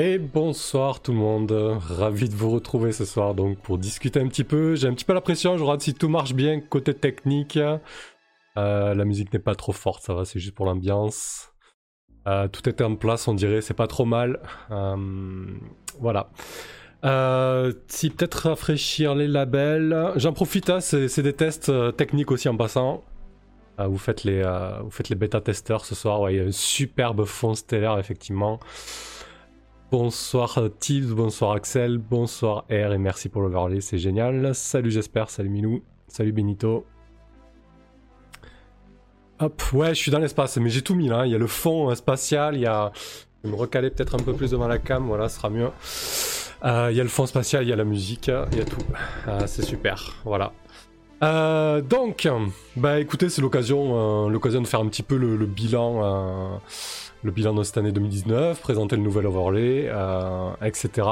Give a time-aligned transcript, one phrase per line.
[0.00, 4.28] Et bonsoir tout le monde, ravi de vous retrouver ce soir donc pour discuter un
[4.28, 4.76] petit peu.
[4.76, 7.58] J'ai un petit peu la pression, je regarde si tout marche bien côté technique.
[8.56, 11.52] Euh, la musique n'est pas trop forte, ça va, c'est juste pour l'ambiance.
[12.28, 14.38] Euh, tout était en place, on dirait, c'est pas trop mal.
[14.70, 15.46] Euh,
[15.98, 16.30] voilà.
[17.88, 23.02] si peut-être rafraîchir les labels, j'en profite, hein, c'est des tests techniques aussi en passant.
[23.78, 24.44] vous, faites les,
[24.80, 28.60] vous faites les bêta-testeurs ce soir, il y a un superbe fond stellaire effectivement.
[29.90, 34.54] Bonsoir euh, Tibbs, bonsoir Axel, bonsoir R et merci pour l'overlay, c'est génial.
[34.54, 36.84] Salut j'espère, salut Milou, salut Benito.
[39.40, 41.24] Hop, ouais, je suis dans l'espace, mais j'ai tout mis là.
[41.24, 42.92] Il y a le fond euh, spatial, il y a.
[43.42, 45.70] Je vais me recaler peut-être un peu plus devant la cam, voilà, ce sera mieux.
[46.66, 48.66] Euh, il y a le fond spatial, il y a la musique, il y a
[48.66, 48.84] tout.
[49.46, 50.52] c'est super, voilà.
[51.80, 52.28] donc,
[52.76, 56.60] bah écoutez, c'est l'occasion, l'occasion de faire un petit peu le, le bilan
[57.24, 61.08] le bilan de cette année 2019, présenter le nouvel overlay, euh, etc.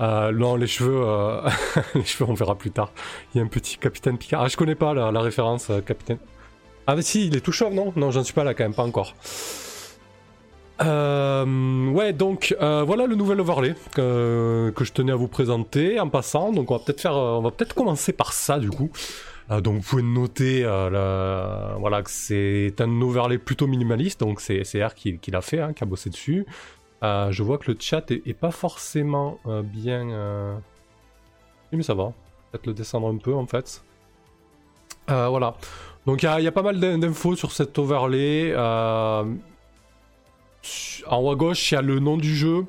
[0.00, 1.48] Euh, non, les cheveux, euh,
[1.94, 2.90] les cheveux, on verra plus tard.
[3.34, 4.42] Il y a un petit Capitaine Picard.
[4.42, 6.18] Ah, je connais pas la, référence, Capitaine.
[6.86, 7.92] Ah, mais si, il est tout chauve, non?
[7.96, 9.14] Non, j'en suis pas là quand même, pas encore.
[10.80, 16.52] ouais, donc voilà le nouvel overlay que, que, je tenais à vous présenter en passant.
[16.52, 18.90] Donc on va peut-être faire, on va peut-être commencer par ça du coup.
[19.50, 24.62] Euh, donc vous pouvez noter euh, voilà, que c'est un overlay plutôt minimaliste, donc c'est
[24.84, 26.46] R qui, l'a fait, hein, qui a bossé dessus.
[27.02, 30.60] Euh, je vois que le chat est, pas forcément bien...
[31.72, 32.12] Mais ça va,
[32.50, 33.82] peut-être le descendre un peu en fait.
[35.08, 35.56] voilà,
[36.06, 38.54] donc il y, a pas mal d'infos sur cet overlay.
[38.56, 39.26] en
[41.18, 42.64] haut à gauche, il y a le nom du jeu.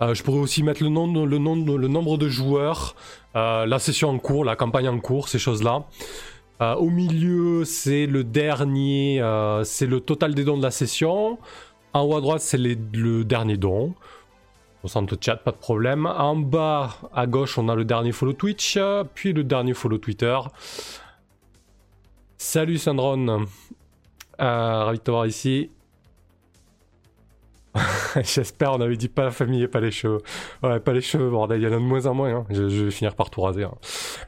[0.00, 2.94] Je pourrais aussi mettre le, nom, le, nom, le nombre de joueurs.
[3.36, 5.84] Euh, la session en cours, la campagne en cours, ces choses-là.
[6.60, 11.38] Euh, au milieu, c'est le dernier, euh, c'est le total des dons de la session.
[11.92, 13.94] En haut à droite, c'est le dernier don.
[14.84, 16.06] Au centre chat, pas de problème.
[16.06, 18.78] En bas à gauche, on a le dernier follow Twitch,
[19.14, 20.38] puis le dernier follow Twitter.
[22.36, 23.46] Salut Sandron,
[24.38, 25.70] ravi de te voir ici.
[28.22, 30.20] J'espère, on avait dit pas la famille et pas les cheveux.
[30.62, 32.34] Ouais, pas les cheveux, bordel, il y en a de moins en moins.
[32.34, 32.46] Hein.
[32.50, 33.64] Je, vais finir par tout raser.
[33.64, 33.74] Hein.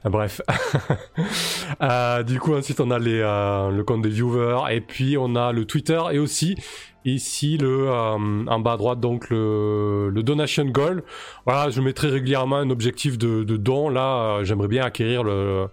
[0.05, 0.41] Bref.
[1.83, 5.37] euh, du coup, ensuite, on a les, euh, le compte des viewers, et puis on
[5.37, 6.57] a le Twitter, et aussi
[7.06, 8.17] Ici, le, euh,
[8.49, 11.05] en bas à droite, donc le, donation goal.
[11.47, 13.89] Voilà, je mettrai régulièrement un objectif de, don.
[13.89, 15.69] Là, euh, j'aimerais bien acquérir le,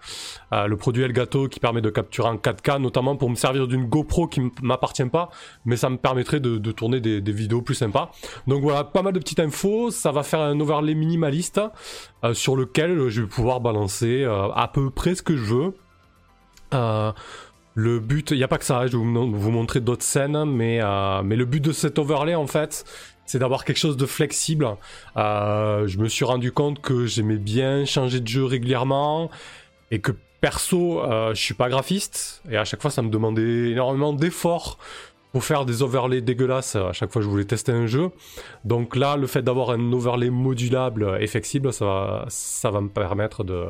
[0.54, 3.86] euh, le produit Elgato qui permet de capturer en 4K, notamment pour me servir d'une
[3.86, 5.32] GoPro qui m'appartient pas,
[5.66, 8.12] mais ça me permettrait de, tourner des, vidéos plus sympas.
[8.46, 9.90] Donc voilà, pas mal de petites infos.
[9.90, 11.60] Ça va faire un overlay minimaliste
[12.34, 15.74] sur lequel je vais pouvoir balancer à peu près ce que je veux.
[17.76, 20.80] Le but, il n'y a pas que ça, je vais vous, montrer d'autres scènes, mais,
[20.82, 22.86] euh, mais le but de cet overlay, en fait,
[23.26, 24.68] c'est d'avoir quelque chose de flexible.
[25.18, 29.32] Euh, je me suis rendu compte que j'aimais bien changer de jeu régulièrement,
[29.90, 33.72] et que perso, euh, je suis pas graphiste, et à chaque fois, ça me demandait
[33.72, 34.78] énormément d'efforts
[35.32, 38.12] pour faire des overlays dégueulasses à chaque fois que je voulais tester un jeu.
[38.66, 43.44] Donc là, le fait d'avoir un overlay modulable et flexible, ça ça va me permettre
[43.44, 43.66] de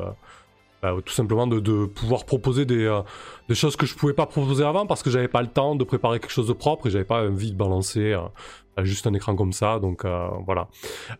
[0.84, 3.00] bah, tout simplement de, pouvoir proposer euh,
[3.48, 5.82] des, choses que je pouvais pas proposer avant parce que j'avais pas le temps de
[5.82, 9.34] préparer quelque chose de propre et j'avais pas envie de balancer euh, juste un écran
[9.34, 9.78] comme ça.
[9.78, 10.68] Donc euh, voilà.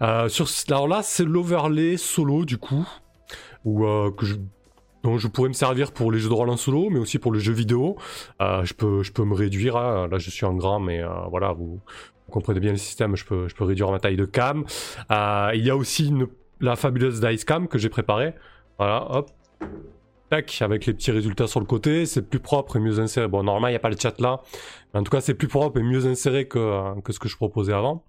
[0.01, 2.87] alors là, c'est l'overlay solo du coup,
[3.65, 4.35] je,
[5.03, 7.33] dont je pourrais me servir pour les jeux de rôle en solo, mais aussi pour
[7.33, 7.97] les jeux vidéo.
[8.41, 9.79] je, peux, me réduire.
[9.79, 10.09] Hein.
[10.09, 11.01] Là, je suis en grand, mais
[11.31, 11.81] voilà, vous,
[12.31, 13.17] comprenez bien le système.
[13.17, 14.67] Je peux, je peux réduire ma taille de cam.
[15.11, 16.13] il y a aussi
[16.61, 18.35] la fabuleuse dice cam que j'ai préparée.
[18.79, 19.31] Voilà, hop,
[20.31, 23.29] Tac, avec les petits résultats sur le côté, c'est plus propre et mieux inséré.
[23.29, 24.41] Bon, normalement, il n'y a pas le chat là.
[24.93, 27.73] Mais en tout cas, c'est plus propre et mieux inséré que, ce que je proposais
[27.73, 28.05] avant.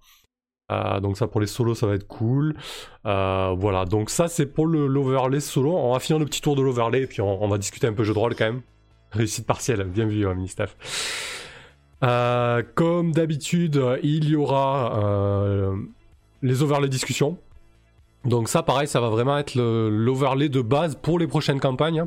[0.72, 2.56] Euh, donc ça pour les solos ça va être cool.
[3.06, 5.76] Euh, voilà, donc ça c'est pour l'overlay solo.
[5.76, 8.02] On va finir le petit tour de l'overlay et puis on, va discuter un peu
[8.02, 8.62] jeu de rôle quand même.
[9.12, 10.36] Réussite partielle, bien vu, hein,
[12.02, 15.72] euh, comme d'habitude, il y aura
[16.42, 17.38] les overlays discussions.
[18.26, 22.06] Donc ça, pareil, ça va vraiment être l'overlay de base pour les prochaines campagnes.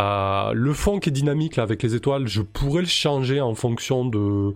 [0.00, 3.54] Euh, le fond qui est dynamique là, avec les étoiles, je pourrais le changer en
[3.54, 4.52] fonction de,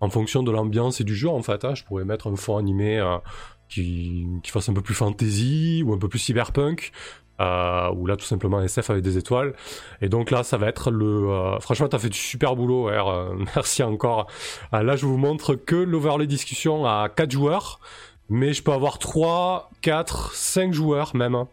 [0.00, 1.64] en fonction de l'ambiance et du jeu en fait.
[1.64, 1.74] Hein.
[1.74, 3.16] Je pourrais mettre un fond animé euh,
[3.70, 6.92] qui, fasse un peu plus fantasy ou un peu plus cyberpunk.
[7.40, 9.54] Euh, ou là tout simplement SF avec des étoiles.
[10.02, 11.56] Et donc là ça va être le...
[11.60, 14.26] Franchement t'as fait du super boulot R, merci encore.
[14.70, 17.80] là je vous montre que l'overlay discussion à 4 joueurs.
[18.28, 21.34] Mais je peux avoir 3, 4, 5 joueurs même.
[21.34, 21.48] Hein.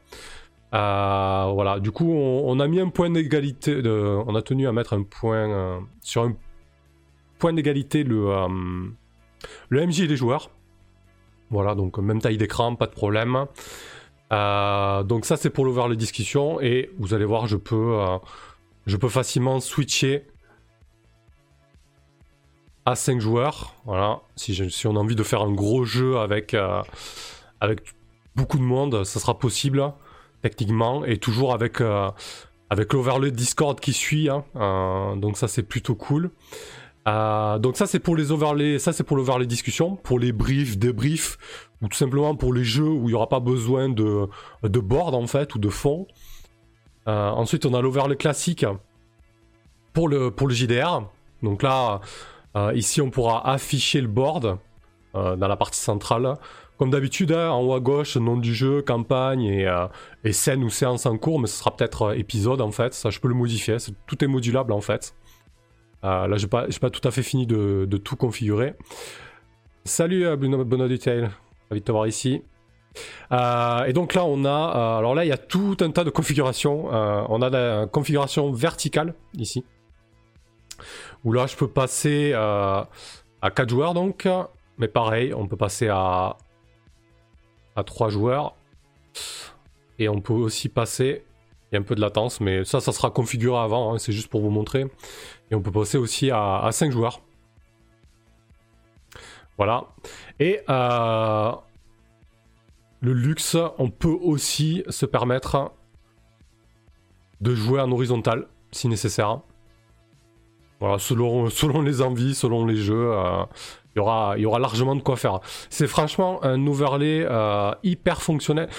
[0.74, 3.82] Euh, voilà, du coup, on, a mis un point d'égalité.
[3.86, 5.50] On a tenu à mettre un point.
[5.50, 6.36] Euh, sur un
[7.40, 8.48] point d'égalité le, euh,
[9.70, 10.52] le MJ et les joueurs.
[11.50, 13.46] Voilà, donc même taille d'écran, pas de problème.
[14.30, 17.98] donc ça c'est pour l'overlay discussion et vous allez voir, je peux,
[18.86, 20.28] je peux facilement switcher
[22.90, 23.76] à 5 joueurs.
[23.86, 26.56] Voilà, si, si, on a envie de faire un gros jeu avec,
[27.62, 27.82] avec
[28.36, 29.94] beaucoup de monde, ça sera possible
[30.42, 31.82] techniquement et toujours avec
[32.70, 34.30] avec l'overlay Discord qui suit.
[34.30, 34.46] Hein.
[34.56, 36.32] Euh, donc ça c'est plutôt cool.
[37.08, 40.78] Euh, donc ça c'est pour les overlays, ça c'est pour l'overlay discussion, pour les briefs,
[40.78, 41.38] débriefs,
[41.82, 44.28] ou tout simplement pour les jeux où il n'y aura pas besoin de,
[44.64, 46.08] de board en fait, ou de fond.
[47.08, 48.66] Euh, ensuite on a l'overlay classique
[49.94, 51.04] pour le, pour le JDR.
[51.42, 52.02] Donc là,
[52.74, 54.58] ici on pourra afficher le board
[55.14, 56.36] dans la partie centrale.
[56.80, 59.88] Comme d'habitude, hein, en haut à gauche, nom du jeu, campagne et, euh,
[60.32, 62.94] scène ou séance en cours, mais ce sera peut-être euh, épisode en fait.
[62.94, 63.76] Ça, je peux le modifier.
[64.08, 65.14] tout est modulable en fait.
[66.06, 68.76] Euh, là, je n'ai pas, pas, tout à fait fini de, tout configurer.
[69.84, 71.30] Salut Bruno Bono Detail,
[71.70, 72.44] ravi de te voir ici.
[73.30, 74.98] et donc là, on a.
[75.00, 76.86] alors là, il y a tout un tas de configurations.
[76.88, 79.66] on a la configuration verticale ici.
[81.24, 82.88] Où là, je peux passer à
[83.42, 84.28] 4 joueurs donc.
[84.78, 86.38] Mais pareil, on peut passer à
[87.76, 88.56] à 3 joueurs.
[89.98, 91.26] Et on peut aussi passer,
[91.72, 94.14] il y a un peu de latence, mais ça, ça sera configuré avant, hein, c'est
[94.14, 94.86] juste pour vous montrer.
[95.52, 97.22] Et on peut passer aussi à, à 5 joueurs.
[99.58, 99.88] Voilà.
[100.40, 101.52] Et euh,
[103.02, 105.74] le luxe, on peut aussi se permettre
[107.42, 109.42] de jouer en horizontal si nécessaire.
[110.80, 113.12] Voilà, selon, selon les envies, selon les jeux.
[113.14, 113.44] Euh,
[113.96, 115.40] il y aura, y aura largement de quoi faire.
[115.70, 118.70] C'est franchement un overlay euh, hyper fonctionnel.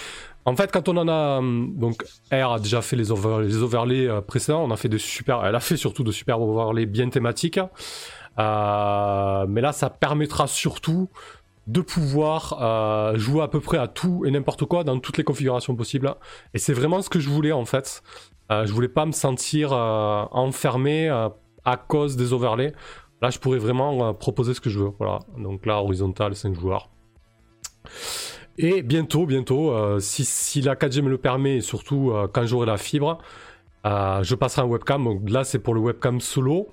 [0.47, 1.39] En fait, quand on en a.
[1.39, 4.63] Hum, donc, R a déjà fait les, overlays euh, précédents.
[4.63, 5.45] On a fait super.
[5.45, 7.61] Elle a fait surtout de super overlays bien thématiques.
[8.39, 11.09] Euh, mais là, ça permettra surtout
[11.67, 15.77] de pouvoir jouer à peu près à tout et n'importe quoi dans toutes les configurations
[15.77, 16.13] possibles.
[16.53, 18.03] Et c'est vraiment ce que je voulais en fait.
[18.51, 21.09] je voulais pas me sentir enfermé
[21.65, 22.73] à cause des overlays.
[23.23, 24.93] Là, je pourrais vraiment euh, proposer ce que je veux.
[24.99, 25.21] Voilà.
[25.39, 26.89] Donc là, horizontal, 5 joueurs.
[28.59, 32.67] Et bientôt, bientôt, euh, si, la 4G me le permet, et surtout euh, quand j'aurai
[32.67, 33.19] la fibre,
[33.85, 35.05] je passerai en webcam.
[35.05, 36.69] Donc là, c'est pour le webcam solo.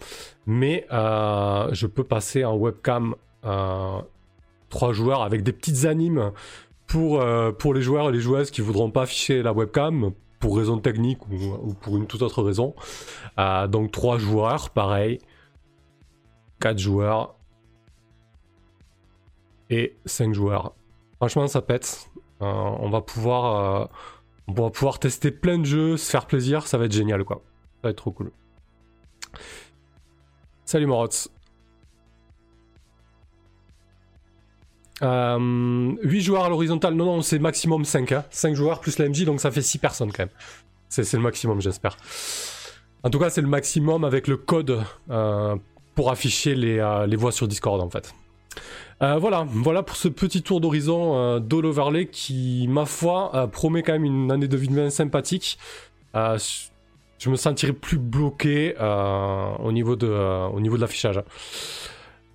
[0.45, 6.31] Mais je peux passer en webcam 3 joueurs avec des petites animes
[6.85, 7.23] pour,
[7.59, 11.27] pour les joueurs et les joueuses qui voudront pas afficher la webcam pour raison technique
[11.27, 12.75] ou, ou pour une toute autre raison.
[13.69, 15.19] donc 3 joueurs, pareil.
[16.59, 17.35] 4 joueurs
[19.69, 20.73] et 5 joueurs.
[21.17, 22.09] Franchement, ça pète.
[22.41, 23.89] Euh, on, va pouvoir,
[24.55, 27.41] euh, pouvoir tester plein de jeux, se faire plaisir, ça va être génial quoi.
[27.77, 28.31] Ça va être trop cool.
[30.65, 31.29] Salut Morots.
[35.03, 38.13] Euh, 8 joueurs à l'horizontale, non, non, c'est maximum 5.
[38.29, 38.53] 5 hein.
[38.55, 40.29] joueurs plus la MJ, donc ça fait 6 personnes quand même.
[40.89, 41.97] C'est le maximum, j'espère.
[43.03, 45.55] En tout cas, c'est le maximum avec le code euh,
[45.95, 48.13] pour afficher les, euh, les voix sur Discord en fait.
[49.03, 53.83] Euh, voilà, voilà pour ce petit tour d'horizon euh, d'All qui, ma foi, euh, promet
[53.83, 55.59] quand même une année 2020 sympathique.
[56.16, 61.21] je me sentirai plus bloqué de, au niveau de l'affichage.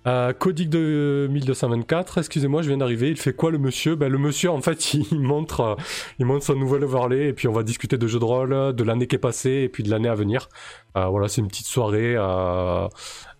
[0.05, 3.09] Codic de 1224, excusez-moi, je viens d'arriver.
[3.09, 3.95] Il fait quoi le monsieur?
[3.95, 5.77] Ben, Le monsieur, en fait, il montre,
[6.19, 8.83] il montre son nouvel overlay et puis on va discuter de jeux de rôle, de
[8.83, 10.49] l'année qui est passée et puis de l'année à venir.
[10.95, 12.17] voilà, c'est une petite soirée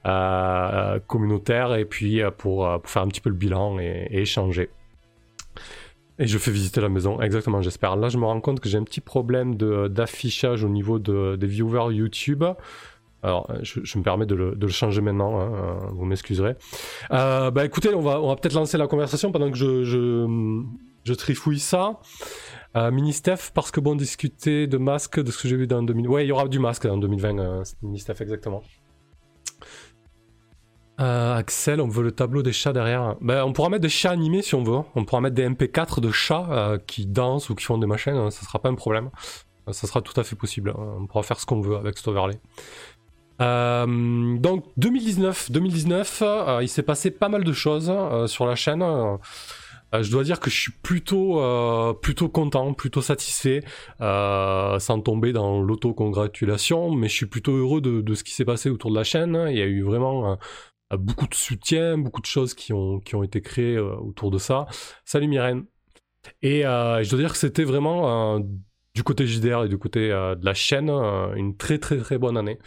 [0.05, 4.69] euh, communautaire et puis euh, pour, euh, faire un petit peu le bilan et, échanger.
[6.19, 7.95] Et je fais visiter la maison, exactement, j'espère.
[7.95, 11.47] Là, je me rends compte que j'ai un petit problème d'affichage au niveau de, des
[11.47, 12.43] viewers YouTube.
[13.23, 16.55] Alors, je, me permets de le, changer maintenant, hein, vous m'excuserez.
[17.11, 20.61] Euh, bah écoutez, on va, on va peut-être lancer la conversation pendant que je, je,
[21.03, 21.99] je trifouille ça.
[22.75, 26.07] Euh, Mini-Steph, parce que bon, discuter de masque, de ce que j'ai vu dans 2000...
[26.07, 28.63] Ouais, il y aura du masque en 2020, euh, Mini-Steph, exactement.
[30.99, 33.15] Euh, Axel, on veut le tableau des chats derrière.
[33.19, 34.81] Ben, on pourra mettre des chats animés si on veut.
[34.95, 38.13] On pourra mettre des MP4 de chats euh, qui dansent ou qui font des machines.
[38.13, 39.09] Hein, ça sera pas un problème.
[39.67, 40.69] Euh, ça sera tout à fait possible.
[40.69, 40.97] Hein.
[40.99, 42.39] On pourra faire ce qu'on veut avec cet overlay.
[43.39, 46.23] Donc 2019, 2019,
[46.61, 47.91] il s'est passé pas mal de choses
[48.27, 48.83] sur la chaîne.
[49.93, 51.41] je dois dire que je suis plutôt,
[52.01, 53.61] plutôt content, plutôt satisfait,
[53.99, 58.91] sans tomber dans l'autocongratulation, mais je suis plutôt heureux de, ce qui s'est passé autour
[58.91, 59.47] de la chaîne.
[59.49, 60.37] Il y a eu vraiment
[60.97, 64.65] beaucoup de soutien, beaucoup de choses qui ont, été créées euh, autour de ça.
[65.05, 65.65] Salut Myrène.
[66.41, 68.39] Et euh, je dois dire que c'était vraiment, euh,
[68.95, 72.59] du côté JDR et du côté de la chaîne, une très très très bonne année.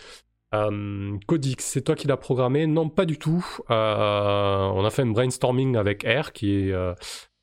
[1.26, 2.66] Codix, c'est toi qui l'as programmé?
[2.66, 3.44] Non, pas du tout.
[3.68, 6.74] on a fait un brainstorming avec R, qui est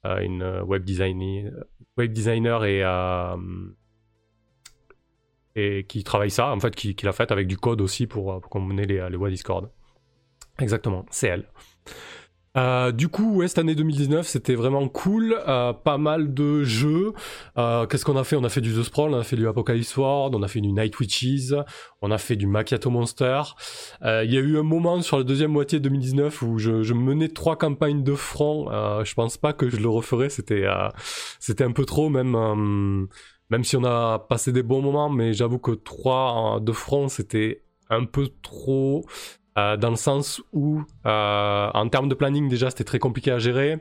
[0.03, 1.51] une web designer,
[5.55, 8.59] et, qui travaille ça, en fait, qui, l'a fait avec du code aussi pour, pour
[8.59, 9.69] les, les voix Discord.
[10.59, 11.45] Exactement, c'est elle.
[12.55, 15.35] Euh, du coup, ouais, cette année 2019, c'était vraiment cool.
[15.47, 17.13] Euh, pas mal de jeux.
[17.57, 18.35] Euh, qu'est-ce qu'on a fait?
[18.35, 20.61] On a fait du The Sprawl, on a fait du Apocalypse World, on a fait
[20.61, 21.53] du Night Witches,
[22.01, 23.41] on a fait du Macchiato Monster.
[24.01, 27.57] Il y a eu un moment sur la deuxième moitié 2019 où je, menais trois
[27.57, 28.69] campagnes de front.
[29.03, 30.29] je pense pas que je le referais.
[30.29, 30.65] C'était,
[31.39, 33.07] c'était un peu trop, même,
[33.49, 35.09] même si on a passé des bons moments.
[35.09, 39.05] Mais j'avoue que trois de front, c'était un peu trop.
[39.57, 43.39] Euh, dans le sens où, euh, en termes de planning, déjà, c'était très compliqué à
[43.39, 43.77] gérer.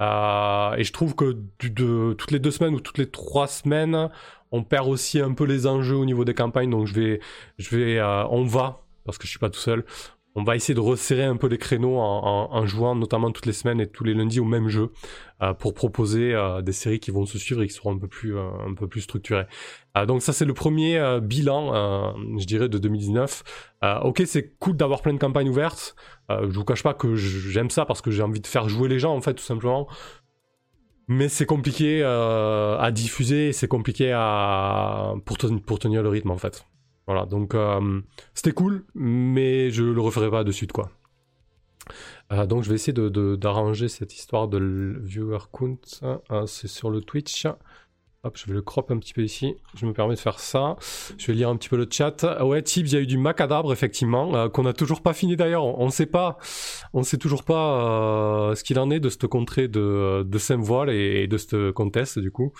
[0.00, 4.10] Euh, et je trouve que de, toutes les deux semaines ou toutes les trois semaines,
[4.50, 6.70] on perd aussi un peu les enjeux au niveau des campagnes.
[6.70, 7.20] Donc, je vais,
[7.58, 9.84] je vais, on va, parce que je suis pas tout seul,
[10.34, 13.80] on va essayer de resserrer un peu les créneaux en, jouant notamment toutes les semaines
[13.80, 14.90] et tous les lundis au même jeu
[15.42, 18.08] euh, pour proposer euh, des séries qui vont se suivre et qui seront un peu
[18.08, 19.46] plus, euh, un peu plus structurées.
[20.06, 23.42] Donc ça c'est le premier bilan, je dirais, de 2019.
[24.02, 25.96] ok, c'est cool d'avoir plein de campagnes ouvertes.
[26.30, 28.98] je vous cache pas que j'aime ça parce que j'ai envie de faire jouer les
[28.98, 29.88] gens en fait tout simplement.
[31.08, 36.64] Mais c'est compliqué à diffuser, c'est compliqué à pour, tenir le rythme en fait.
[37.06, 38.00] Voilà, donc euh,
[38.34, 40.90] c'était cool, mais je le referai pas de suite, quoi.
[42.32, 45.78] Euh, donc je vais essayer d'arranger cette histoire de viewer count.
[46.02, 47.46] Hein, c'est sur le Twitch.
[48.24, 49.56] Hop, je vais le crop un petit peu ici.
[49.74, 50.76] Je me permets de faire ça.
[51.18, 52.22] Je vais lire un petit peu le chat.
[52.22, 55.12] Ah ouais, Tibbs, il y a eu du macadabre, effectivement, euh, qu'on n'a toujours pas
[55.12, 55.64] fini d'ailleurs.
[55.64, 56.38] On ne sait pas,
[56.92, 60.90] on sait toujours pas euh, ce qu'il en est de cette contrée de, de Saint-Voile
[60.90, 62.52] et, de cette conteste, du coup.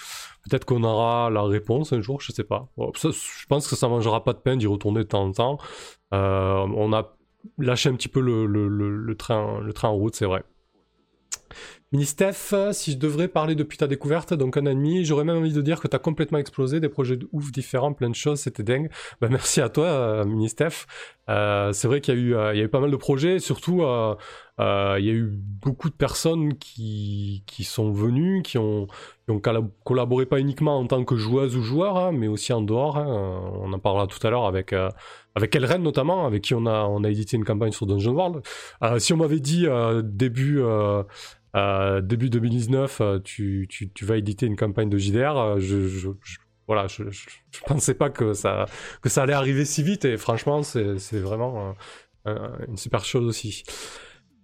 [0.48, 2.68] Peut-être qu'on aura la réponse un jour, je sais pas.
[2.76, 5.58] je pense que ça mangera pas de peine d'y retourner de temps en temps.
[6.12, 7.16] Euh, on a
[7.58, 10.42] lâché un petit peu le train en route, c'est vrai.
[11.92, 15.36] Ministef, si je devrais parler depuis ta découverte, donc un an et demi, j'aurais même
[15.36, 18.14] envie de dire que tu as complètement explosé, des projets de ouf différents, plein de
[18.14, 18.88] choses, c'était dingue.
[19.20, 20.86] Bah, merci à toi, euh, Ministef.
[21.28, 23.82] Euh, c'est vrai qu'il y, eu, euh, y a eu pas mal de projets, surtout
[24.62, 28.86] euh, euh, il y a eu beaucoup de personnes qui, qui sont venues, qui ont,
[28.86, 29.40] qui ont
[29.84, 32.96] collaboré pas uniquement en tant que joueuse ou joueur, hein, mais aussi en dehors.
[32.96, 33.06] Hein.
[33.60, 34.74] On en parlera tout à l'heure avec,
[35.34, 38.42] avec Elren notamment, avec qui on a, on a édité une campagne sur Dungeon World.
[38.98, 39.66] si on m'avait dit
[40.02, 40.60] début
[41.54, 45.36] euh, début 2019, euh, tu, tu, vas éditer une campagne de JDR.
[45.36, 46.08] Euh, je, je,
[46.66, 47.26] voilà, je, je,
[47.66, 48.66] pensais pas que ça,
[49.02, 51.74] que ça allait arriver si vite et franchement, c'est vraiment
[52.24, 53.64] une super chose aussi.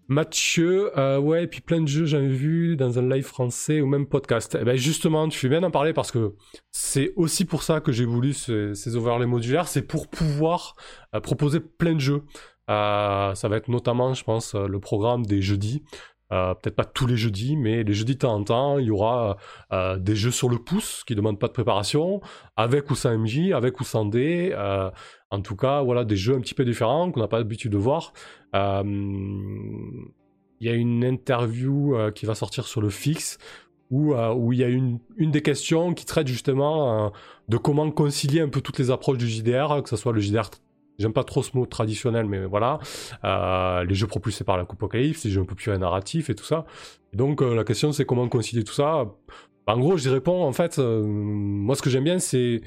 [0.09, 4.07] Mathieu, ouais, et puis plein de jeux j'avais vu dans un live français ou même
[4.07, 4.55] podcast.
[4.55, 6.35] Et eh ben justement, tu fais bien d'en parler parce que
[6.71, 10.77] c'est aussi pour ça que j'ai voulu ces, overlays modulaires, c'est pour pouvoir
[11.23, 12.23] proposer plein de jeux.
[12.69, 15.83] ça va être notamment, je pense, le programme des jeudis.
[16.31, 18.91] Euh, peut-être pas tous les jeudis, mais les jeudis de temps en temps, il y
[18.91, 19.39] aura
[19.73, 22.21] euh, des jeux sur le pouce qui demandent pas de préparation,
[22.57, 24.55] avec ou sans MJ, avec ou sans D.
[25.33, 27.73] Euh, en tout cas, voilà, des jeux un petit peu différents qu'on n'a pas l'habitude
[27.73, 28.13] de voir.
[28.55, 33.39] Il y a une interview qui va sortir sur le fixe
[33.91, 37.13] où, où il y a une, une des questions qui traite justement
[37.49, 40.51] de comment concilier un peu toutes les approches du JDR, que ce soit le JDR
[40.99, 42.81] J'aime pas trop ce mot traditionnel, mais voilà.
[43.25, 46.35] Euh, les jeux propulsés par la Coupe Apocalypse, les jeux un peu plus narratifs et
[46.35, 46.67] tout ça.
[47.13, 49.05] donc euh, la question c'est comment concilier tout ça.
[49.67, 52.63] En gros, je réponds en fait, euh, moi ce que j'aime bien c'est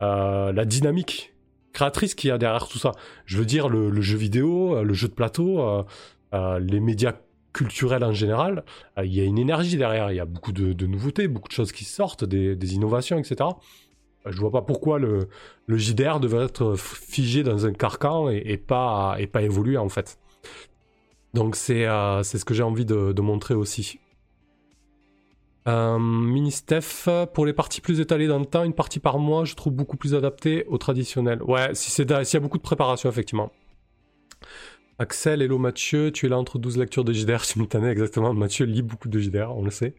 [0.00, 1.34] la dynamique
[1.72, 2.92] créatrice qu'il y a derrière tout ça.
[3.26, 5.84] Je veux dire le, jeu vidéo, le jeu de plateau,
[6.32, 7.14] les médias
[7.52, 8.64] culturels en général.
[9.02, 11.72] Il y a une énergie derrière, il y a beaucoup de, nouveautés, beaucoup de choses
[11.72, 13.50] qui sortent, des, innovations, etc.
[14.26, 15.28] Je vois pas pourquoi le,
[15.66, 20.18] le JDR devrait être figé dans un carcan et, pas, et pas évoluer en fait.
[21.34, 24.00] Donc c'est euh, ce que j'ai envie de, montrer aussi.
[25.68, 29.54] Euh, Ministef, pour les parties plus étalées dans le temps, une partie par mois, je
[29.54, 31.42] trouve beaucoup plus adapté au traditionnel.
[31.42, 33.52] Ouais, si s'il y a beaucoup de préparation, effectivement.
[34.98, 38.34] Axel, hello Mathieu, tu es là entre 12 lectures de JDR simultanées, exactement.
[38.34, 39.94] Mathieu lit beaucoup de JDR, on le sait.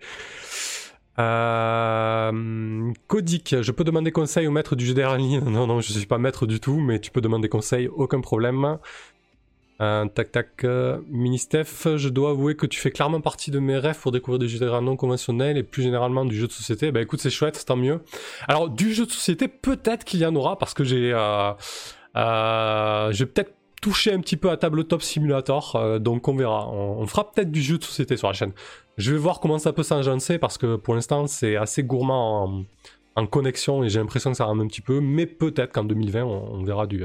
[1.20, 5.40] Euh, Codic, je peux demander conseil au maître du JDR en ligne?
[5.40, 8.22] Non, non, je ne suis pas maître du tout, mais tu peux demander conseil, aucun
[8.22, 8.78] problème.
[9.82, 13.78] Euh, tac tac, euh, Ministef, je dois avouer que tu fais clairement partie de mes
[13.78, 16.92] rêves pour découvrir des JDR non conventionnels et plus généralement du jeu de société.
[16.92, 18.02] Bah écoute, c'est chouette, tant mieux.
[18.48, 21.12] Alors, du jeu de société, peut-être qu'il y en aura parce que j'ai.
[21.14, 21.54] Euh,
[22.18, 26.70] euh, j'ai peut-être touché un petit peu à Tabletop Simulator, euh, donc on verra.
[26.70, 28.54] On, on fera peut-être du jeu de société sur la chaîne.
[28.98, 32.64] Je vais voir comment ça peut s'agencer parce que pour l'instant c'est assez gourmand
[33.16, 35.00] en, connexion et j'ai l'impression que ça rame un petit peu.
[35.00, 37.04] Mais peut-être qu'en 2020 on, verra du,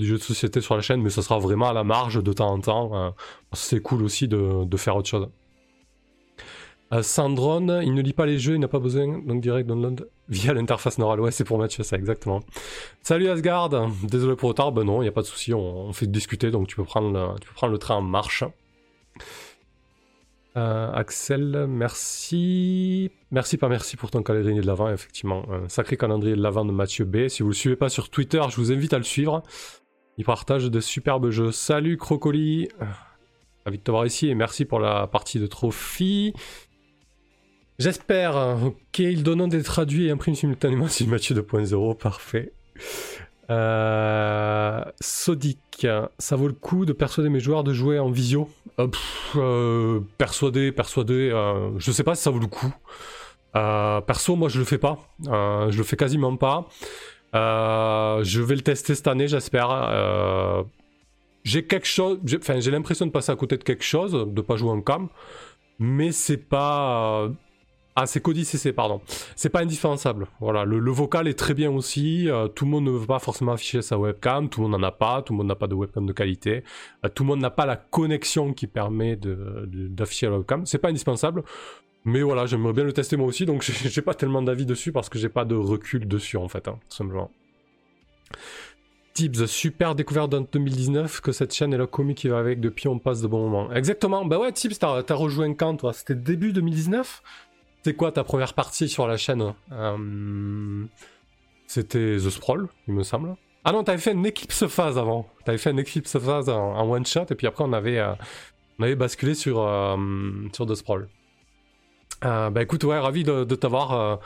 [0.00, 2.22] euh, du, jeu de société sur la chaîne, mais ça sera vraiment à la marge
[2.22, 2.90] de temps en temps.
[2.94, 3.10] Euh,
[3.52, 5.28] c'est cool aussi de, faire autre chose.
[6.92, 10.08] Euh, Sandron, il ne lit pas les jeux, il n'a pas besoin, donc direct download
[10.28, 11.20] via l'interface neurale.
[11.20, 12.40] Ouais, c'est pour Mathieu, ça, exactement.
[13.02, 13.70] Salut Asgard,
[14.02, 16.50] désolé pour le retard, ben non, il n'y a pas de souci, on, fait discuter,
[16.50, 18.42] donc tu peux prendre le, tu peux prendre le train en marche.
[20.56, 23.12] Euh, Axel, merci.
[23.30, 25.44] Merci, pas merci pour ton calendrier de l'avant, effectivement.
[25.68, 27.28] Sacré calendrier de l'avant de Mathieu B.
[27.28, 29.44] Si vous le suivez pas sur Twitter, je vous invite à le suivre.
[30.20, 31.50] Il partage de superbes jeux.
[31.50, 32.68] Salut Crocoli.
[33.64, 36.34] Ravi de te voir ici et merci pour la partie de trophy.
[37.78, 38.58] J'espère.
[38.62, 41.96] Ok, il donne des traduits et imprime simultanément si Mathieu 2.0.
[41.96, 42.52] Parfait.
[43.48, 45.86] Euh, Sodic,
[46.18, 48.50] ça vaut le coup de persuader mes joueurs de jouer en visio?
[48.78, 48.88] Euh,
[49.36, 51.30] euh, Persuader, persuader,
[51.78, 52.74] je sais pas si ça vaut le coup.
[53.54, 54.98] perso, moi je le fais pas.
[55.24, 56.68] je le fais quasiment pas.
[57.32, 59.70] Je vais le tester cette année, j'espère.
[59.70, 60.64] enfin
[61.44, 65.08] j'ai l'impression de passer à côté de quelque chose, de pas jouer en cam,
[65.78, 67.30] mais c'est pas
[67.96, 69.00] ah, c'est Cody CC, pardon.
[69.34, 70.28] C'est pas indispensable.
[70.40, 72.30] Voilà, le, vocal est très bien aussi.
[72.30, 74.48] Euh, tout le monde ne veut pas forcément afficher sa webcam.
[74.48, 75.22] Tout le monde n'en a pas.
[75.22, 76.62] Tout le monde n'a pas de webcam de qualité.
[77.04, 80.64] Euh, tout le monde n'a pas la connexion qui permet d'afficher la webcam.
[80.66, 81.42] C'est pas indispensable.
[82.04, 83.46] Mais voilà, j'aimerais bien le tester moi aussi.
[83.46, 86.68] Donc j'ai pas tellement d'avis dessus parce que j'ai pas de recul dessus en fait,
[86.68, 87.30] hein, tout simplement.
[89.12, 92.88] Tips, super découverte en 2019 que cette chaîne est la comique qui va avec depuis
[92.88, 93.72] on passe de bons moments.
[93.72, 95.92] Exactement, bah ouais Tips, t'as as rejoint quand toi?
[95.92, 97.22] C'était début 2019
[97.82, 99.54] c'est quoi ta première partie sur la chaîne?
[99.72, 100.84] Euh,
[101.66, 103.36] C'était The Sprawl, il me semble.
[103.64, 105.26] Ah non, t'avais fait une Eclipse Phase avant.
[105.44, 108.12] T'avais fait une Eclipse Phase en, one shot et puis après on avait, euh,
[108.78, 109.96] on avait basculé sur, euh,
[110.52, 111.08] sur The Sprawl.
[112.22, 114.20] Bah écoute, ouais, ravi de, t'avoir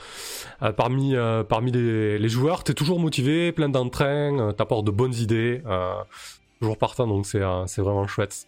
[0.76, 1.14] parmi,
[1.48, 2.64] parmi les, les joueurs.
[2.64, 5.62] T'es toujours motivé, plein d'entrain, t'apportes de bonnes idées.
[6.60, 7.38] toujours partant, donc c'est
[7.80, 8.46] vraiment chouette.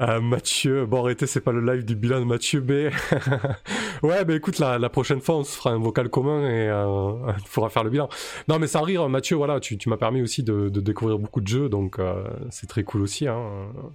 [0.00, 2.70] Euh, Mathieu, bon arrêtez, c'est pas le live du bilan de Mathieu B.
[4.02, 7.46] ouais, bah écoute, la, prochaine fois, on se fera un vocal commun et euh, il
[7.46, 8.08] faudra faire le bilan.
[8.48, 11.68] Non, mais sans rire, Mathieu, voilà, tu, m'as permis aussi de, découvrir beaucoup de jeux,
[11.68, 13.28] donc euh, c'est très cool aussi.
[13.28, 13.42] Hein.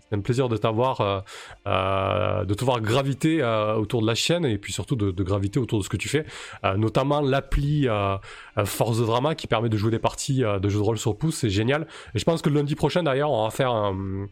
[0.08, 1.20] C'est un plaisir de t'avoir, euh,
[1.68, 3.44] euh, de te voir graviter
[3.76, 6.10] autour de la chaîne et puis surtout de, de, graviter autour de ce que tu
[6.10, 6.26] fais,
[6.78, 7.88] notamment l'appli
[8.66, 11.36] Force de Drama qui permet de jouer des parties de jeux de rôle sur pouce,
[11.36, 11.88] c'est génial.
[12.14, 14.28] Et je pense que lundi prochain, d'ailleurs, on va faire un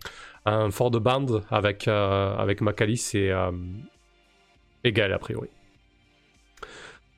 [0.46, 3.52] un fort de band avec, euh, avec Macalis et euh,
[4.84, 5.50] Égal a priori.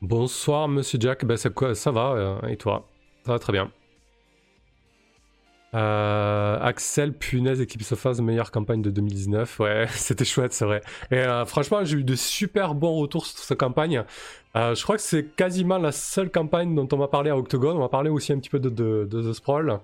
[0.01, 2.87] Bonsoir Monsieur Jack, ben, quoi, ça va euh, et toi?
[3.25, 3.71] Ça va très bien.
[5.73, 9.59] Axel, punaise, équipe Sofas, meilleure campagne de 2019.
[9.59, 10.79] Ouais, c'était chouette, c'est vrai.
[11.11, 14.05] Et franchement, j'ai eu de super bons retours sur cette campagne.
[14.55, 17.75] je crois que c'est quasiment la seule campagne dont on m'a parlé à Octogone.
[17.75, 19.81] On m'a parlé aussi un petit peu de, de, de The Sprawl.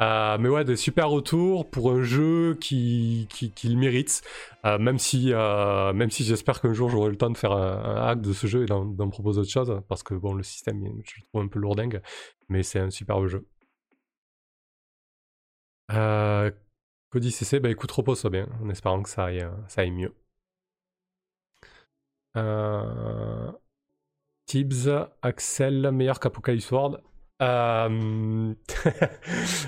[0.00, 4.22] Euh, mais ouais, des super retours pour un jeu qui, qui, le mérite.
[4.64, 8.20] Euh, même si, euh, si j'espère qu'un jour j'aurai le temps de faire un, hack
[8.22, 9.82] de ce jeu et d'en proposer autre chose.
[9.88, 12.00] Parce que bon, le système, je le trouve un peu lourdingue.
[12.48, 13.46] Mais c'est un super jeu.
[17.10, 20.14] Cody CC, bah écoute, repose-toi bien, en espérant que ça aille, ça aille mieux.
[24.46, 24.88] Tibbs,
[25.22, 27.00] Axel, meilleur qu'Apocalypse World.
[27.40, 28.54] Euh...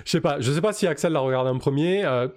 [0.04, 2.04] je sais pas, je sais pas si Axel l'a regardé en premier.
[2.04, 2.28] Euh,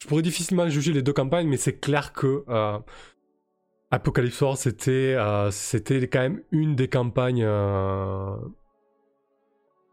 [0.00, 2.78] je pourrais difficilement juger les deux campagnes, mais c'est clair que euh,
[3.90, 5.16] Apocalypse War c'était
[5.50, 7.46] c'était quand même une des campagnes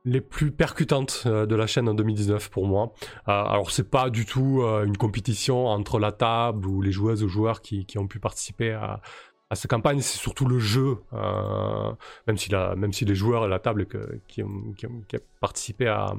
[0.05, 2.93] les plus percutantes de la chaîne en 2019 pour moi.
[3.25, 7.61] alors c'est pas du tout une compétition entre la table ou les joueuses ou joueurs
[7.61, 9.01] qui ont pu participer à,
[9.49, 11.91] à cette campagne, c'est surtout le jeu, euh,
[12.27, 13.87] même, si la, même si les joueurs à la table
[14.27, 15.01] qui, ont, qui, ont,
[15.39, 16.13] participé à,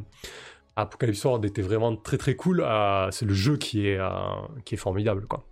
[0.76, 4.08] Apocalypse World étaient vraiment très très cool, euh, c'est le jeu qui est, euh,
[4.64, 5.26] qui est formidable.
[5.26, 5.44] quoi.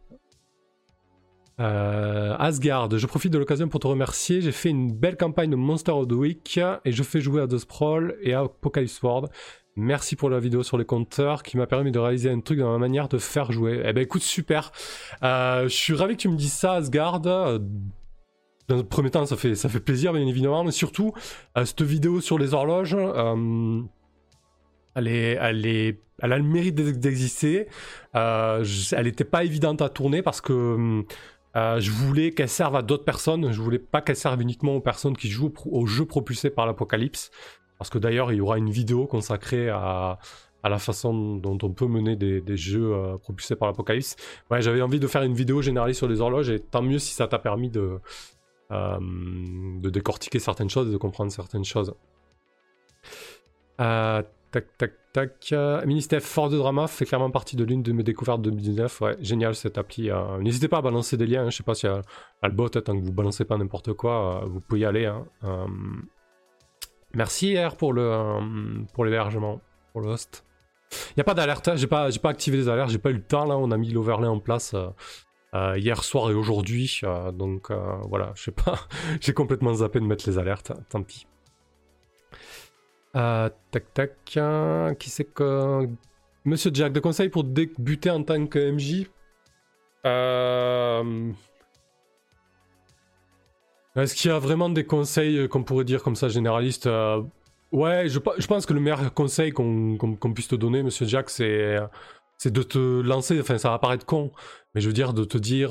[1.58, 4.40] Asgard, je profite de l'occasion pour te remercier.
[4.40, 7.48] J'ai fait une belle campagne de Monster of the Week et je fais jouer à
[7.48, 9.30] The Sprawl et à Apocalypse World.
[9.78, 12.72] Merci pour la vidéo sur les compteurs qui m'a permis de réaliser un truc dans
[12.72, 13.82] ma manière de faire jouer.
[13.84, 14.72] Eh ben écoute, super.
[15.22, 17.20] Euh, je suis ravi que tu me dises ça, Asgard.
[17.20, 17.60] Dans
[18.70, 21.12] le premier temps, ça fait, ça fait plaisir, bien évidemment, mais surtout,
[21.58, 23.82] euh, cette vidéo sur les horloges, euh,
[24.94, 27.68] elle, elle a le mérite d'exister.
[28.14, 28.64] elle
[29.04, 31.04] n'était pas évidente à tourner parce que
[31.54, 33.52] je voulais qu'elle serve à d'autres personnes.
[33.52, 37.30] Je voulais pas qu'elle serve uniquement aux personnes qui jouent au jeu propulsé par l'Apocalypse.
[37.78, 40.18] Parce que d'ailleurs, il y aura une vidéo consacrée à,
[40.64, 44.16] la façon dont on peut mener des, jeux euh, propulsés par l'Apocalypse.
[44.50, 47.14] Ouais, j'avais envie de faire une vidéo généraliste sur les horloges et tant mieux si
[47.14, 48.00] ça t'a permis de,
[48.72, 51.94] euh, de décortiquer certaines choses et de comprendre certaines choses.
[53.80, 55.54] Euh, tac, tac, tac.
[55.86, 59.00] Ministef Fort de Drama fait clairement partie de l'une de mes découvertes de 2019.
[59.02, 60.10] Ouais, génial cette appli.
[60.40, 61.44] N'hésitez pas à balancer des liens.
[61.44, 61.50] Hein.
[61.50, 62.02] Je sais pas si y a,
[62.42, 65.06] le bot, tant que vous balancez pas n'importe quoi, vous pouvez y aller.
[65.06, 65.28] Hein.
[67.14, 69.60] Merci R pour le pour l'hébergement,
[69.92, 70.44] pour le host.
[70.92, 71.76] Il n'y a pas d'alerte, hein.
[71.76, 73.90] j'ai pas, pas activé les alertes, j'ai pas eu le temps là, on a mis
[73.90, 74.74] l'overlay en place
[75.52, 77.00] hier soir et aujourd'hui,
[77.34, 77.72] donc
[78.08, 78.78] voilà, je sais pas,
[79.20, 81.26] j'ai complètement zappé de mettre les alertes, tant pis.
[83.16, 84.36] Euh, tac tac.
[84.36, 85.88] Hein, qui c'est que.
[86.44, 89.06] Monsieur Jack, de conseils pour débuter en tant que MJ
[90.04, 91.32] euh,
[93.96, 97.22] Est-ce qu'il y a vraiment des conseils qu'on pourrait dire comme ça généralistes euh,
[97.72, 101.76] Ouais, je, pense que le meilleur conseil qu'on puisse te donner, monsieur Jack, c'est
[102.38, 103.40] c'est de te lancer.
[103.40, 104.30] Enfin, ça va paraître con,
[104.74, 105.70] mais je veux dire de te dire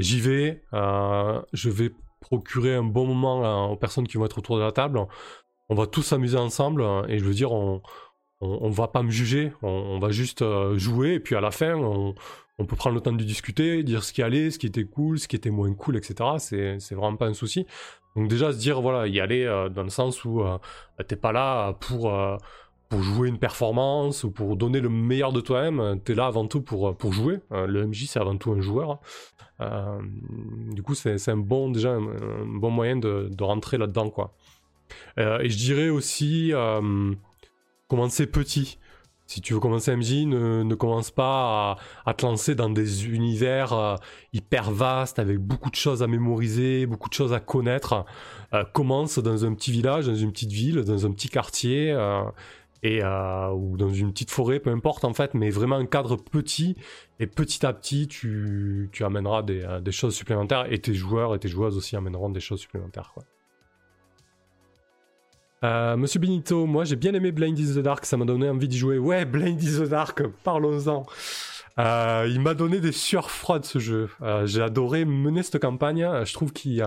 [0.00, 4.62] j'y vais, je vais procurer un bon moment aux personnes qui vont être autour de
[4.62, 5.06] la table
[5.68, 7.82] on va tous s'amuser ensemble et je veux dire, on,
[8.40, 11.74] on, va pas me juger, on, va juste euh, jouer et puis à la fin,
[11.74, 12.14] on,
[12.64, 15.26] peut prendre le temps de discuter, dire ce qui allait, ce qui était cool, ce
[15.26, 16.14] qui était moins cool, etc.
[16.38, 17.66] C'est, vraiment pas un souci.
[18.16, 20.58] Donc déjà se dire, voilà, y aller euh, dans le sens où euh,
[21.08, 22.12] t'es pas là pour,
[22.88, 26.62] pour jouer une performance ou pour donner le meilleur de toi-même, t'es là avant tout
[26.62, 27.40] pour, pour jouer.
[27.50, 29.00] le MJ c'est avant tout un joueur.
[29.60, 34.34] du coup c'est, un bon déjà un, bon moyen de, de rentrer là-dedans quoi.
[35.18, 37.14] Euh, et je dirais aussi euh,
[37.88, 38.78] commencer petit.
[39.26, 43.96] Si tu veux commencer MJ, ne, commence pas à, te lancer dans des univers euh,
[44.32, 48.04] hyper vastes avec beaucoup de choses à mémoriser, beaucoup de choses à connaître.
[48.72, 51.96] commence dans un petit village, dans une petite ville, dans un petit quartier
[52.84, 56.76] et ou dans une petite forêt, peu importe en fait, mais vraiment un cadre petit
[57.18, 61.48] et petit à petit tu, tu amèneras des, choses supplémentaires et tes joueurs et tes
[61.48, 63.14] joueuses aussi amèneront des choses supplémentaires.
[65.64, 68.68] Euh, Monsieur Benito, moi j'ai bien aimé Blind is the Dark, ça m'a donné envie
[68.68, 68.98] d'y jouer.
[68.98, 71.06] Ouais, Blind is the Dark, parlons-en.
[71.78, 74.10] Euh, il m'a donné des sueurs froides ce jeu.
[74.20, 76.06] Euh, j'ai adoré mener cette campagne.
[76.24, 76.84] Je trouve qu'il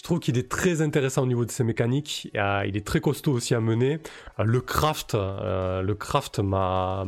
[0.00, 2.30] je trouve qu'il est très intéressant au niveau de ses mécaniques.
[2.32, 4.00] il est très costaud aussi à mener.
[4.38, 7.04] Euh, le craft, euh, le craft m'a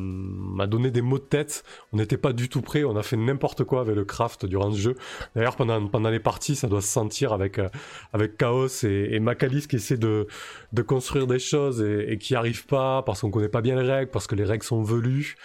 [0.67, 1.65] donné des mots de tête.
[1.95, 2.85] On n'était pas du tout prêt.
[2.85, 4.97] On a fait n'importe quoi avec le craft durant ce jeu.
[5.35, 7.71] D'ailleurs, pendant, pendant les parties, ça doit se sentir avec, euh,
[8.13, 10.27] avec Chaos et, et Macalis qui essaie de,
[10.75, 13.91] de construire des choses et, qui n'y arrive pas parce qu'on connaît pas bien les
[13.91, 15.37] règles, parce que les règles sont velues.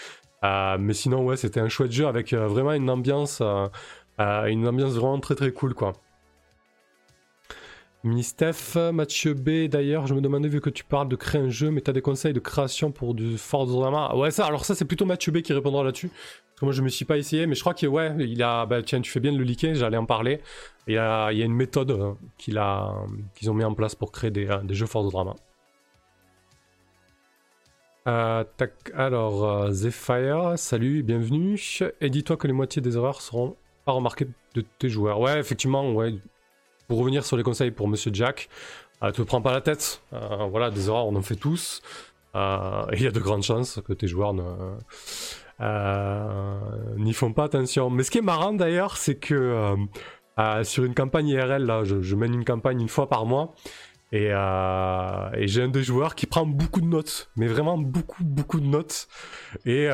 [0.43, 3.41] mais sinon, ouais, c'était un chouette jeu avec vraiment une ambiance,
[4.19, 5.93] une ambiance vraiment très très cool, quoi.
[8.03, 11.71] Mini-Steph, Mathieu B, d'ailleurs, je me demandais, vu que tu parles de créer un jeu,
[11.71, 14.86] mais tu as des conseils de création pour du Forza Ouais, ça, alors ça, c'est
[14.86, 16.10] plutôt Mathieu B qui répondra là-dessus.
[16.10, 18.65] Parce que moi, je me suis pas essayé, mais je crois que, ouais, il a,
[18.65, 20.41] bah, tiens, tu fais bien de le liker, j'allais en parler.
[20.88, 22.60] Il y a, il y a une méthode euh, qu'ils
[23.49, 25.36] ont mis en place pour créer des, euh, des jeux Forza Drama.
[28.07, 31.60] Euh, tac, alors, euh, Zephyr, salut, bienvenue.
[31.99, 35.19] Et dis-toi que les moitiés des erreurs seront pas remarquées de tes joueurs.
[35.19, 36.15] Ouais, effectivement, ouais,
[36.88, 38.50] pour revenir sur les conseils pour Monsieur Jack,
[39.02, 40.02] ne euh, te prends pas la tête.
[40.13, 41.82] Euh, voilà, des erreurs, on en fait tous.
[42.36, 44.34] Euh, il y a de grandes chances que tes joueurs
[46.97, 47.89] n'y font pas attention.
[47.89, 49.76] Mais ce qui est marrant d'ailleurs, c'est que
[50.63, 53.54] sur une campagne IRL, là, je, mène une campagne une fois par mois.
[54.12, 58.67] Et, j'ai un des joueurs qui prend beaucoup de notes, mais vraiment beaucoup, beaucoup de
[58.67, 59.08] notes.
[59.65, 59.86] Et,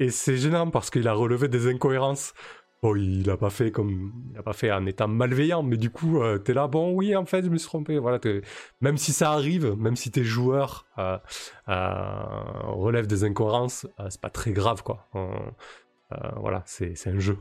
[0.00, 2.34] et c'est gênant parce qu'il a relevé des incohérences.
[2.80, 5.90] Bon, il n'a pas fait comme, il a pas fait en état malveillant, mais du
[5.90, 7.98] coup, euh, t'es là, bon, oui, en fait, je me suis trompé.
[7.98, 8.20] Voilà,
[8.80, 11.18] même si ça arrive, même si tes joueurs euh,
[11.68, 12.22] euh,
[12.66, 15.08] relèvent des incohérences, c'est pas très grave, quoi.
[16.36, 17.38] voilà, c'est un jeu.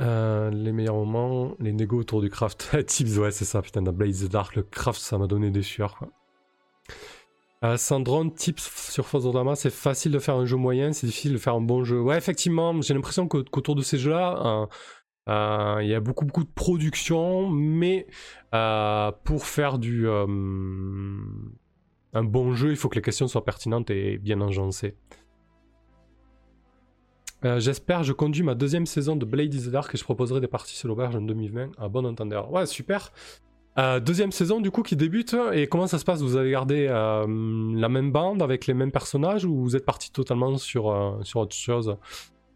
[0.00, 2.76] les meilleurs moments, les négos autour du craft.
[2.86, 5.96] Tips, ouais, c'est ça, putain, dans Blaze Dark, le craft, ça m'a donné des sueurs,
[5.96, 6.08] quoi.
[7.64, 11.32] Euh, Sandron, tips sur Forza Drama, c'est facile de faire un jeu moyen, c'est difficile
[11.32, 12.00] de faire un bon jeu.
[12.00, 14.66] Ouais, effectivement, j'ai l'impression qu'autour de ces jeux-là, euh,
[15.28, 18.06] euh, il y a beaucoup beaucoup de production, mais
[19.24, 20.28] pour faire du un
[22.24, 24.94] bon jeu, il faut que les questions soient pertinentes et bien agencées.
[27.42, 30.48] J'espère, je conduis ma deuxième saison de Blade is the Dark et je proposerai des
[30.48, 32.52] parties sur l'auberge en 2020 à bon entendeur.
[32.52, 33.12] Ouais, super.
[33.78, 36.20] Euh, deuxième saison du coup qui débute et comment ça se passe?
[36.20, 37.26] Vous avez gardé euh,
[37.76, 41.40] la même bande avec les mêmes personnages ou vous êtes parti totalement sur, euh, sur
[41.40, 41.96] autre chose?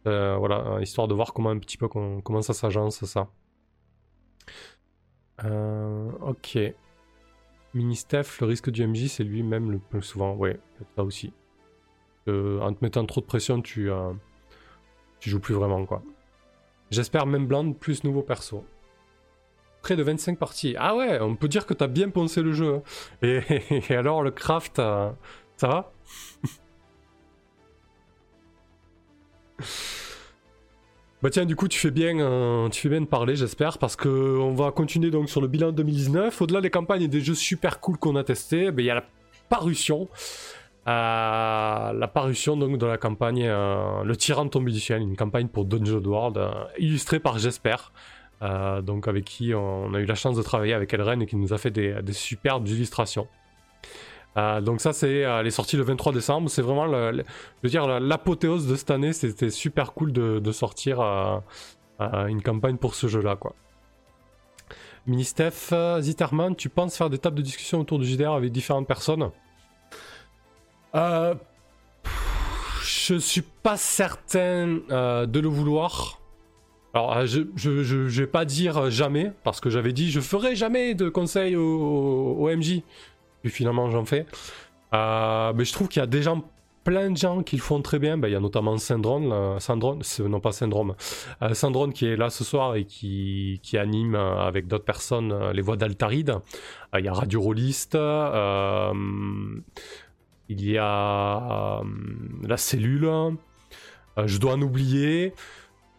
[0.05, 3.29] Voilà, histoire de voir comment un petit peu comment ça s'agence ça.
[5.45, 6.59] ok.
[7.75, 10.35] Mini Steph, le risque du MJ c'est lui-même le plus souvent.
[10.35, 10.59] Ouais,
[10.97, 11.33] ça aussi.
[12.27, 13.91] en te mettant trop de pression, tu,
[15.21, 16.03] tu joues plus vraiment quoi.
[16.91, 18.65] J'espère même Bland plus nouveau perso.
[19.83, 20.75] Près de 25 parties.
[20.79, 22.77] Ah ouais, on peut dire que t'as bien pensé le jeu.
[22.77, 22.83] hein.
[23.23, 25.11] Et, alors, le craft, euh,
[25.57, 25.92] ça va?
[31.23, 33.95] Bah tiens, du coup, tu fais bien, euh, tu fais bien de parler, j'espère, parce
[33.95, 36.42] que on va continuer donc sur le bilan 2019.
[36.42, 38.97] Au-delà des campagnes et des jeux super cool qu'on a testés, ben, il y a
[38.97, 39.05] la
[39.49, 40.09] parution,
[40.88, 45.64] euh, la parution donc de la campagne Le Tyran tombé du ciel, une campagne pour
[45.64, 46.40] Dungeon World,
[46.79, 47.77] illustrée par Jesper,
[48.42, 51.37] euh, donc avec qui on a eu la chance de travailler avec Elren et qui
[51.37, 53.28] nous a fait des, superbes illustrations.
[54.38, 56.50] Euh, donc ça c'est euh, elle est sortie le 23 décembre.
[56.50, 57.22] C'est vraiment je
[57.62, 59.12] veux dire la- l'apothéose de cette année.
[59.12, 61.38] C'était super cool de, sortir euh,
[62.26, 63.55] une campagne pour ce jeu là quoi.
[65.07, 69.31] Ministef Zitterman tu penses faire des tables de discussion autour du JDR avec différentes personnes?
[72.85, 76.22] Je suis pas certain de le vouloir
[76.94, 80.55] alors, euh, je, je, je, vais pas dire jamais, parce que j'avais dit je ferai
[80.57, 82.83] jamais de conseils au, au, MJ.
[83.42, 84.26] Puis finalement, j'en fais.
[84.94, 86.22] Euh, mais je trouve qu'il y a des
[86.85, 88.18] plein de gens qui le font très bien.
[88.18, 90.94] Ben, il y a notamment Syndrome, Syndrome non pas Syndrome,
[91.42, 95.33] euh, Syndrome qui est là ce soir et qui, qui anime euh, avec d'autres personnes
[95.33, 96.31] euh, les voix d'Altaride.
[96.94, 98.92] Euh, il y a Radio Rolliste, euh,
[100.48, 101.85] il y a euh,
[102.46, 105.33] La Cellule, euh, je dois en oublier.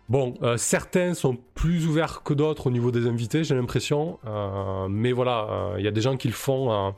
[0.09, 4.19] Bon, euh, certains sont plus ouverts que d'autres au niveau des invités, j'ai l'impression.
[4.25, 6.93] Euh, mais voilà, euh, il y a des gens qui le font,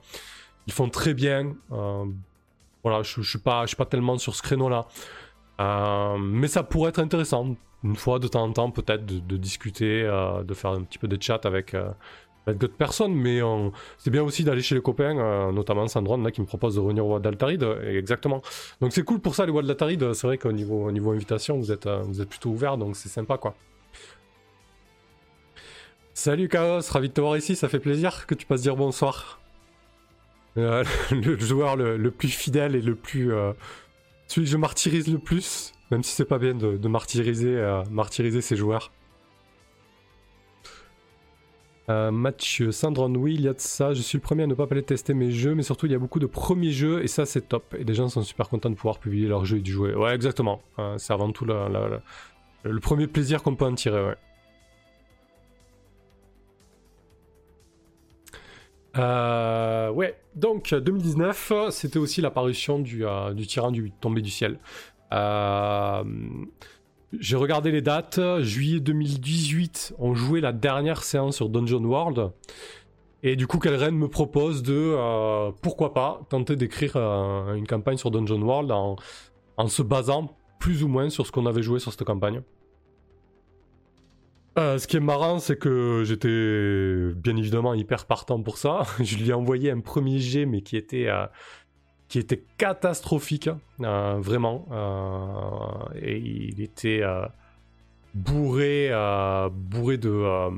[0.91, 1.55] très bien.
[1.69, 4.87] Voilà, je, je suis pas, tellement sur ce créneau-là.
[6.19, 10.03] Mais ça pourrait être intéressant, une fois de temps en temps peut-être, de, discuter,
[10.43, 11.75] de faire un petit peu de chat avec
[12.53, 13.13] d'autres personnes.
[13.13, 16.45] Mais euh, c'est bien aussi d'aller chez les copains, euh, notamment Sandron là qui me
[16.45, 17.63] propose de revenir au Wad d'Altaride.
[17.63, 18.41] euh, Exactement.
[18.81, 20.13] Donc c'est cool pour ça les Wad d'Altaride.
[20.13, 23.37] C'est vrai qu'au niveau, au niveau invitation, vous êtes, euh, plutôt ouverts, donc c'est sympa
[23.37, 23.55] quoi.
[26.13, 29.39] Salut Chaos, ravi de te voir ici, ça fait plaisir que tu passes dire bonsoir.
[30.57, 33.33] Euh, le joueur le, plus fidèle et le plus.
[33.33, 33.51] euh,
[34.27, 38.41] celui que je martyrise le plus, même si c'est pas bien de, martyriser, euh, martyriser
[38.41, 38.91] ses joueurs.
[41.89, 43.93] Euh, Mathieu, Sandron, oui, il y a de ça.
[43.93, 45.95] Je suis le premier à ne pas aller tester mes jeux, mais surtout il y
[45.95, 47.75] a beaucoup de premiers jeux et ça c'est top.
[47.77, 49.93] Et les gens sont super contents de pouvoir publier leurs jeux et de jouer.
[49.93, 50.61] Ouais, exactement.
[50.79, 54.15] Euh, c'est avant tout le premier plaisir qu'on peut en tirer, ouais.
[58.97, 64.59] Euh, donc 2019, c'était aussi la parution du, euh, du tyran du tombé du ciel.
[65.13, 66.03] Euh,
[67.19, 68.19] j'ai regardé les dates.
[68.41, 72.31] Juillet 2018, on jouait la dernière séance sur Dungeon World.
[73.23, 77.97] Et du coup, Kelren me propose de, euh, pourquoi pas, tenter d'écrire euh, une campagne
[77.97, 78.97] sur Dungeon World en,
[79.57, 82.41] en se basant plus ou moins sur ce qu'on avait joué sur cette campagne.
[84.57, 88.83] Euh, ce qui est marrant, c'est que j'étais bien évidemment hyper partant pour ça.
[89.03, 91.09] Je lui ai envoyé un premier jet, mais qui était,
[92.07, 93.49] qui était catastrophique,
[93.81, 94.67] euh, vraiment.
[94.71, 97.25] Euh, et il était euh,
[98.13, 98.91] bourré,
[99.51, 100.49] bourré de,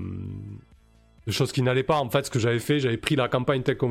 [1.26, 2.00] de choses qui n'allaient pas.
[2.00, 3.90] En fait, ce que j'avais fait, j'avais pris la campagne telle qu'on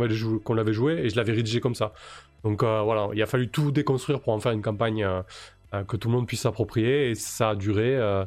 [0.55, 1.93] l'avait jouée et je l'avais rédigée comme ça.
[2.45, 5.07] Donc voilà, il a fallu tout déconstruire pour en faire une campagne
[5.89, 7.11] que tout le monde puisse s'approprier.
[7.11, 7.99] Et ça a duré.
[7.99, 8.27] Ouais,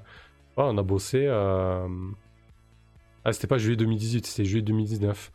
[0.57, 1.27] on a bossé.
[3.25, 5.31] Ah, c'était pas juillet 2018, c'était juillet 2019.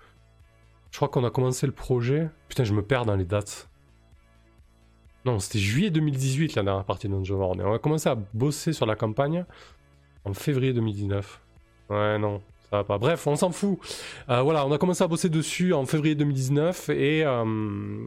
[0.90, 2.28] Je crois qu'on a commencé le projet.
[2.48, 3.68] Putain, je me perds dans les dates.
[5.24, 7.60] Non, c'était juillet 2018 la dernière partie de Dungeon World.
[7.60, 9.44] Et on a commencé à bosser sur la campagne
[10.24, 11.40] en février 2019.
[11.88, 12.98] Ouais, non, ça va pas.
[12.98, 13.78] Bref, on s'en fout.
[14.28, 17.42] Euh, voilà, on a commencé à bosser dessus en février 2019 et euh,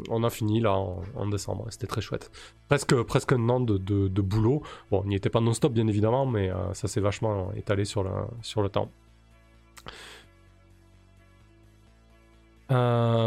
[0.10, 1.65] on a fini là en, décembre.
[1.69, 2.30] C'était très chouette.
[2.67, 4.62] Presque, presque un an de, boulot.
[4.91, 8.03] Bon, il n'y était pas non-stop bien évidemment, mais euh, ça s'est vachement étalé sur
[8.03, 8.91] le, sur le temps.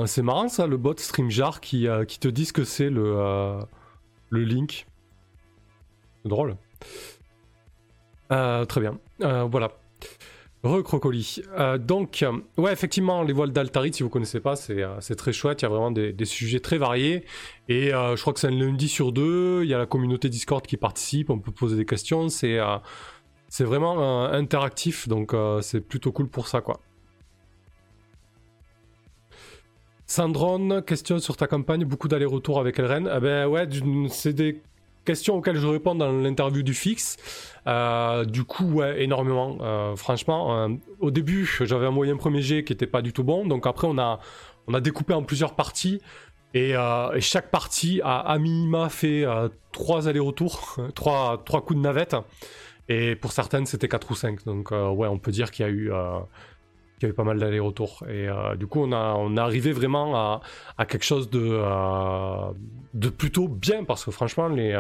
[0.06, 3.62] C'est marrant ça, le bot StreamJar qui, qui te dit ce que c'est le,
[4.30, 4.86] le link.
[6.24, 6.56] Drôle.
[8.32, 8.98] Euh, très bien.
[9.22, 9.72] Euh, voilà.
[10.62, 11.42] Recrocoli.
[11.58, 15.62] Euh, donc, euh, ouais, effectivement, les voiles d'Altarit, si vous connaissez pas, c'est très chouette.
[15.62, 17.24] Il y a vraiment des, sujets très variés.
[17.68, 19.62] Et je crois que c'est un lundi sur deux.
[19.64, 21.30] Il y a la communauté Discord qui participe.
[21.30, 22.28] On peut poser des questions.
[22.28, 22.58] C'est
[23.48, 25.08] c'est vraiment interactif.
[25.08, 26.80] Donc, c'est plutôt cool pour ça, quoi.
[30.10, 31.84] Sandron, question sur ta campagne.
[31.84, 33.08] Beaucoup d'allers-retours avec Elren.
[33.08, 33.68] Ah ben ouais,
[34.08, 34.60] c'est des
[35.04, 37.16] questions auxquelles je réponds dans l'interview du fixe.
[37.68, 39.58] Euh, du coup, ouais, énormément.
[39.60, 40.68] Euh, franchement, euh,
[40.98, 43.46] au début, j'avais un moyen premier jet qui était pas du tout bon.
[43.46, 44.18] Donc après, on a,
[44.66, 46.00] on a découpé en plusieurs parties.
[46.54, 46.74] Et,
[47.20, 49.24] chaque partie a à minima fait
[49.70, 52.16] trois allers-retours, trois, trois coups de navette.
[52.88, 54.44] Et pour certaines, c'était 4 ou 5.
[54.44, 55.92] Donc ouais, on peut dire qu'il y a eu...
[57.00, 58.04] qu'il y avait pas mal d'allers-retours.
[58.08, 60.40] Et du coup, on a, on est arrivé vraiment à,
[60.78, 61.60] à quelque chose de,
[62.94, 64.78] de plutôt bien, parce que franchement, les,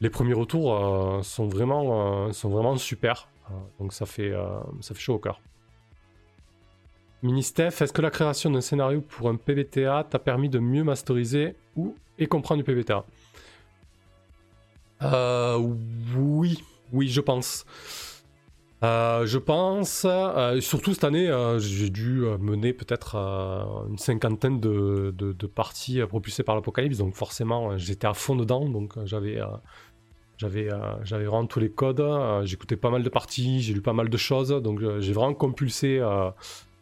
[0.00, 3.28] les premiers retours sont, vraiment, sont vraiment super.
[3.78, 4.32] donc ça fait,
[4.80, 5.40] ça fait chaud au cœur.
[7.22, 11.54] Ministef, est-ce que la création d'un scénario pour un PBTA t'a permis de mieux masteriser
[11.76, 13.04] ou et comprendre du PBTA
[15.02, 16.62] euh, Oui,
[16.92, 17.64] oui, je pense.
[18.82, 23.16] Euh, je pense, euh, surtout cette année, j'ai dû mener peut-être
[23.88, 29.40] une cinquantaine de, parties propulsées par l'Apocalypse, donc forcément j'étais à fond dedans, donc j'avais
[30.38, 30.68] j'avais
[31.08, 32.02] vraiment tous les codes,
[32.44, 36.00] j'écoutais pas mal de parties, j'ai lu pas mal de choses, donc j'ai vraiment compulsé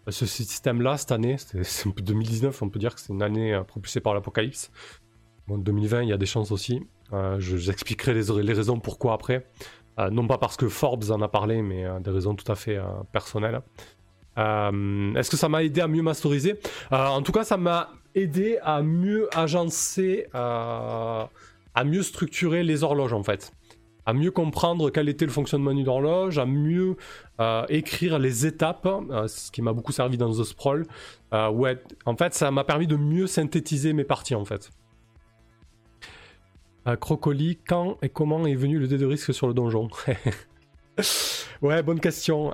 [0.09, 4.01] ce système-là, cette année, c'est 2019, on peut dire que c'est une année euh, propulsée
[4.01, 4.71] par l'apocalypse.
[5.47, 6.83] Bon, 2020, il y a des chances aussi.
[7.13, 9.47] Euh, J'expliquerai les, les, raisons pourquoi après.
[9.99, 12.55] Euh, non pas parce que Forbes en a parlé, mais euh, des raisons tout à
[12.55, 12.79] fait
[13.13, 13.61] personnelles.
[14.37, 16.59] Est-ce que ça m'a aidé à mieux masteriser
[16.91, 21.29] En tout cas, ça m'a aidé à mieux agencer, à
[21.85, 23.53] mieux structurer les horloges en fait
[24.07, 26.97] à mieux comprendre quel était le fonctionnement d'une horloge, à mieux
[27.41, 30.87] euh, écrire les étapes, euh, ce qui m'a beaucoup servi dans The Sprawl.
[31.33, 31.75] Euh,
[32.07, 34.71] en fait, ça m'a permis de mieux synthétiser mes parties, en fait.
[37.01, 39.89] Crocoli, quand et comment est venu le dé de risque sur le donjon
[41.63, 42.53] Ouais, bonne question.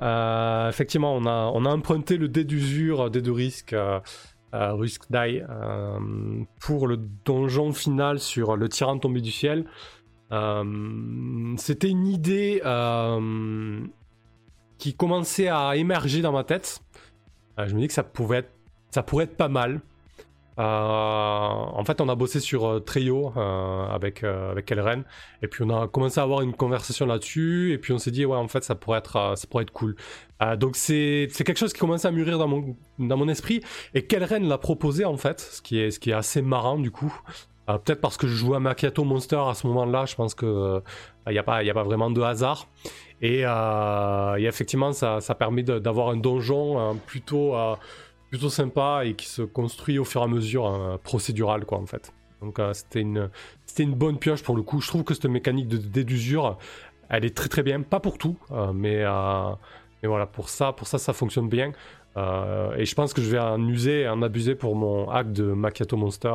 [0.69, 3.75] effectivement, on a, emprunté le dé d'usure, dé de risque,
[4.53, 5.43] Risk Die,
[6.61, 9.65] pour le donjon final sur le tyran tombé du ciel.
[10.33, 13.81] Euh, c'était une idée euh,
[14.79, 16.81] qui commençait à émerger dans ma tête.
[17.59, 18.51] Euh, je me dis que ça pouvait être,
[18.91, 19.81] ça pourrait être pas mal.
[20.59, 25.05] En fait, on a bossé sur Trio avec avec Elren,
[25.43, 28.25] et puis on a commencé à avoir une conversation là-dessus, et puis on s'est dit
[28.25, 29.97] ouais en fait ça pourrait être ça pourrait être cool.
[30.59, 33.61] donc c'est quelque chose qui commençait à mûrir dans mon dans mon esprit,
[33.95, 36.91] et Kelren l'a proposé en fait, ce qui est ce qui est assez marrant du
[36.91, 37.15] coup.
[37.69, 40.49] Euh, peut-être parce que je jouais à Macchiato Monster à ce moment-là, je pense qu'il
[40.49, 40.81] n'y euh,
[41.27, 42.69] a, pas, a pas vraiment de hasard.
[43.21, 47.55] Et, euh, effectivement, ça, permet d'avoir un donjon plutôt,
[48.31, 52.13] plutôt sympa et qui se construit au fur et à mesure, procédural, quoi, en fait.
[52.43, 53.31] Donc c'était une,
[53.79, 54.81] une bonne pioche pour le coup.
[54.81, 56.59] Je trouve que cette mécanique de dédusure,
[57.09, 57.81] elle est très très bien.
[57.81, 58.37] Pas pour tout,
[58.75, 59.05] mais,
[60.03, 61.73] mais voilà, pour ça, pour ça, ça fonctionne bien.
[62.17, 65.97] et je pense que je vais en user en abuser pour mon hack de Macchiato
[65.97, 66.35] Monster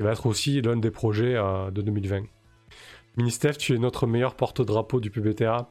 [0.00, 2.22] il va être aussi l'un des projets euh, de 2020.
[3.20, 5.68] Ministef, tu es notre meilleur porte-drapeau du PBTA.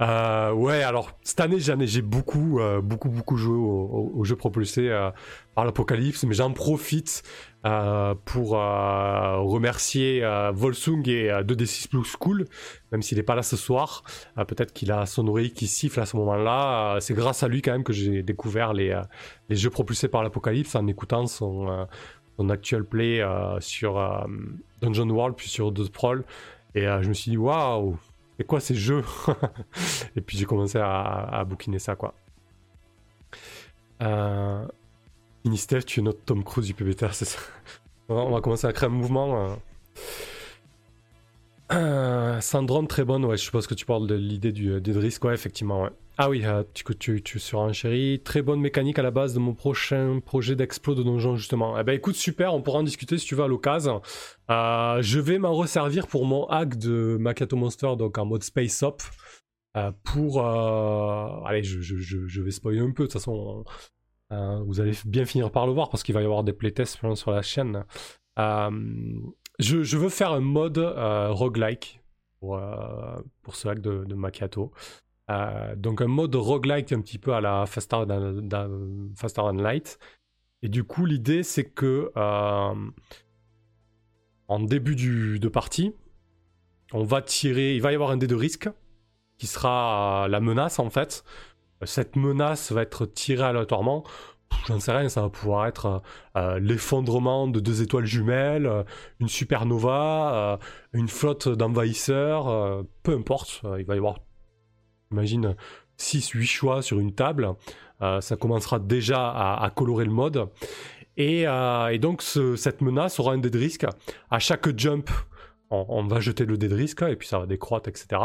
[0.00, 4.90] Euh, ouais, alors cette année, j'ai beaucoup, euh, beaucoup, beaucoup joué aux jeux propulsés
[5.54, 7.22] par l'Apocalypse, mais j'en profite
[8.24, 12.46] pour remercier Volsung et 2D6 Plus School,
[12.92, 14.02] même s'il n'est pas là ce soir.
[14.36, 16.98] Peut-être qu'il a son oreille qui siffle à ce moment-là.
[17.00, 18.96] C'est grâce à lui quand même que j'ai découvert les,
[19.50, 21.86] jeux propulsés par l'Apocalypse en écoutant son
[22.38, 24.20] son actual play euh, sur euh,
[24.80, 26.24] Dungeon World puis sur The Sprawl.
[26.74, 27.98] Et euh, je me suis dit, waouh,
[28.36, 29.04] c'est quoi ces jeux
[30.16, 32.14] Et puis j'ai commencé à, à, bouquiner ça, quoi.
[34.02, 34.66] Euh,
[35.86, 37.38] tu es notre Tom Cruise du PBTA, c'est ça
[38.08, 39.56] On va commencer à créer un mouvement.
[41.72, 45.24] Euh, Syndrome très bonne, ouais, je suppose que tu parles de l'idée du, du risque,
[45.24, 45.90] ouais, effectivement, ouais.
[46.20, 47.38] Ah oui, euh, tu, tu, tu
[47.72, 48.20] chéri.
[48.24, 51.78] Très bonne mécanique à la base de mon prochain projet d'explo de donjon, justement.
[51.78, 54.02] Eh ben écoute, super, on pourra en discuter si tu veux à l'occasion.
[54.50, 58.82] Euh, je vais m'en resservir pour mon hack de Makato Monster, donc en mode Space
[58.82, 59.00] Up.
[59.76, 60.44] Euh, pour.
[60.44, 63.64] Allez, je, vais spoiler un peu, de toute façon.
[64.30, 67.30] vous allez bien finir par le voir parce qu'il va y avoir des playtests sur
[67.30, 67.84] la chaîne.
[68.36, 72.02] je, veux faire un mode roguelike
[72.40, 72.58] pour,
[73.52, 74.16] ce hack de, de.
[75.30, 79.98] Euh, donc un mode roguelike un petit peu à la Faster Than, Faster Light.
[80.62, 82.74] Et du coup, l'idée c'est que euh,
[84.48, 84.96] en début
[85.38, 85.94] de partie,
[86.92, 88.68] on va tirer, il va y avoir un dé de risque
[89.36, 91.24] qui sera la menace en fait.
[91.84, 94.04] Cette menace va être tirée aléatoirement.
[94.66, 96.02] J'en sais rien, ça va pouvoir être
[96.36, 98.84] euh, l'effondrement de deux étoiles jumelles,
[99.20, 100.58] une supernova,
[100.94, 103.60] une flotte d'envahisseurs, peu importe.
[103.78, 104.20] il va y avoir
[105.10, 105.56] imagine
[105.98, 107.54] 6-8 choix sur une table,
[108.02, 110.48] euh, ça commencera déjà à, colorer le mode.
[111.16, 113.86] Et, euh, donc cette menace aura un dé de risque.
[114.30, 115.10] À chaque jump,
[115.70, 118.22] on, va jeter le dé de risque et puis ça va décroître, etc.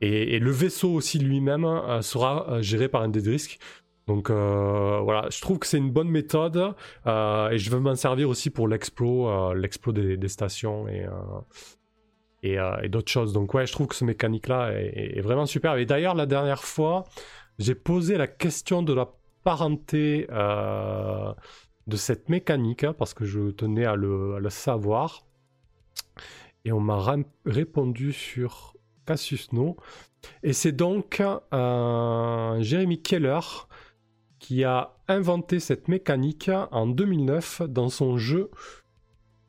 [0.00, 3.58] Et, le vaisseau aussi lui-même euh, sera géré par un dé de risque.
[4.06, 6.74] Donc voilà, je trouve que c'est une bonne méthode
[7.06, 11.06] et je veux m'en servir aussi pour l'explo, l'explo des, des, stations et,
[12.44, 13.32] euh, et, d'autres choses.
[13.32, 15.76] Donc ouais, je trouve que ce mécanique-là est, vraiment super.
[15.76, 17.04] Et d'ailleurs, la dernière fois,
[17.58, 19.08] j'ai posé la question de la
[19.44, 20.26] parenté
[21.86, 25.26] de cette mécanique, hein, parce que je tenais à le, savoir.
[26.64, 26.98] Et on m'a
[27.44, 28.74] répondu sur
[29.06, 29.76] Cassius No.
[30.42, 31.22] Et c'est donc
[31.52, 33.40] Jérémy Keller
[34.38, 38.50] qui a inventé cette mécanique en 2009 dans son jeu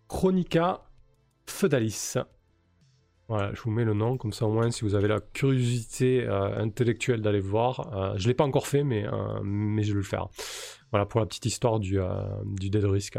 [0.08, 0.86] Chronica
[1.46, 2.16] Feudalis.
[3.28, 6.24] Voilà, je vous mets le nom, comme ça au moins si vous avez la curiosité
[6.28, 7.92] euh, intellectuelle d'aller voir.
[7.94, 10.28] Euh, je ne l'ai pas encore fait, mais, euh, mais je vais le faire.
[10.92, 12.00] Voilà pour la petite histoire du,
[12.46, 13.18] du Dead Risk.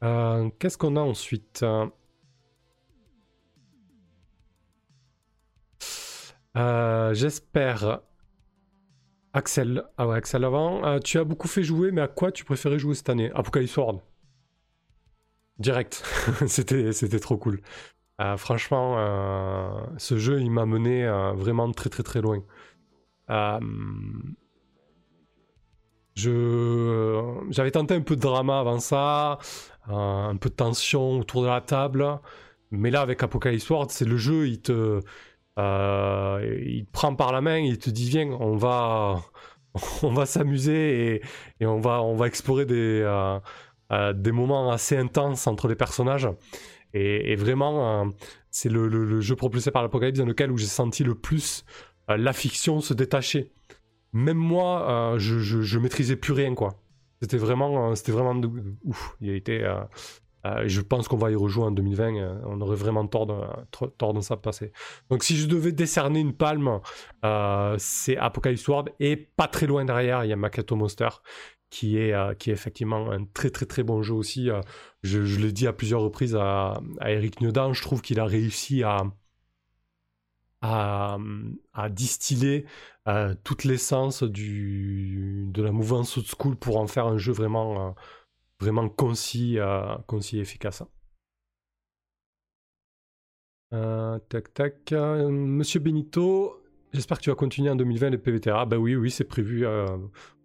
[0.00, 1.64] Qu'est-ce qu'on a ensuite
[7.12, 8.00] J'espère.
[9.32, 9.84] Axel.
[9.96, 10.98] Ah ouais, Axel avant.
[11.00, 13.30] tu as beaucoup fait jouer, mais à quoi tu préférais jouer cette année?
[13.34, 14.00] Apocalypse World.
[15.60, 16.02] Direct.
[16.46, 17.60] c'était, trop cool.
[18.20, 22.42] Euh, franchement, euh, ce jeu, il m'a mené euh, vraiment très très très loin.
[26.16, 29.38] je, j'avais tenté un peu de drama avant ça,
[29.86, 32.06] un peu de tension autour de la table.
[32.70, 35.00] Mais là, avec Apocalypse World, c'est le jeu, il te,
[35.58, 39.22] il prend par la main, il te dit viens, on va,
[40.26, 41.22] s'amuser
[41.60, 43.02] et, on va, explorer des
[43.90, 46.28] des moments assez intenses entre les personnages.
[46.92, 48.10] Et, vraiment, euh,
[48.50, 51.64] c'est le, jeu propulsé par l'Apocalypse dans lequel j'ai senti le plus
[52.10, 53.52] euh, la fiction se détacher.
[54.12, 56.74] Même moi, je, maîtrisais plus rien, quoi.
[57.22, 58.40] C'était vraiment, c'était vraiment
[58.82, 59.16] ouf.
[59.20, 59.72] Il a été,
[60.64, 62.40] je pense qu'on va y rejouer en 2020.
[62.44, 63.34] on aurait vraiment tort de,
[63.98, 64.72] tort de ça passer.
[65.10, 66.80] Donc, si je devais décerner une palme,
[67.78, 68.92] c'est Apocalypse World.
[68.98, 71.10] Et pas très loin derrière, il y a Makato Monster,
[71.70, 74.50] qui est, euh, qui est effectivement un très très très bon jeu aussi.
[74.50, 74.60] Euh,
[75.02, 79.04] je, l'ai dit à plusieurs reprises à, Eric Niodan, je trouve qu'il a réussi à,
[80.62, 82.66] à, distiller
[83.08, 87.94] euh, toute l'essence de la mouvance old school pour en faire un jeu vraiment,
[88.60, 89.58] vraiment concis,
[90.06, 90.82] concis et efficace.
[93.70, 94.92] tac tac.
[94.92, 96.60] Monsieur Benito,
[96.92, 98.66] j'espère que tu vas continuer en 2020 les PVTA.
[98.66, 99.64] Ben oui, oui, c'est prévu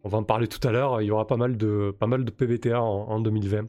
[0.06, 2.24] on va en parler tout à l'heure, il y aura pas mal de, pas mal
[2.24, 3.68] de PVTA en, 2020.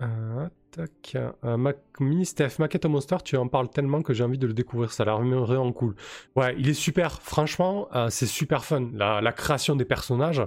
[0.00, 1.16] Euh, tac.
[1.44, 4.90] Euh, Mini Steph, Maquette Monster, tu en parles tellement que j'ai envie de le découvrir,
[4.90, 5.94] ça a l'air vraiment cool.
[6.34, 8.88] Ouais, il est super, franchement, euh, c'est super fun.
[8.94, 10.42] La, création des personnages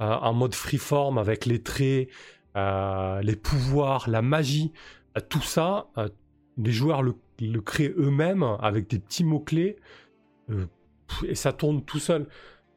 [0.00, 2.08] en mode freeform avec les traits,
[2.56, 4.72] les pouvoirs, la magie,
[5.28, 5.86] tout ça,
[6.56, 9.76] les joueurs le créent eux-mêmes avec des petits mots-clés
[11.24, 12.26] et ça tourne tout seul.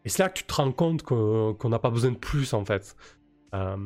[0.05, 2.65] Et c'est là que tu te rends compte qu'on n'a pas besoin de plus en
[2.65, 2.95] fait.
[3.53, 3.77] Euh,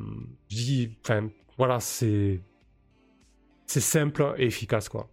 [0.49, 2.41] je dis, enfin, voilà, c'est
[3.67, 5.09] simple et efficace quoi.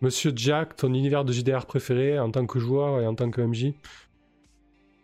[0.00, 3.40] Monsieur Jack, ton univers de JDR préféré en tant que joueur et en tant que
[3.40, 3.72] MJ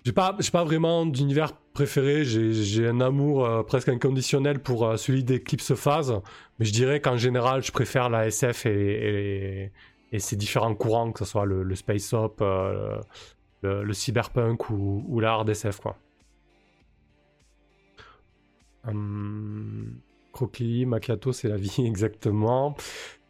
[0.05, 2.25] J'ai pas, pas vraiment d'univers préféré.
[2.25, 6.21] J'ai un amour euh, presque inconditionnel pour euh, celui d'Eclipse Phase,
[6.59, 9.73] mais je dirais qu'en général, je préfère la SF et,
[10.17, 12.41] ses différents courants, que ce soit le, Space Op,
[13.65, 15.97] le, cyberpunk ou, ou la hard quoi.
[18.87, 20.01] Hum,
[20.87, 22.77] Macchiato, c'est la vie exactement.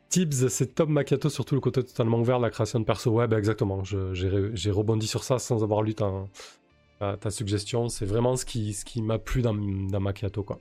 [0.08, 3.32] Tibbs, c'est Tom Macchiato, surtout le côté totalement ouvert de la création de perso web,
[3.32, 3.82] exactement.
[3.84, 7.88] J'ai rebondi sur ça sans avoir lu ta, suggestion.
[7.88, 10.60] C'est vraiment ce qui, m'a plu dans, dans Macchiato, quoi.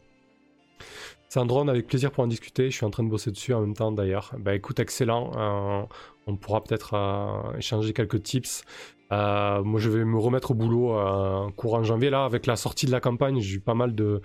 [1.33, 2.69] Sandrone, avec plaisir pour en discuter.
[2.69, 4.35] Je suis en train de bosser dessus en même temps d'ailleurs.
[4.37, 5.31] Bah écoute, excellent.
[5.35, 5.83] Euh,
[6.27, 8.63] on pourra peut-être euh, échanger quelques tips.
[9.11, 12.09] Euh, moi, je vais me remettre au boulot euh, courant janvier.
[12.09, 14.21] Là, avec la sortie de la campagne, j'ai eu pas mal de,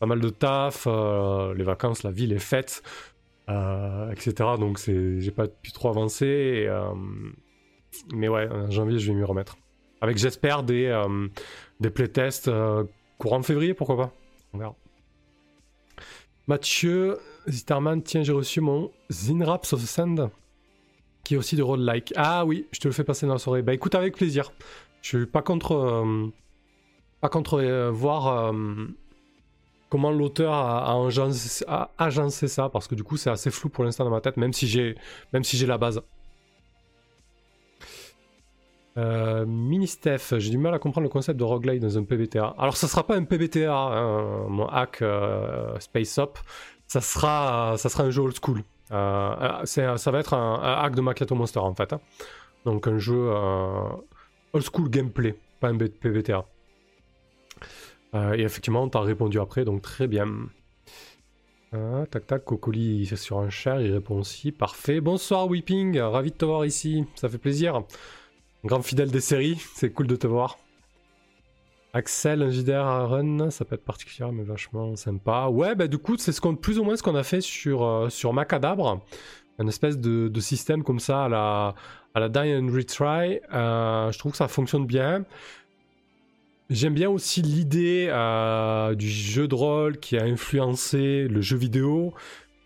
[0.00, 0.86] pas mal de taf.
[0.86, 2.82] Euh, les vacances, la ville est faite,
[3.48, 4.34] etc.
[4.58, 6.68] Donc, j'ai pas pu trop avancer.
[8.14, 9.56] mais ouais, en janvier, je vais m'y remettre.
[10.00, 11.00] Avec, j'espère, des,
[11.80, 12.50] des playtests
[13.18, 14.12] courant février, pourquoi pas.
[14.52, 14.74] On verra.
[16.48, 17.18] Mathieu,
[17.48, 20.30] Zitterman, tiens, j'ai reçu mon Zinraps of Sand
[21.24, 23.62] qui est aussi de like Ah oui, je te le fais passer dans la soirée.
[23.62, 24.52] Bah écoute, avec plaisir.
[25.02, 26.32] Je suis pas contre, euh,
[27.20, 28.86] pas contre euh, voir euh,
[29.90, 30.94] comment l'auteur a,
[31.98, 34.52] agencé, ça, parce que du coup c'est assez flou pour l'instant dans ma tête, même
[34.52, 34.96] si j'ai,
[35.32, 36.00] même si j'ai la base.
[38.94, 42.54] Mini Steph, j'ai du mal à comprendre le concept de roguelike dans un PBTA.
[42.58, 45.02] Alors ça sera pas un PBTA, hein, mon hack
[45.80, 46.38] Space Up,
[46.86, 48.62] ça sera, ça sera un jeu old school.
[48.92, 51.92] Euh, ça va être un, hack de Macchiato Monster en fait.
[51.92, 52.00] Hein.
[52.64, 53.88] Donc un jeu euh,
[54.52, 56.44] old school gameplay, pas un PBTA.
[58.14, 60.26] Euh, et effectivement, t'as répondu après, donc très bien.
[62.10, 64.52] tac tac, Cocoli sur un chat, il répond aussi.
[64.52, 65.00] Parfait.
[65.00, 67.82] Bonsoir Weeping, ravi de te voir ici, ça fait plaisir.
[68.64, 70.58] grand fidèle des séries, c'est cool de te voir.
[71.94, 75.48] Axel, à run, ça peut être particulier mais vachement sympa.
[75.48, 78.08] Ouais, bah du coup, c'est ce plus ou moins ce qu'on a fait sur, euh,
[78.08, 79.02] sur Macadabre.
[79.58, 81.74] Un espèce de, système comme ça à la,
[82.14, 83.40] à la Die and Retry.
[83.52, 85.26] Euh, je trouve que ça fonctionne bien.
[86.70, 92.14] J'aime bien aussi l'idée euh, du jeu de rôle qui a influencé le jeu vidéo.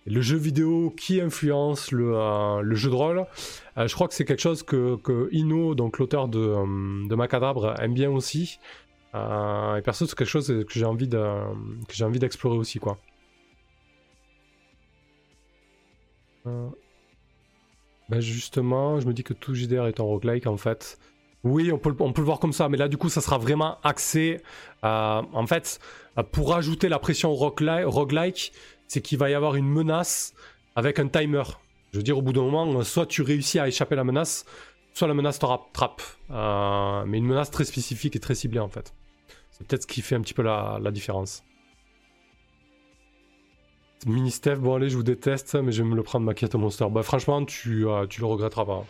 [0.06, 3.26] Le jeu vidéo qui influence le, le jeu de rôle.
[3.76, 7.94] je crois que c'est quelque chose que, que Ino, donc l'auteur de, de Macadabre, aime
[7.94, 8.60] bien aussi.
[9.78, 11.18] Et perso, c'est quelque chose que j'ai envie, de,
[11.88, 12.98] que j'ai envie d'explorer aussi, quoi.
[18.08, 20.98] Ben justement, je me dis que tout JDR est en roguelike en fait.
[21.42, 23.38] Oui, on peut, on peut le voir comme ça, mais là du coup, ça sera
[23.38, 24.40] vraiment axé.
[24.84, 25.80] Euh, en fait,
[26.18, 28.52] euh, pour ajouter la pression roguelike,
[28.86, 30.34] c'est qu'il va y avoir une menace
[30.76, 31.42] avec un timer.
[31.92, 34.44] Je veux dire, au bout d'un moment, soit tu réussis à échapper à la menace,
[34.92, 36.02] soit la menace te rattrape.
[36.30, 38.92] Euh, mais une menace très spécifique et très ciblée en fait.
[39.56, 41.42] C'est peut-être ce qui fait un petit peu la, différence.
[44.04, 46.54] Mini Steph, bon allez, je vous déteste, mais je vais me le prendre ma quête
[46.56, 46.84] monster.
[46.90, 48.84] Bah franchement, tu, euh, tu le regretteras pas.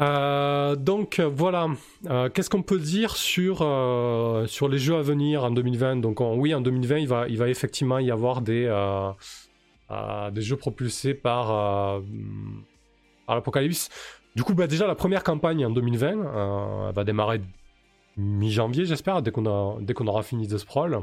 [0.00, 1.68] Euh, donc voilà,
[2.06, 3.58] euh, qu'est-ce qu'on peut dire sur,
[4.48, 7.48] sur les jeux à venir en 2020 Donc oui, en 2020, il va, il va
[7.48, 8.64] effectivement y avoir des,
[10.32, 12.02] des jeux propulsés par,
[13.24, 13.88] par l'Apocalypse.
[14.34, 17.40] Du coup, bah, déjà, la première campagne en 2020 va démarrer
[18.18, 21.00] mi-janvier, j'espère, dès qu'on qu'on aura fini The Sprawl.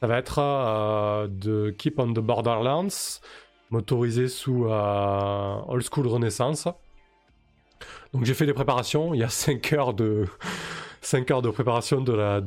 [0.00, 3.20] Ça va être euh, de Keep on the Borderlands,
[3.70, 6.68] motorisé sous euh, Old School Renaissance.
[8.12, 10.26] Donc j'ai fait les préparations, il y a 5 heures de
[11.00, 12.42] 5 heures de préparation de la,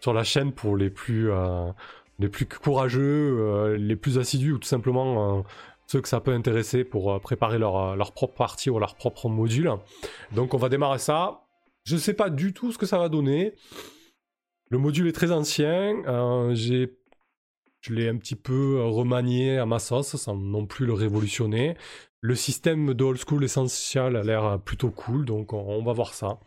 [0.00, 1.72] sur la chaîne pour les plus, euh,
[2.18, 5.44] les plus courageux, les plus assidus ou tout simplement
[5.86, 9.72] ceux que ça peut intéresser pour préparer leur, leur propre partie ou leur propre module.
[10.32, 11.40] Donc on va démarrer ça.
[11.84, 13.54] Je ne sais pas du tout ce que ça va donner.
[14.70, 16.02] Le module est très ancien.
[16.06, 16.96] Euh, j'ai,
[17.80, 21.76] je l'ai un petit peu euh, remanié à ma sauce sans non plus le révolutionner.
[22.20, 26.14] Le système de Old School Essential a l'air euh, plutôt cool, donc on, va voir
[26.14, 26.38] ça.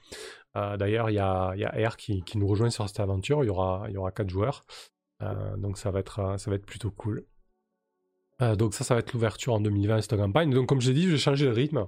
[0.55, 3.43] d'ailleurs, il y a, y R qui, nous rejoint sur cette aventure.
[3.43, 4.65] Il y aura, y aura 4 joueurs.
[5.57, 7.25] donc ça va, être, ça va être plutôt cool.
[8.57, 10.51] donc ça, ça va être l'ouverture en 2020 cette campagne.
[10.51, 11.87] Donc comme j'ai dit, je vais changer le rythme.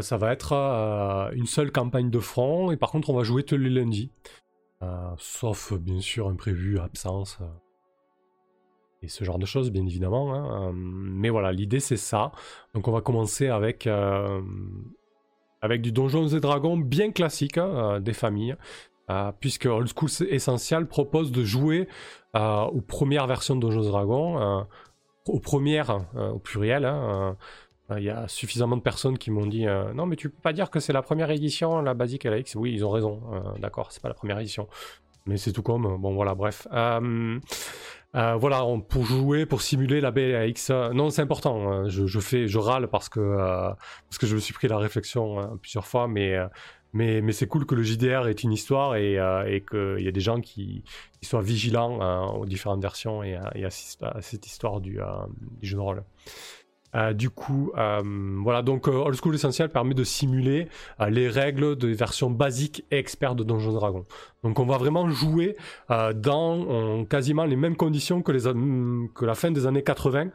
[0.00, 0.52] Ça va être
[1.34, 4.10] une seule campagne de front et par contre on va jouer tous les lundis.
[4.82, 7.46] Euh, sauf bien sûr imprévu, absence euh,
[9.02, 10.34] et ce genre de choses, bien évidemment.
[10.34, 12.32] Hein, euh, mais voilà, l'idée c'est ça.
[12.74, 13.88] Donc on va commencer avec,
[15.60, 18.56] avec du Donjons et Dragons bien classique hein, des familles.
[19.40, 21.88] puisque Old School Essential propose de jouer
[22.34, 24.66] aux premières versions de Donjons Dragons,
[25.26, 27.32] aux premières au pluriel, hein, euh,
[27.98, 30.52] il y a suffisamment de personnes qui m'ont dit euh, non mais tu peux pas
[30.52, 33.20] dire que c'est la première édition la basique LX oui ils ont raison.
[33.32, 34.68] Euh, d'accord c'est pas la première édition.
[35.26, 36.66] Mais c'est tout comme bon voilà bref.
[38.14, 43.08] Voilà pour jouer pour simuler la BLX non c'est important je, fais je râle parce
[43.08, 43.20] que
[44.08, 46.36] parce que je me suis pris la réflexion plusieurs fois mais
[46.94, 50.12] mais, mais c'est cool que le JDR est une histoire et, et qu'il y a
[50.12, 50.84] des gens qui,
[51.22, 54.98] soient vigilants aux différentes versions et, à, cette histoire du
[55.62, 56.02] jeu de rôle.
[56.94, 58.02] Euh, du coup, euh,
[58.42, 60.68] voilà, donc euh, Old School Essential permet de simuler
[61.08, 64.04] les règles des versions basiques et experts de Donjons Dragons.
[64.42, 65.56] Donc on va vraiment jouer
[65.88, 68.32] dans quasiment les mêmes conditions que,
[69.14, 70.30] que la fin des années 80.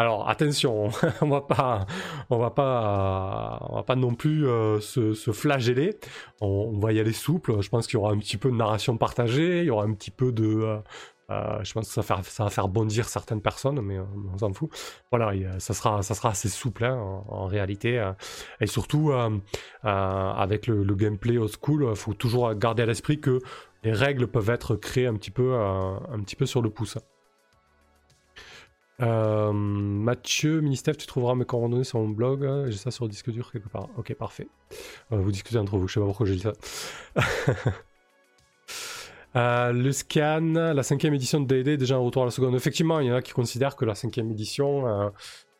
[0.00, 0.90] Alors attention,
[1.22, 1.86] on va pas,
[2.30, 4.46] on va pas, on va pas non plus
[4.80, 5.98] se, flageller.
[6.40, 7.60] On, va y aller souple.
[7.60, 9.94] Je pense qu'il y aura un petit peu de narration partagée, il y aura un
[9.94, 10.80] petit peu de,
[11.30, 12.14] euh, je pense que ça
[12.44, 14.70] va, faire, bondir certaines personnes, mais euh, on s'en fout.
[15.10, 17.98] Voilà, ça, sera, ça sera assez souple hein, en, réalité.
[17.98, 18.12] Euh.
[18.60, 19.12] et surtout,
[19.82, 23.40] avec le, gameplay au school, il faut toujours garder à l'esprit que
[23.84, 26.98] les règles peuvent être créées un petit peu, un petit peu sur le pouce.
[29.00, 32.68] Mathieu, Ministef, tu trouveras mes coordonnées sur mon blog.
[32.70, 33.88] J'ai ça sur le disque dur quelque part.
[33.96, 34.48] Ok, parfait.
[35.10, 36.52] vous discutez entre vous, je sais pas pourquoi j'ai dit ça.
[39.36, 42.54] Euh, le scan, la cinquième édition de D&D déjà un retour à la seconde.
[42.54, 45.10] Effectivement, il y en a qui considèrent que la cinquième édition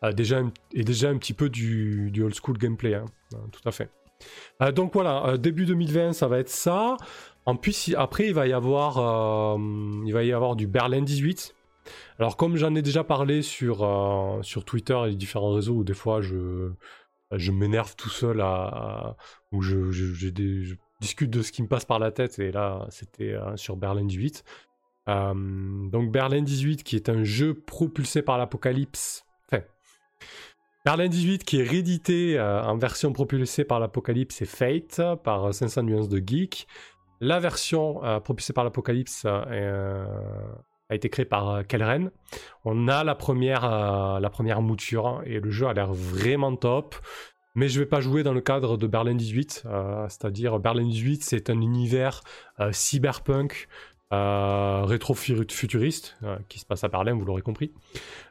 [0.03, 0.41] euh, déjà
[0.75, 2.95] est déjà un petit peu du, old school gameplay.
[2.95, 3.05] Hein.
[3.35, 3.91] Euh, tout à fait.
[4.73, 6.97] donc voilà, début 2020, ça va être ça.
[7.47, 9.57] En plus, après, il va y avoir,
[10.07, 11.55] il va y avoir du Berlin 18.
[12.19, 13.79] Alors, comme j'en ai déjà parlé sur,
[14.43, 16.73] sur Twitter et les différents réseaux où des fois je,
[17.33, 19.17] je m'énerve tout seul à,
[19.53, 23.35] où je, des, discute de ce qui me passe par la tête, et là, c'était
[23.35, 24.45] euh, sur Berlin 18.
[25.09, 25.35] Euh,
[25.89, 29.25] donc Berlin 18, qui est un jeu propulsé par l'apocalypse.
[30.85, 36.09] Berlin 18 qui est réédité en version propulsée par l'Apocalypse et Fate par 500 nuances
[36.09, 36.67] de geek.
[37.21, 42.11] La version propulsée par l'Apocalypse a été créée par Kelren.
[42.65, 46.95] On a la première, la première mouture et le jeu a l'air vraiment top
[47.59, 51.25] mais je vais pas jouer dans le cadre de Berlin 18, euh, c'est-à-dire Berlin 18,
[51.25, 52.21] c'est un univers
[52.61, 53.67] euh, cyberpunk
[54.13, 56.17] euh, rétro-futuriste
[56.49, 57.73] qui se passe à Berlin, vous l'aurez compris.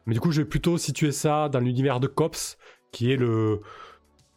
[0.06, 2.58] Mais du coup, je vais plutôt situer ça dans l'univers de Cops,
[2.94, 3.60] qui est le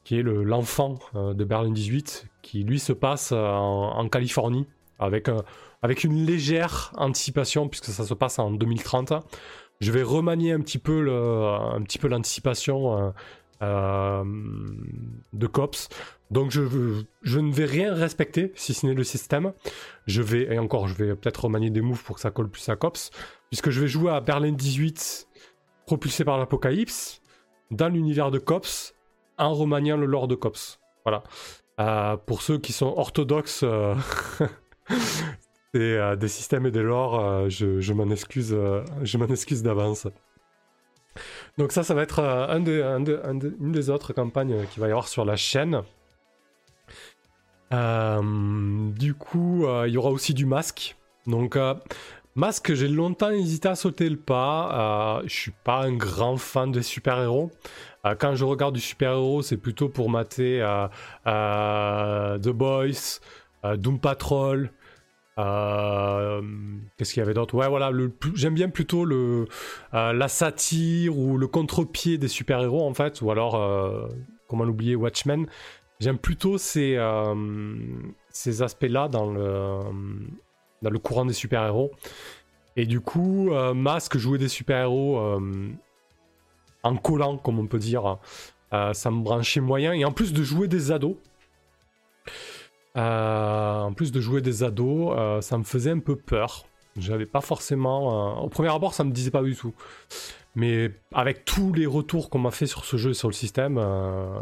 [0.02, 4.66] qui est l'enfant de Berlin 18, qui lui se passe en, Californie
[4.98, 5.28] avec
[5.82, 9.12] avec une légère anticipation puisque ça se passe en 2030.
[9.80, 13.10] Je vais remanier un petit peu le, un petit peu l'anticipation euh,
[13.60, 15.88] de cops.
[16.30, 16.62] Donc je,
[17.22, 19.52] je, ne vais rien respecter si ce n'est le système.
[20.06, 22.68] Je vais, et encore, je vais peut-être remanier des moves pour que ça colle plus
[22.68, 23.10] à cops,
[23.50, 25.28] puisque je vais jouer à Berlin 18
[25.86, 27.20] propulsé par l'apocalypse
[27.70, 28.94] dans l'univers de cops
[29.38, 30.78] en remaniant le lore de cops.
[31.04, 31.24] Voilà.
[31.80, 33.94] Euh, pour ceux qui sont orthodoxes euh,
[35.74, 38.56] des, des, systèmes et des lores, je, je m'en excuse,
[39.02, 40.06] je m'en excuse d'avance.
[41.58, 45.08] Donc ça, ça va être euh, un une des autres campagnes qu'il va y avoir
[45.08, 45.82] sur la chaîne.
[47.72, 50.96] Euh, du coup, euh, il y aura aussi du masque.
[51.26, 51.56] Donc,
[52.34, 55.20] masque, j'ai longtemps hésité à sauter le pas.
[55.24, 57.50] je suis pas un grand fan des super-héros.
[58.18, 60.58] quand je regarde du super-héros, c'est plutôt pour mater
[61.26, 63.20] The Boys,
[63.76, 64.70] Doom Patrol,
[65.40, 66.42] euh,
[66.96, 67.54] qu'est-ce qu'il y avait d'autre?
[67.54, 67.90] Ouais, voilà,
[68.34, 69.46] j'aime bien plutôt le,
[69.94, 74.08] euh, la satire ou le contre-pied des super-héros, en fait, ou alors, euh,
[74.48, 75.46] comment l'oublier, Watchmen.
[76.00, 76.98] J'aime plutôt ces,
[78.30, 79.80] ces aspects-là dans le,
[80.80, 81.90] dans le courant des super-héros.
[82.76, 85.38] Et du coup, Masque, jouer des super-héros
[86.82, 88.16] en collant, comme on peut dire,
[88.70, 89.92] ça me branchait moyen.
[89.92, 91.16] Et en plus de jouer des ados,
[92.98, 96.66] en plus de jouer des ados, euh, ça me faisait un peu peur.
[96.96, 98.38] J'avais pas forcément.
[98.38, 99.74] Euh, au premier abord, ça me disait pas du tout.
[100.56, 103.80] Mais avec tous les retours qu'on m'a fait sur ce jeu et sur le système,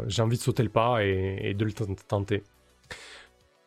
[0.07, 2.43] j'ai envie de sauter le pas et, de le tenter.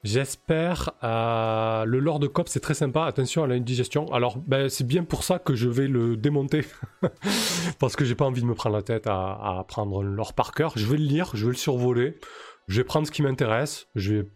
[0.02, 0.90] J'espère.
[1.02, 3.04] le lore de COP, c'est très sympa.
[3.04, 4.12] Attention à la digestion.
[4.12, 6.64] Alors, ben, c'est bien pour ça que je vais le démonter.
[7.78, 10.32] Parce que j'ai pas envie de me prendre la tête à, à prendre le lore
[10.32, 10.72] par cœur.
[10.74, 12.18] Je vais le lire, je vais le survoler.
[12.66, 13.86] Je vais prendre ce qui m'intéresse.
[13.94, 14.28] Je vais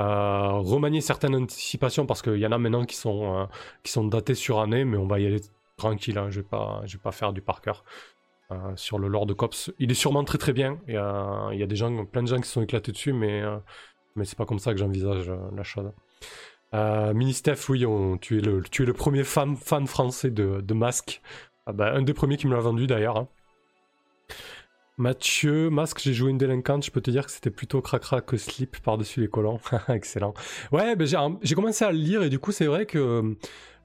[0.00, 3.44] euh, remanier certaines anticipations parce qu'il y en a maintenant qui sont, euh,
[3.82, 5.40] qui sont datées sur année, mais on va y aller
[5.76, 6.18] tranquille.
[6.18, 6.30] Hein.
[6.30, 7.84] je vais pas, je vais pas faire du par cœur.
[8.52, 9.72] Euh, sur le lore de Cops.
[9.78, 10.80] Il est sûrement très très bien.
[10.88, 13.44] Il y a, des gens, plein de gens qui sont éclatés dessus, mais,
[14.16, 15.92] mais c'est pas comme ça que j'envisage la chose.
[16.72, 17.84] Mini Steph, oui,
[18.20, 21.22] tu, es le, tu es le premier fan, fan français de, de Masque.
[21.66, 23.18] Ah bah, un des premiers qui me l'a vendu d'ailleurs.
[23.18, 23.28] Hein.
[25.00, 28.36] Mathieu, Masque, j'ai joué une délinquante, je peux te dire que c'était plutôt cracra que
[28.36, 29.58] slip par-dessus les collants.
[29.88, 30.34] Excellent.
[30.72, 31.08] Ouais, ben
[31.42, 33.34] j'ai commencé à le lire et du coup, c'est vrai que.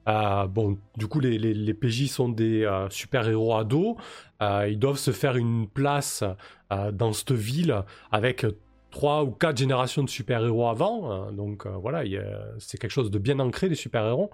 [0.08, 3.96] Euh, bon, du coup, les, PJ sont des euh, super-héros ados.
[4.42, 6.22] Euh, ils doivent se faire une place
[6.92, 8.44] dans cette ville avec
[8.96, 11.12] trois ou quatre générations de super-héros avant.
[11.12, 11.32] Hein.
[11.32, 12.02] donc voilà,
[12.58, 14.30] c'est quelque chose de bien ancré, les super-héros.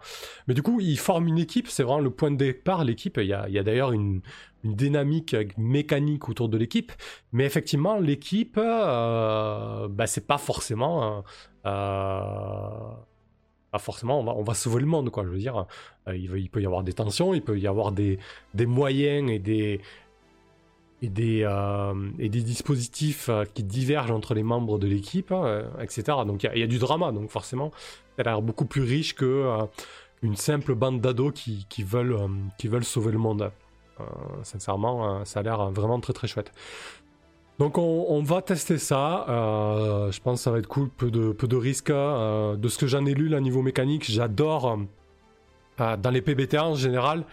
[0.46, 3.18] Mais du coup, ils forment une équipe, c'est vraiment le point de départ, l'équipe.
[3.18, 4.20] Il y a, d'ailleurs une,
[4.62, 6.92] dynamique mécanique autour de l'équipe.
[7.32, 11.24] Mais effectivement, l'équipe, euh, bah, c'est pas forcément.
[11.66, 12.68] Euh,
[13.72, 15.24] pas forcément, on va, on va, sauver le monde, quoi.
[15.24, 15.66] Je veux dire,
[16.06, 18.20] euh, il, peut y avoir des tensions, il peut y avoir des,
[18.54, 19.80] des moyens et des,
[21.03, 21.46] et des,
[22.18, 25.34] et des dispositifs qui divergent entre les membres de l'équipe,
[25.80, 26.18] etc.
[26.26, 27.72] Donc il y, a du drama, donc forcément,
[28.16, 29.59] ça a l'air beaucoup plus riche que
[30.22, 32.16] une simple bande d'ados qui, qui, veulent,
[32.57, 33.50] qui veulent sauver le monde.
[34.00, 34.05] Euh,
[34.42, 36.53] sincèrement, euh, ça a l'air vraiment très très chouette.
[37.59, 39.26] Donc on, va tester ça.
[39.28, 41.92] Euh, je pense que ça va être cool, peu de, peu de risques.
[41.92, 44.78] de ce que j'en ai lu, là, niveau mécanique, j'adore
[45.78, 47.24] dans les PBTA en général.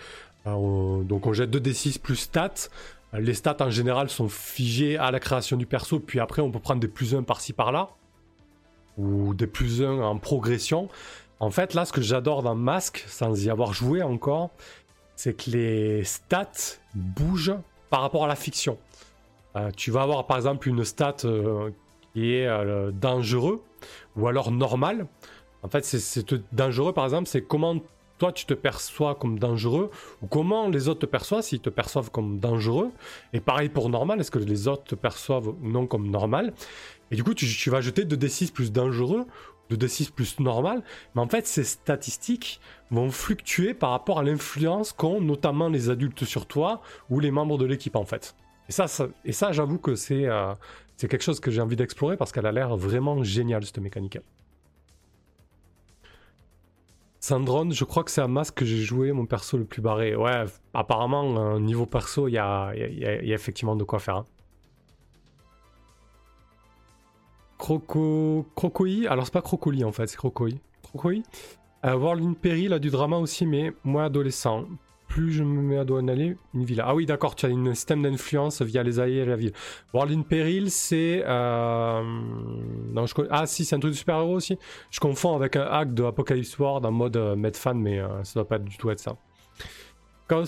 [0.45, 2.69] donc on jette 2d6 plus stats.
[3.13, 6.59] Les stats en général sont figées à la création du perso, puis après on peut
[6.59, 7.89] prendre des plus 1 par-ci par-là.
[8.97, 10.89] Ou des plus 1 en progression.
[11.39, 14.51] En fait, là, ce que j'adore dans Mask, sans y avoir joué encore,
[15.15, 17.55] c'est que les stats bougent
[17.89, 18.77] par rapport à la fiction.
[19.55, 21.71] Euh, tu vas avoir par exemple une stat euh,
[22.13, 23.63] qui est euh, dangereux
[24.15, 25.07] ou alors normal.
[25.63, 27.75] En fait, c'est dangereux par exemple, c'est comment
[28.19, 29.89] toi tu te perçois comme dangereux
[30.21, 32.91] ou comment les autres te perçoivent s'ils te perçoivent comme dangereux.
[33.33, 36.53] Et pareil pour normal, est-ce que les autres te perçoivent non comme normal?
[37.11, 39.25] Et du coup, tu, vas jeter 2d6 plus dangereux
[39.69, 40.81] de D6 plus normal,
[41.13, 42.59] mais en fait ces statistiques
[42.89, 47.57] vont fluctuer par rapport à l'influence qu'ont notamment les adultes sur toi ou les membres
[47.59, 48.35] de l'équipe en fait.
[48.67, 48.85] Et ça,
[49.25, 50.27] et ça j'avoue que c'est
[50.97, 54.17] c'est quelque chose que j'ai envie d'explorer parce qu'elle a l'air vraiment géniale, cette mécanique.
[57.19, 60.15] Sandron, je crois que c'est un masque que j'ai joué mon perso le plus barré.
[60.15, 64.17] Ouais, apparemment, niveau perso, il y a, effectivement de quoi faire.
[64.17, 64.25] Hein.
[67.57, 68.45] Croco...
[68.55, 70.51] Crocoi Alors c'est pas Crocoli en fait, c'est Crocoi.
[70.81, 71.23] Crocoi
[71.85, 74.65] euh, World in Peril a du drama aussi, mais moi adolescent
[75.09, 76.81] plus je me mets à doigt une ville.
[76.85, 79.51] Ah oui, d'accord, tu as une système d'influence via les alliés et la ville.
[79.93, 81.23] World in Peril, c'est.
[81.25, 82.03] Euh...
[83.29, 84.57] Ah si, c'est un truc de super-héros aussi.
[84.91, 88.35] Je confonds avec un hack de Apocalypse World en mode euh, Medfan, mais euh, ça
[88.35, 89.17] doit pas du tout être ça.
[90.29, 90.45] Chaos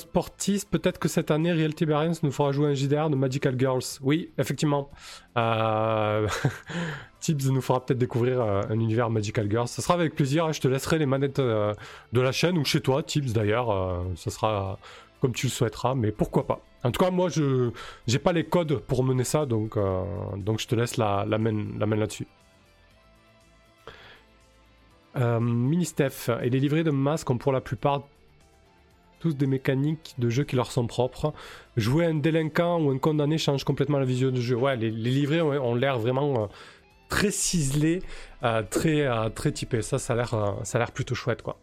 [0.69, 3.99] peut-être que cette année, Reality Variance nous fera jouer un JDR de Magical Girls.
[4.01, 4.91] Oui, effectivement.
[5.38, 6.27] Euh...
[7.21, 9.67] Tips nous fera peut-être découvrir euh, un univers Magical Girls.
[9.67, 10.45] Ce sera avec plaisir.
[10.45, 10.51] Hein.
[10.51, 11.73] Je te laisserai les manettes euh,
[12.11, 13.71] de la chaîne ou chez toi, Tips d'ailleurs.
[13.71, 14.77] Euh, ce sera
[15.21, 16.59] comme tu le souhaiteras, mais pourquoi pas.
[16.84, 17.69] En tout cas, moi, je
[18.07, 22.25] n'ai pas les codes pour mener ça, donc, je te laisse la, main, là-dessus.
[25.15, 28.01] Mini-Steph, et les livrets de masques ont pour la plupart
[29.22, 31.34] tous des mécaniques de jeu qui leur sont propres.
[31.78, 34.55] Jouer un délinquant ou un condamné change complètement la vision du jeu.
[34.55, 36.47] Ouais, les, livrets ont, l'air vraiment euh,
[37.07, 38.01] très ciselés,
[38.43, 39.82] euh, très, euh, très typés.
[39.82, 41.57] Ça, ça a l'air plutôt chouette, quoi.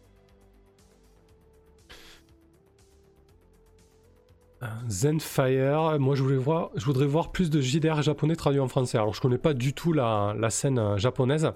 [4.89, 8.97] Zenfire, moi je, voudrais voir plus de JDR japonais traduit en français.
[8.97, 11.51] Alors je connais pas du tout la, scène japonaise.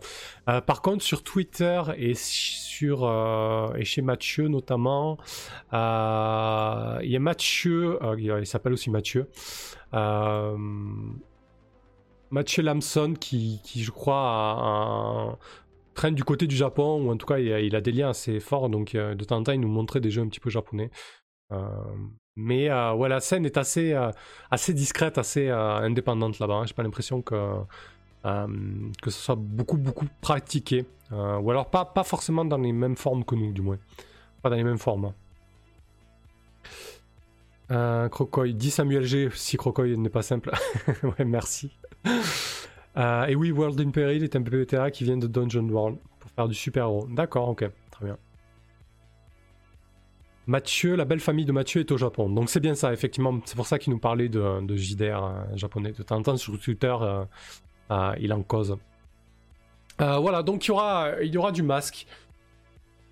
[0.46, 2.16] par contre sur Twitter et
[2.92, 5.18] euh, chez Mathieu notamment.
[5.74, 9.30] Euh, il y a Mathieu, euh, il s'appelle aussi Mathieu.
[12.32, 15.38] Mathieu Lamson qui, je crois,
[15.94, 18.70] traîne du côté du Japon, ou en tout cas il a, des liens assez forts,
[18.70, 20.90] donc de temps en temps il nous montrait des jeux un petit peu japonais.
[22.36, 23.94] Mais voilà, la scène est assez,
[24.52, 26.56] assez discrète, assez indépendante là-bas.
[26.56, 26.66] Hein.
[26.66, 27.36] J'ai pas l'impression que
[28.26, 28.48] euh,
[29.02, 30.86] que ce soit beaucoup beaucoup pratiqué.
[31.12, 33.78] Euh, ou alors pas, pas forcément dans les mêmes formes que nous, du moins.
[34.42, 35.14] Pas dans les mêmes formes.
[37.72, 39.30] Euh, Crocoy, dit Samuel G.
[39.34, 40.52] Si Crocoy n'est pas simple.
[41.04, 41.72] ouais, merci.
[42.98, 46.32] Euh, et oui, World in Peril est un PPTA qui vient de Dungeon World pour
[46.32, 47.08] faire du super-héros.
[47.10, 48.18] D'accord, ok, très bien.
[50.46, 52.30] Mathieu, la belle famille de Mathieu est au Japon.
[52.30, 53.40] Donc c'est bien ça, effectivement.
[53.46, 55.94] C'est pour ça qu'il nous parlait de, JDR japonais.
[55.94, 56.96] De temps en temps sur Twitter,
[57.92, 58.78] euh, il en cause.
[60.02, 62.08] Euh, voilà, donc il y, aura, il y aura du masque.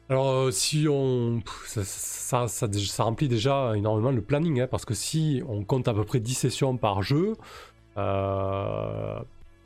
[0.10, 1.42] Alors euh, si on...
[1.66, 6.04] Ça, ça, remplit déjà énormément le planning, hein, parce que si on compte à peu
[6.04, 7.36] près 10 sessions par jeu,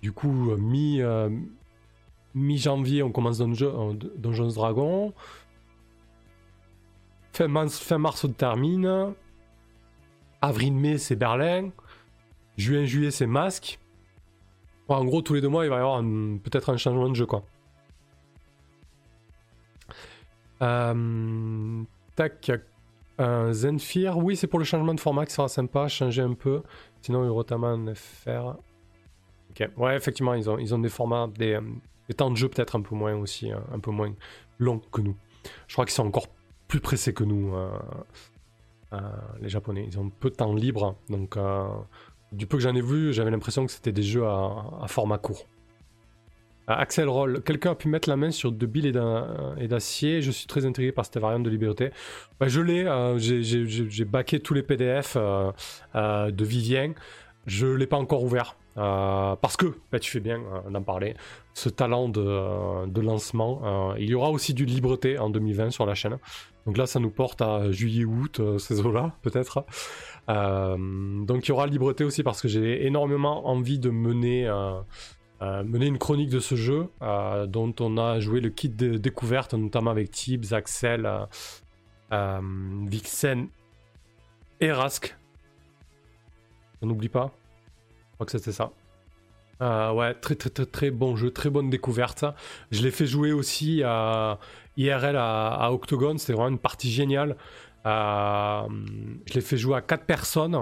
[0.01, 1.01] du coup mi,
[2.35, 5.13] mi-janvier on commence Dungeons Dragon,
[7.35, 9.13] fin mars, fin on termine,
[10.41, 11.69] avril-mai c'est Berlin,
[12.57, 13.79] juin-juillet c'est Masque,
[14.87, 17.25] en gros, tous les deux mois, il va y avoir peut-être un changement de jeu,
[17.25, 17.43] quoi.
[20.61, 21.83] Euh,
[22.15, 22.51] tac,
[23.17, 24.17] un Zenfir.
[24.17, 26.61] Oui, c'est pour le changement de format qui sera sympa, changer un peu.
[27.01, 28.57] Sinon, Eurotaman FR.
[29.49, 32.75] Ok, ouais, effectivement, ils ont, ils ont des formats, des, euh, temps de jeu peut-être
[32.75, 34.13] un peu moins aussi, hein, un peu moins
[34.59, 35.15] longs que nous.
[35.67, 36.27] Je crois qu'ils sont encore
[36.67, 38.99] plus pressés que nous, euh,
[39.41, 39.85] les Japonais.
[39.87, 41.37] Ils ont peu de temps libre, donc
[42.35, 45.45] du peu que j'en ai vu, j'avais l'impression que c'était des jeux à, format court.
[46.69, 48.91] Euh, Axel Roll, quelqu'un a pu mettre la main sur de billes
[49.57, 50.21] et d'acier.
[50.21, 51.91] Je suis très intrigué par cette variante de liberté.
[52.39, 55.51] Bah, je l'ai, euh, j'ai baqué tous les PDF euh,
[56.31, 56.93] de Vivien.
[57.45, 58.57] Je ne l'ai pas encore ouvert.
[58.75, 61.15] parce que, bah, tu fais bien d'en parler,
[61.53, 63.95] ce talent de, lancement.
[63.97, 66.17] il y aura aussi du Libreté en 2020 sur la chaîne.
[66.65, 69.65] Donc là, ça nous porte à juillet-août, ces eaux-là, peut-être.
[70.29, 70.77] Euh,
[71.25, 74.79] donc il y aura Libreté aussi parce que j'ai énormément envie de mener, euh,
[75.41, 76.87] euh, une chronique de ce jeu
[77.47, 81.07] dont on a joué le kit de découverte, notamment avec Tibbs, Axel,
[82.11, 83.47] Vixen
[84.59, 85.15] et Rask.
[86.81, 87.31] On n'oublie pas.
[88.11, 88.71] Je crois que c'était ça.
[89.93, 92.25] ouais, très très très très bon jeu, très bonne découverte.
[92.71, 94.39] Je l'ai fait jouer aussi à
[94.77, 97.35] IRL à, à Octogone, c'était vraiment une partie géniale.
[97.85, 98.61] Euh,
[99.25, 100.57] je l'ai fait jouer à 4 personnes,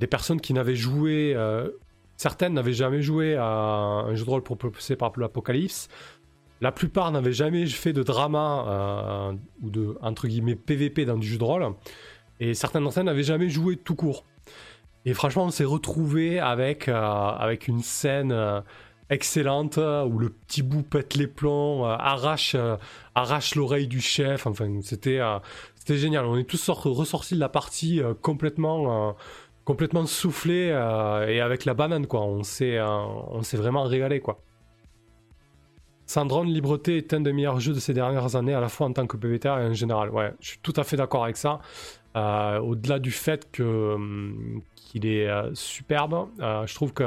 [0.00, 1.68] des personnes qui n'avaient joué, euh,
[2.16, 5.88] certaines n'avaient jamais joué à un jeu de rôle propulsé par l'Apocalypse.
[6.60, 9.32] La plupart n'avaient jamais fait de drama euh,
[9.62, 11.66] ou de entre guillemets PVP dans du jeu de rôle.
[12.40, 14.24] Et certaines d'entre elles n'avaient jamais joué tout court.
[15.04, 18.32] Et franchement, on s'est retrouvé avec, avec une scène
[19.10, 22.56] excellente où le petit bout pète les plombs, arrache,
[23.14, 24.46] arrache l'oreille du chef.
[24.46, 25.20] Enfin, c'était
[25.84, 26.24] c'était génial.
[26.24, 29.12] On est tous ressortis de la partie euh, complètement, euh,
[29.66, 32.22] complètement et avec la banane quoi.
[32.22, 32.78] On s'est
[33.52, 34.40] vraiment régalé quoi.
[36.06, 38.94] Sandron Libreté est un des meilleurs jeux de ces dernières années, à la fois en
[38.94, 40.08] tant que PVTR et en général.
[40.08, 41.60] Ouais, je suis tout à fait d'accord avec ça.
[42.14, 47.04] Au-delà du fait que hum, qu'il est superbe, je trouve que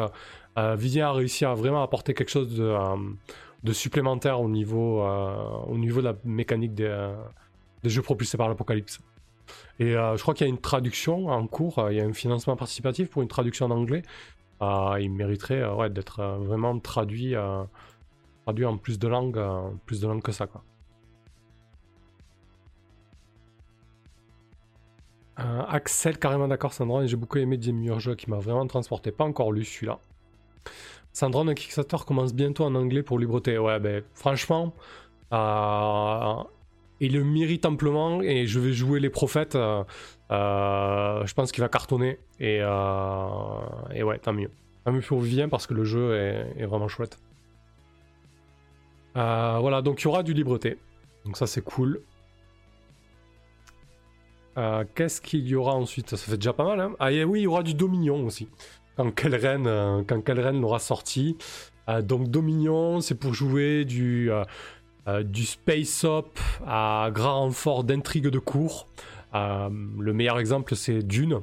[0.76, 2.76] Vivien a réussi à vraiment apporter quelque chose de,
[3.64, 7.14] de supplémentaire au niveau, au niveau de la mécanique des,
[7.84, 9.00] des jeux propulsés par l'Apocalypse.
[9.80, 12.06] Et euh, je crois qu'il y a une traduction en cours, euh, il y a
[12.06, 14.02] un financement participatif pour une traduction en anglais.
[14.62, 17.36] Euh, il mériterait ouais, d'être vraiment traduit,
[18.46, 19.40] traduit en plus de langues,
[19.86, 20.48] plus de que ça.
[20.48, 20.64] Quoi.
[25.70, 29.12] Axel, carrément d'accord, Sandron, j'ai beaucoup aimé meilleurs jeux qui m'a vraiment transporté.
[29.12, 30.00] Pas encore lu celui-là.
[31.14, 33.58] Sandron, un Kickstarter commence bientôt en anglais pour Libreté.
[33.58, 34.74] Ouais, ben franchement,
[37.00, 39.56] il le mérite amplement et je vais jouer les prophètes.
[39.56, 39.84] Euh,
[40.32, 43.60] euh, je pense qu'il va cartonner et, euh,
[43.94, 44.52] et, ouais, tant mieux.
[44.84, 47.20] Tant mieux pour Vivien parce que le jeu est, vraiment chouette.
[49.16, 50.78] voilà, donc il y aura du libreté.
[51.26, 52.02] Donc ça c'est cool.
[54.96, 56.16] Qu'est-ce qu'il y aura ensuite?
[56.16, 56.80] Ça fait déjà pas mal.
[56.80, 56.96] Hein?
[57.00, 58.50] Ah oui, il y aura du Dominion aussi.
[58.98, 61.38] Quand Kelren, quand l'aura sorti.
[62.02, 64.32] donc Dominion, c'est pour jouer du
[65.08, 68.88] euh, du space op à grand renfort d'intrigue de cours.
[69.36, 69.70] Euh,
[70.00, 71.40] le meilleur exemple, c'est Dune,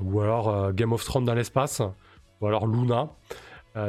[0.00, 1.82] ou alors euh, Game of Thrones dans l'espace,
[2.40, 3.10] ou alors Luna.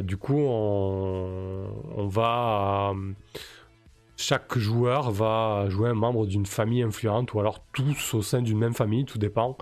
[0.01, 2.93] du coup, on, va.
[4.17, 8.57] chaque joueur va jouer un membre d'une famille influente, ou alors tous au sein d'une
[8.57, 9.55] même famille, tout dépend.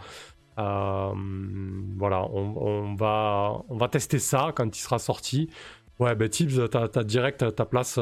[0.55, 5.49] Voilà, on, va, on va tester ça quand il sera sorti.
[5.99, 7.99] Ouais, ben Tibbs, t'as as direct ta place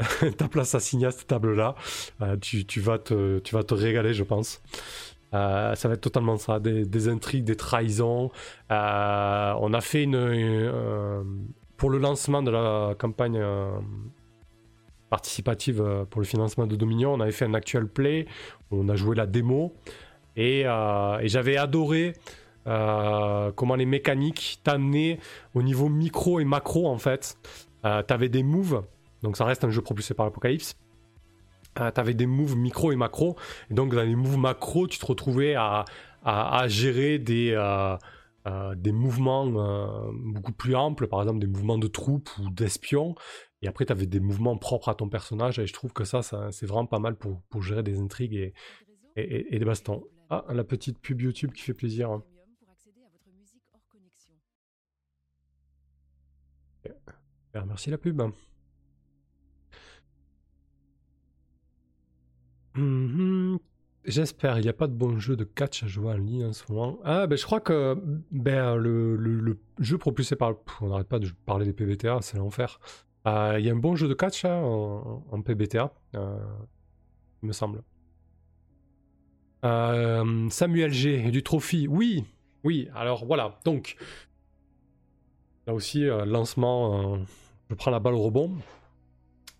[0.36, 1.74] ta place assignée à cette table-là.
[2.22, 4.62] Euh, tu, vas te, tu vas te régaler, je pense.
[5.32, 8.30] Euh, ça va être totalement ça, des, intrigues, des trahisons.
[8.70, 10.72] Euh, on a fait une,
[11.76, 13.42] pour le lancement de la campagne
[15.08, 18.26] participative pour le financement de Dominion, on avait fait un actual play,
[18.70, 19.74] on a joué la démo
[20.36, 22.14] et, et j'avais adoré
[22.64, 25.18] comment les mécaniques t'amenaient
[25.54, 27.36] au niveau micro et macro en fait.
[27.82, 28.82] T'avais des moves
[29.22, 30.76] donc ça reste un jeu propulsé par l'Apocalypse.
[31.78, 33.36] Euh, tu avais des moves micro et macro.
[33.70, 35.84] Et donc dans les moves macro, tu te retrouvais à,
[36.68, 37.96] gérer des, euh,
[38.46, 39.46] euh, des mouvements
[40.12, 43.14] beaucoup plus amples, par exemple des mouvements de troupes ou d'espions.
[43.62, 45.58] Et après, tu avais des mouvements propres à ton personnage.
[45.58, 48.54] Et je trouve que ça, c'est vraiment pas mal pour, pour gérer des intrigues et,
[49.16, 50.04] et, des bastons.
[50.30, 52.10] Ah, la petite pub YouTube qui fait plaisir.
[52.10, 52.22] Hein.
[57.66, 58.22] Merci la pub.
[64.04, 66.52] J'espère, il n'y a pas de bon jeu de catch à jouer en ligne en
[66.52, 66.98] ce moment.
[67.04, 67.96] Ah, ben je crois que
[68.30, 70.54] ben, le, jeu propulsé par...
[70.80, 72.78] on n'arrête pas de parler des PBTA, c'est l'enfer.
[73.26, 76.38] Euh, il y a un bon jeu de catch hein, en, PBTA, euh,
[77.42, 77.82] il me semble.
[79.64, 82.24] Euh, Samuel G, du Trophy, oui,
[82.64, 83.96] oui, alors voilà, donc...
[85.66, 87.18] Là aussi, lancement,
[87.68, 88.56] je prends la balle au rebond.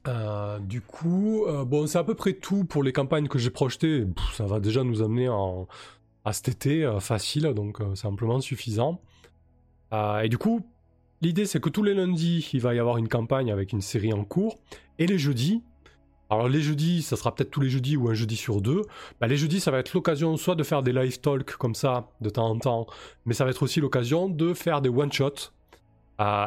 [0.08, 3.50] Euh, du coup, euh, bon, c'est à peu près tout pour les campagnes que j'ai
[3.50, 4.06] projetées.
[4.32, 5.68] ça va déjà nous amener en,
[6.24, 9.00] à cet été euh, facile, donc c'est amplement suffisant.
[9.92, 10.66] et du coup,
[11.20, 14.12] l'idée c'est que tous les lundis, il va y avoir une campagne avec une série
[14.12, 14.58] en cours.
[14.98, 15.62] Et les jeudis,
[16.30, 18.82] alors les jeudis, ça sera peut-être tous les jeudis ou un jeudi sur deux.
[19.20, 22.08] Bah, les jeudis, ça va être l'occasion soit de faire des live talks comme ça
[22.20, 22.86] de temps en temps,
[23.26, 25.50] mais ça va être aussi l'occasion de faire des one-shots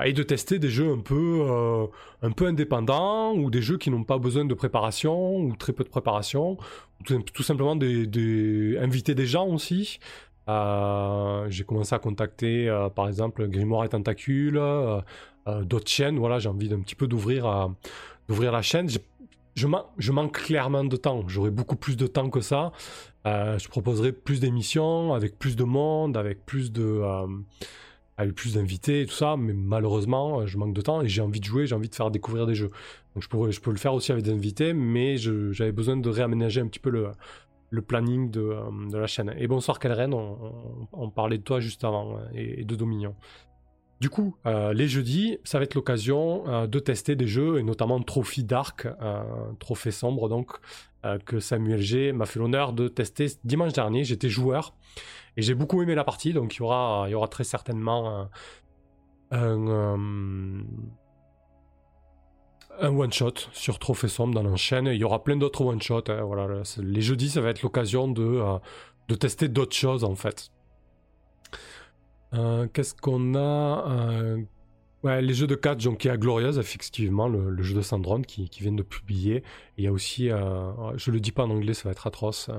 [0.05, 1.87] et de tester des jeux un peu, euh,
[2.21, 5.83] un peu indépendants ou des jeux qui n'ont pas besoin de préparation ou très peu
[5.83, 6.57] de préparation,
[6.99, 9.99] ou tout, simplement des, des gens aussi.
[10.47, 14.61] Euh, j'ai commencé à contacter euh, par exemple Grimoire et Tentacule,
[15.63, 16.19] d'autres chaînes.
[16.19, 17.69] Voilà, j'ai envie d'un petit peu d'ouvrir,
[18.27, 18.87] d'ouvrir la chaîne.
[19.55, 21.27] Je, manque clairement de temps.
[21.27, 22.71] J'aurai beaucoup plus de temps que ça.
[23.25, 27.01] je proposerai plus d'émissions avec plus de monde, avec plus de
[28.17, 31.21] avec plus d'invités et tout ça, mais malheureusement, euh, je manque de temps et j'ai
[31.21, 32.69] envie de jouer, j'ai envie de faire découvrir des jeux.
[33.15, 36.61] Donc je, pourrais, peux le faire aussi avec des invités, mais j'avais besoin de réaménager
[36.61, 39.33] un petit peu le, planning de, euh, la chaîne.
[39.37, 43.15] Et bonsoir Kelren, on, parlait de toi juste avant euh, et, de Dominion.
[44.03, 48.43] Du coup, les jeudis, ça va être l'occasion de tester des jeux, et notamment Trophy
[48.43, 48.85] Dark,
[49.59, 50.51] Trophée Sombre, donc,
[51.25, 54.03] que Samuel G m'a fait l'honneur de tester dimanche dernier.
[54.03, 54.75] J'étais joueur.
[55.37, 58.27] Et j'ai beaucoup aimé la partie, donc il y aura, y aura très certainement
[59.31, 60.65] un,
[62.81, 64.87] one-shot sur Trophée Sombre dans l'enchaîne.
[64.87, 66.09] Il y aura plein d'autres one-shots.
[66.09, 68.57] Hein, voilà, les jeudis, ça va être l'occasion de, euh,
[69.07, 70.51] de tester d'autres choses en fait.
[72.73, 74.35] Qu'est-ce qu'on a
[75.03, 78.21] Ouais, les jeux de catch, donc il y a Glorious, effectivement, le, jeu de Sandron
[78.21, 79.43] qui, qui vient de publier.
[79.77, 82.49] il y a aussi, je le dis pas en anglais, ça va être atroce,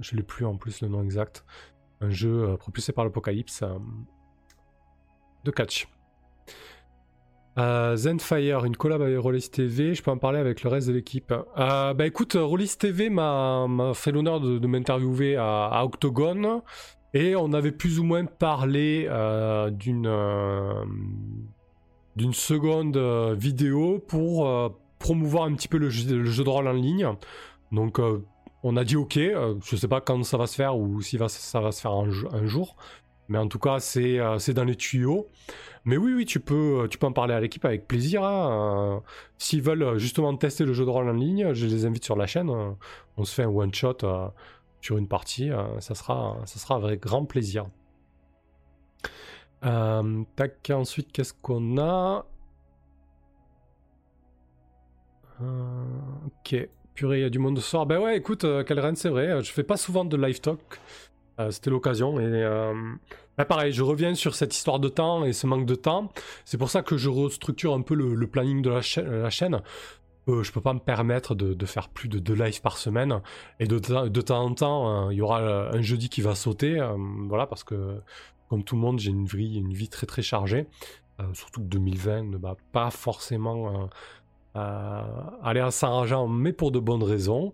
[0.00, 1.44] je l'ai plus en plus le nom exact,
[2.00, 3.62] un jeu propulsé par l'Apocalypse
[5.44, 5.88] de catch.
[7.58, 10.92] Euh, Zenfire, une collab avec Rollis TV, je peux en parler avec le reste de
[10.92, 11.32] l'équipe.
[11.32, 16.62] Euh, bah écoute, Rollis TV m'a fait l'honneur de, m'interviewer à, Octogone
[17.14, 20.10] et on avait plus ou moins parlé euh, d'une
[22.16, 22.96] d'une seconde
[23.36, 27.08] vidéo pour promouvoir un petit peu le jeu, de rôle en ligne.
[27.70, 28.00] Donc
[28.64, 31.60] on a dit ok, je sais pas quand ça va se faire ou si ça
[31.60, 32.76] va se faire un jour,
[33.28, 35.28] mais en tout cas c'est dans les tuyaux.
[35.88, 38.22] Mais oui, oui, tu peux, tu peux en parler à l'équipe avec plaisir.
[38.22, 39.02] Hein.
[39.38, 42.26] S'ils veulent justement tester le jeu de rôle en ligne, je les invite sur la
[42.26, 42.50] chaîne.
[43.16, 44.28] On se fait un one shot euh,
[44.80, 45.50] sur une partie.
[45.50, 47.66] Euh, ça sera, ça sera avec grand plaisir.
[49.64, 52.26] Euh, tac, ensuite, qu'est-ce qu'on a?
[55.40, 56.56] Ok,
[56.94, 57.86] purée, il y a du monde ce soir.
[57.86, 60.58] Ben ouais, écoute, Calren, c'est vrai, je fais pas souvent de live talk.
[61.50, 62.44] C'était l'occasion et
[63.38, 66.10] bah, pareil, je reviens sur cette histoire de temps et ce manque de temps.
[66.44, 69.62] C'est pour ça que je restructure un peu le, planning de la, chaîne.
[70.28, 73.20] Euh, je peux pas me permettre de, faire plus de deux lives par semaine.
[73.60, 76.78] Et de, temps en temps, hein, il y aura un jeudi qui va sauter.
[76.78, 76.96] Euh,
[77.28, 78.00] voilà, parce que
[78.48, 80.66] comme tout le monde, j'ai une vie, très très chargée.
[81.20, 83.88] Euh, surtout que 2020 ne va pas forcément
[84.54, 87.52] aller à Saint-Rajan, mais pour de bonnes raisons.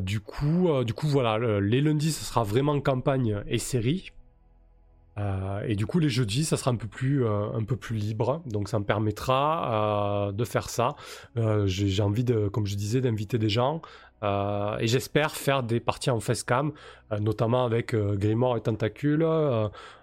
[0.00, 4.10] du, coup, du coup, voilà, les lundis, ce sera vraiment campagne et série
[5.18, 7.96] euh, et du coup, les jeudis, ça sera un peu plus, euh, un peu plus
[7.96, 8.42] libre.
[8.46, 10.96] Donc, ça me permettra euh, de faire ça.
[11.66, 13.82] J'ai envie, de, comme je disais, d'inviter des gens.
[14.22, 16.72] et j'espère faire des parties en facecam,
[17.20, 19.26] notamment avec Grimoire et Tentacule.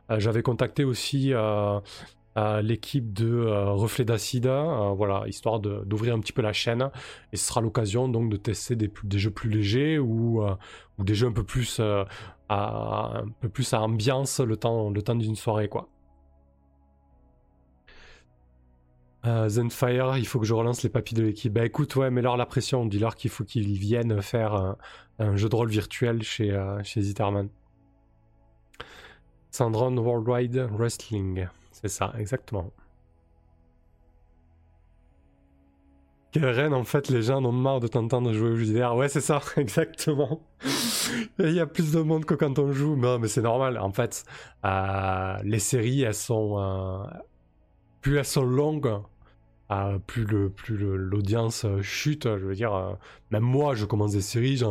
[0.09, 1.34] J'avais contacté aussi
[2.62, 4.51] l'équipe de Reflet d'Acide,
[4.95, 6.91] voilà, histoire d'ouvrir un petit peu la chaîne.
[7.34, 10.43] Et ce sera l'occasion donc de tester des, jeux plus légers ou
[10.99, 11.82] des jeux un peu plus
[12.52, 15.89] un peu plus à ambiance le temps, le temps d'une soirée quoi.
[19.26, 21.54] Euh, Zenfire, il faut que je relance les papiers de l'équipe.
[21.54, 24.76] Bah écoute, ouais, mais leur la pression, dis-leur qu'il faut qu'ils viennent faire
[25.20, 27.49] un, jeu de rôle virtuel chez, euh, chez Zitterman.
[29.52, 32.72] Sandron Worldwide Wrestling, c'est ça, exactement.
[36.32, 38.95] Karen, en fait, les gens en ont marre de t'entendre jouer au JDR.
[38.95, 40.41] Ouais, c'est ça, exactement.
[41.39, 42.95] Il y a plus de monde que quand on joue.
[42.95, 43.77] Non, mais c'est normal.
[43.77, 44.23] En fait,
[44.65, 46.57] euh, les séries, elles sont.
[46.57, 47.03] Euh,
[47.99, 49.01] plus elles sont longues,
[49.71, 52.23] euh, plus le plus l'audience chute.
[52.23, 52.97] Je veux dire,
[53.29, 54.65] même moi, je commence des séries, il y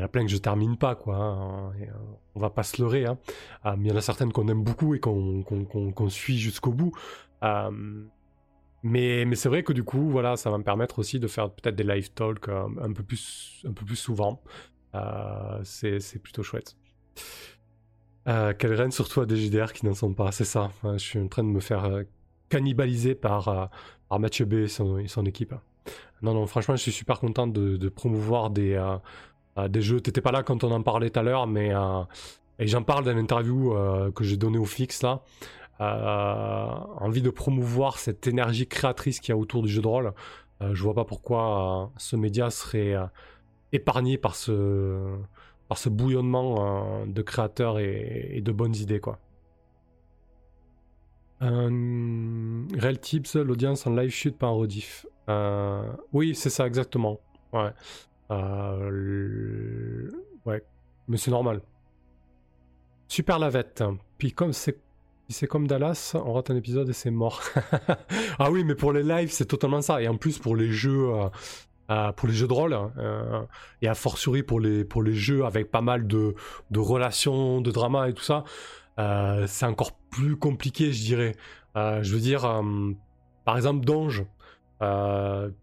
[0.00, 1.16] en a plein que je termine pas, quoi.
[1.16, 1.72] Hein.
[2.34, 3.06] on va pas se leurrer.
[3.06, 3.18] Hein.
[3.78, 6.92] il y en a certaines qu'on aime beaucoup et qu'on suit jusqu'au bout.
[8.82, 11.74] Mais, c'est vrai que du coup, voilà, ça va me permettre aussi de faire peut-être
[11.74, 14.42] des live talks un, peu plus, un peu plus souvent.
[14.94, 16.76] Euh, c'est plutôt chouette.
[18.28, 20.70] Euh, qu'elle règne surtout à des JDR qui n'en sont pas, c'est ça.
[20.84, 22.02] je suis en train de me faire euh,
[22.48, 23.70] cannibaliser par,
[24.10, 25.54] Mathieu B et son, équipe.
[26.22, 28.80] Non, non, franchement, je suis super content de, promouvoir des,
[29.68, 30.00] des jeux.
[30.00, 31.72] T'étais pas là quand on en parlait tout à l'heure, mais
[32.60, 33.74] j'en parle dans l'interview
[34.14, 35.22] que j'ai donné au Fix là.
[35.78, 40.12] Envie de promouvoir cette énergie créatrice qu'il y a autour du jeu de rôle.
[40.60, 42.96] je vois pas pourquoi ce média serait
[43.72, 45.18] épargné par ce,
[45.88, 49.00] bouillonnement euh, de créateurs et, de bonnes idées.
[49.00, 49.18] quoi.
[51.40, 55.06] Real Tips, l'audience en live chute pas en rediff.
[55.28, 57.20] Euh, oui, c'est ça exactement.
[57.52, 57.70] Ouais.
[58.30, 60.10] Euh,
[60.46, 60.64] ouais.
[61.08, 61.60] Mais c'est normal.
[63.08, 63.84] Super lavette.
[64.18, 64.78] Puis comme c'est
[65.28, 67.42] c'est comme Dallas, on rate un épisode et c'est mort.
[68.38, 70.00] ah oui, mais pour les lives, c'est totalement ça.
[70.02, 71.10] Et en plus, pour les jeux,
[72.16, 73.42] pour les jeux de rôle hein, euh,
[73.82, 76.34] et a fortiori pour les, jeux avec pas mal de,
[76.74, 78.44] relations, de drama et tout ça,
[78.98, 81.36] euh, c'est encore plus compliqué, je dirais.
[81.76, 82.62] Euh, je veux dire,
[83.44, 84.24] par exemple, Donge.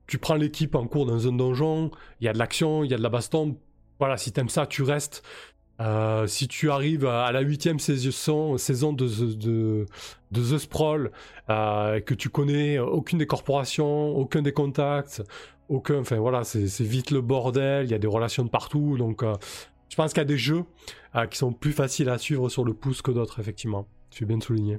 [0.08, 1.92] tu prends l'équipe en cours dans un donjon,
[2.22, 3.58] il y a de l'action, il y a de la baston.
[4.00, 5.24] Voilà, si t'aimes ça, tu restes.
[6.28, 9.86] Si tu arrives à la huitième saison, saison de, de,
[10.32, 11.12] de The Sprawl,
[11.50, 15.22] et que tu connais aucune des corporations, aucun des contacts,
[15.70, 16.00] aucun.
[16.00, 18.98] Enfin voilà, c'est vite le bordel, il y a des relations de partout.
[18.98, 19.36] Donc euh,
[19.90, 20.64] je pense qu'il y a des jeux
[21.16, 23.88] euh, qui sont plus faciles à suivre sur le pouce que d'autres, effectivement.
[24.12, 24.78] Je suis bien souligné.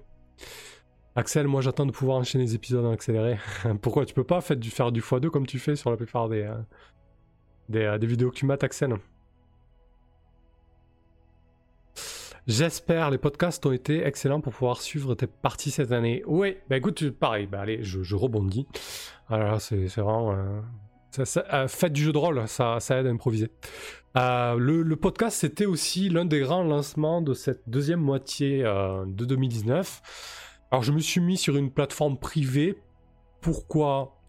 [1.16, 3.38] Axel, moi j'attends de pouvoir enchaîner les épisodes en accéléré.
[3.82, 6.28] Pourquoi tu peux pas faire du, faire du x2 comme tu fais sur la plupart
[6.28, 6.56] des, euh,
[7.68, 8.96] des, des, vidéos que tu mates, Axel?
[12.46, 16.22] J'espère, les podcasts ont été excellents pour pouvoir suivre tes parties cette année.
[16.26, 18.66] Oui, bah écoute, pareil, bah allez, je, rebondis.
[19.30, 20.32] Alors c'est vraiment...
[20.32, 20.60] Euh,
[21.36, 23.50] euh, faites du jeu de rôle, ça, ça aide à improviser.
[24.18, 30.02] Euh, le, podcast, c'était aussi l'un des grands lancements de cette deuxième moitié de 2019.
[30.70, 32.76] Alors je me suis mis sur une plateforme privée.
[33.40, 34.20] Pourquoi?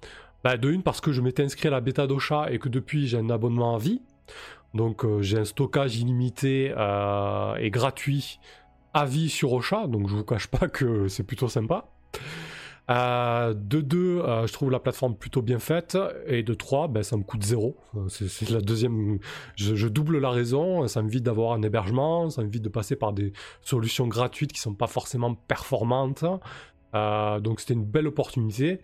[0.41, 3.07] Bah, De une, parce que je m'étais inscrit à la bêta d'Ocha et que depuis
[3.07, 4.01] j'ai un abonnement à vie.
[4.75, 8.39] Donc euh, j'ai un stockage illimité euh, et gratuit
[8.93, 11.87] à vie sur Ocha, donc je vous cache pas que c'est plutôt sympa.
[12.91, 15.97] Euh, de deux, je trouve la plateforme plutôt bien faite.
[16.27, 17.75] Et de trois, ben, ça me coûte zéro.
[18.09, 19.17] C'est la deuxième.
[19.55, 20.87] Je, double la raison.
[20.87, 22.29] Ça m'évite d'avoir un hébergement.
[22.29, 26.23] Ça m'évite de passer par des solutions gratuites qui sont pas forcément performantes.
[26.93, 28.79] donc c'était une belle opportunité.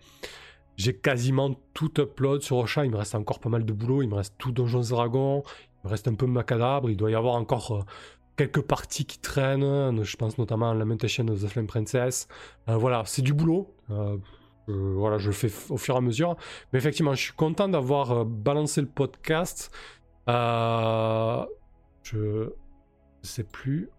[0.76, 2.84] J'ai quasiment tout upload sur Ocha.
[2.84, 4.02] Il me reste encore pas mal de boulot.
[4.02, 5.42] Il me reste tout Donjons Dragons.
[5.84, 7.82] Il reste un peu macadabre, il doit y avoir encore euh,
[8.36, 12.28] quelques parties qui traînent, je pense notamment à Lamentation of the Flame Princess.
[12.68, 13.74] Euh, voilà, c'est du boulot.
[13.90, 14.16] Euh,
[14.68, 16.36] voilà, je le fais au fur et à mesure.
[16.72, 19.70] Mais effectivement, je suis content d'avoir balancé le podcast.
[20.28, 21.44] je
[23.22, 23.90] sais plus.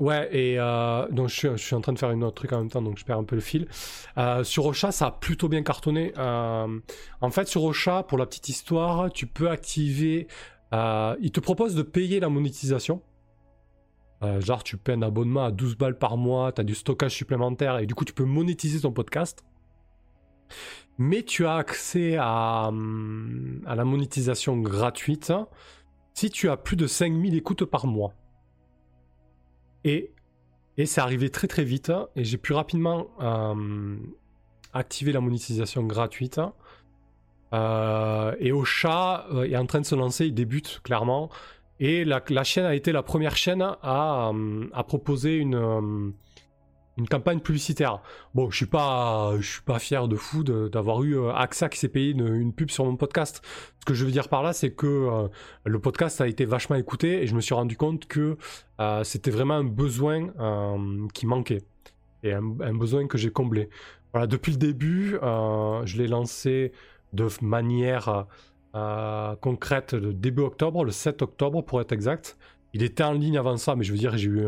[0.00, 2.70] Ouais, et euh, donc je suis, en train de faire une autre truc en même
[2.70, 3.68] temps, donc je perds un peu le fil.
[4.18, 6.12] Euh, sur Ocha, ça a plutôt bien cartonné.
[6.18, 6.80] Euh,
[7.20, 10.26] en fait, sur Ocha, pour la petite histoire, tu peux activer.
[10.72, 13.02] il te propose de payer la monétisation.
[14.40, 17.78] genre, tu paies un abonnement à 12 balles par mois, tu as du stockage supplémentaire
[17.78, 19.44] et du coup, tu peux monétiser ton podcast.
[20.98, 22.70] Mais tu as accès à,
[23.66, 25.32] à la monétisation gratuite
[26.14, 28.12] si tu as plus de 5000 écoutes par mois.
[29.84, 30.10] Et,
[30.84, 31.92] c'est arrivé très très vite.
[32.16, 33.96] Et j'ai pu rapidement euh,
[34.72, 36.40] activer la monétisation gratuite.
[37.52, 41.30] Euh, et Ocha euh, est en train de se lancer, il débute clairement.
[41.80, 44.32] Et la, chaîne a été la première chaîne à
[44.86, 46.12] proposer une,
[46.96, 48.00] une campagne publicitaire.
[48.34, 51.78] Bon, je suis pas, je suis pas fier de fou d'avoir eu euh, AXA qui
[51.78, 53.42] s'est payé une, pub sur mon podcast.
[53.80, 55.28] Ce que je veux dire par là, c'est que euh,
[55.64, 58.36] le podcast a été vachement écouté et je me suis rendu compte que
[58.80, 60.28] euh, c'était vraiment un besoin
[61.12, 61.62] qui manquait
[62.22, 63.68] et un, besoin que j'ai comblé.
[64.12, 66.72] Voilà, depuis le début, je l'ai lancé
[67.12, 68.26] de manière
[69.40, 72.38] concrète le début octobre, le 7 octobre pour être exact.
[72.72, 74.46] Il était en ligne avant ça, mais je veux dire, j'ai eu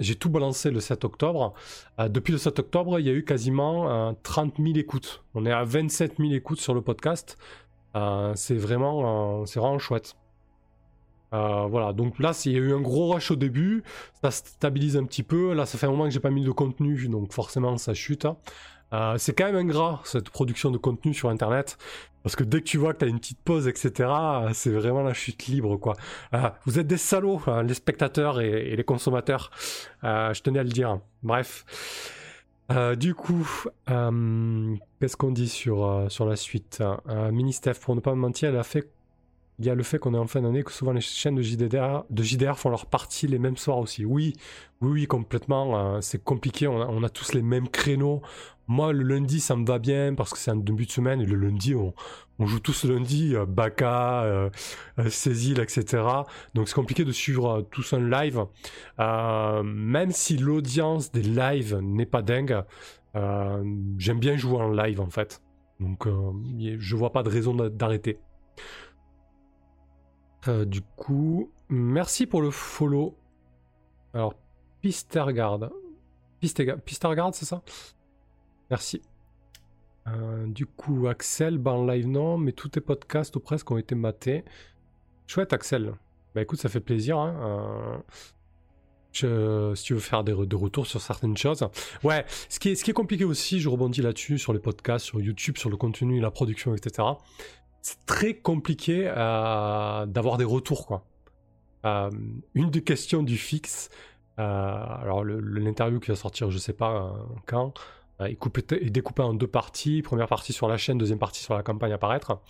[0.00, 1.54] j'ai tout balancé le 7 octobre.
[1.98, 5.24] Euh, depuis le 7 octobre, il y a eu quasiment 30 euh, 000 écoutes.
[5.34, 7.36] On est à 27 000 écoutes sur le podcast.
[7.96, 10.16] Euh, c'est vraiment, c'est vraiment chouette.
[11.32, 13.82] voilà, donc là, il y a eu un gros rush au début,
[14.22, 15.52] ça stabilise un petit peu.
[15.52, 18.26] Là, ça fait un moment que j'ai pas mis de contenu, donc forcément, ça chute.
[18.94, 21.78] Euh, c'est quand même ingrat cette production de contenu sur internet
[22.22, 24.08] parce que dès que tu vois que tu as une petite pause, etc.,
[24.54, 25.94] c'est vraiment la chute libre quoi.
[26.32, 29.50] Euh, vous êtes des salauds, hein, les spectateurs et, les consommateurs.
[30.04, 31.00] Euh, je tenais à le dire.
[31.22, 31.66] Bref.
[32.96, 33.46] du coup,
[33.86, 36.82] qu'est-ce qu'on dit sur, sur la suite?
[37.30, 38.93] Ministef, pour ne pas me mentir, elle a fait
[39.58, 41.42] il y a le fait qu'on est en fin d'année, que souvent les chaînes de
[41.42, 44.04] JDR, font leur partie les mêmes soirs aussi.
[44.04, 44.34] Oui,
[44.80, 46.00] oui, oui, complètement.
[46.00, 46.66] c'est compliqué.
[46.66, 48.20] On a, tous les mêmes créneaux.
[48.66, 51.20] Moi, le lundi, ça me va bien parce que c'est un début de semaine.
[51.20, 51.94] Et le lundi, on,
[52.40, 54.50] joue tous le lundi, euh, Baka, euh,
[54.98, 56.02] euh, Cécile, etc.
[56.54, 58.44] Donc c'est compliqué de suivre tous un live.
[58.98, 62.64] même si l'audience des lives n'est pas dingue,
[63.14, 65.42] j'aime bien jouer en live en fait.
[65.78, 66.08] Donc
[66.78, 68.18] je vois pas de raison d'arrêter.
[70.66, 73.16] Du coup, merci pour le follow.
[74.12, 74.34] Alors,
[74.80, 75.70] Pistergard.
[76.40, 77.62] Pistergard, c'est ça?
[78.70, 79.02] Merci.
[80.06, 83.94] Euh, du coup, Axel, ben live non, mais tous tes podcasts ou presque ont été
[83.94, 84.44] matés.
[85.26, 85.94] Chouette, Axel.
[86.34, 87.18] Bah écoute, ça fait plaisir.
[87.18, 88.02] Hein.
[89.22, 91.66] Euh, si tu veux faire des, retours sur certaines choses.
[92.02, 95.70] Ouais, ce qui est compliqué aussi, je rebondis là-dessus, sur les podcasts, sur YouTube, sur
[95.70, 97.08] le contenu, la production, etc.
[97.84, 101.04] C'est très compliqué euh, d'avoir des retours, quoi.
[102.54, 103.90] une des questions du fixe,
[104.38, 107.14] alors l'interview qui va sortir, je sais pas
[107.46, 107.74] quand,
[108.20, 108.36] il
[108.70, 110.02] est découpé en deux parties.
[110.02, 112.40] Première partie sur la chaîne, deuxième partie sur la campagne apparaître.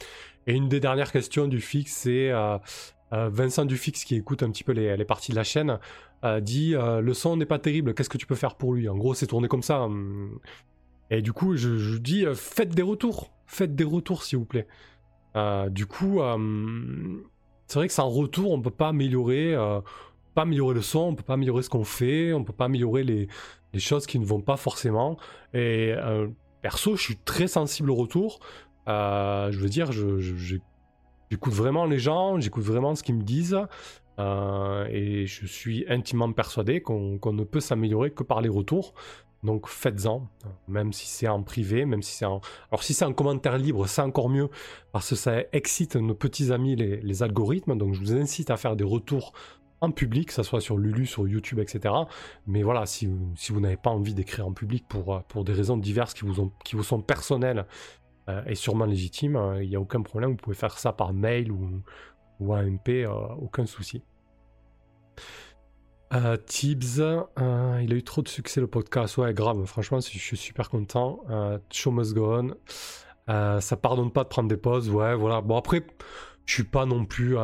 [0.47, 2.59] Et une des dernières questions du fixe, c'est euh,
[3.13, 5.79] euh, Vincent Dufix qui écoute un petit peu les, parties de la chaîne,
[6.25, 8.89] euh, dit le son n'est pas terrible, qu'est-ce que tu peux faire pour lui?
[8.89, 9.83] En gros, c'est tourné comme ça.
[9.83, 10.39] Hum.
[11.11, 14.67] Et du coup, je, dis faites des retours, faites des retours s'il vous plaît.
[15.71, 17.25] Du coup, hum,
[17.67, 19.57] c'est vrai que sans retour, on peut pas améliorer
[20.35, 23.05] pas améliorer le son, on peut pas améliorer ce qu'on fait, on peut pas améliorer
[23.05, 23.29] les,
[23.79, 25.17] choses qui ne vont pas forcément.
[25.53, 26.29] Et euh,
[26.63, 28.39] perso, je suis très sensible au retour.
[28.87, 33.59] Euh, je veux dire, j'écoute vraiment les gens, j'écoute vraiment ce qu'ils me disent.
[34.19, 38.95] et je suis intimement persuadé qu'on ne peut s'améliorer que par les retours.
[39.45, 40.27] Donc faites-en,
[40.69, 42.41] même si c'est en privé, même si c'est en...
[42.71, 44.49] Alors si c'est en commentaire libre, c'est encore mieux,
[44.91, 47.77] parce que ça excite nos petits amis les, algorithmes.
[47.77, 49.35] Donc je vous incite à faire des retours
[49.83, 51.95] en public, que ce soit sur Lulu, sur YouTube, etc.
[52.47, 56.25] Mais voilà, si vous, n'avez pas envie d'écrire en public pour, des raisons diverses qui
[56.25, 57.67] vous, ont, qui vous sont personnelles
[58.31, 61.13] euh, et sûrement légitimes, euh, il n'y a aucun problème, vous pouvez faire ça par
[61.13, 61.83] mail ou,
[62.41, 64.03] ou AMP, euh, aucun souci.
[66.15, 69.17] Euh, Tibbs, euh, il a eu trop de succès le podcast.
[69.17, 71.21] Ouais, grave, franchement, je suis super content.
[71.31, 72.51] Euh, show must go on.
[73.29, 74.91] Euh, ça pardonne pas de prendre des pauses.
[74.91, 75.41] Ouais, voilà.
[75.41, 75.85] Bon, après,
[76.47, 77.37] je suis pas non plus.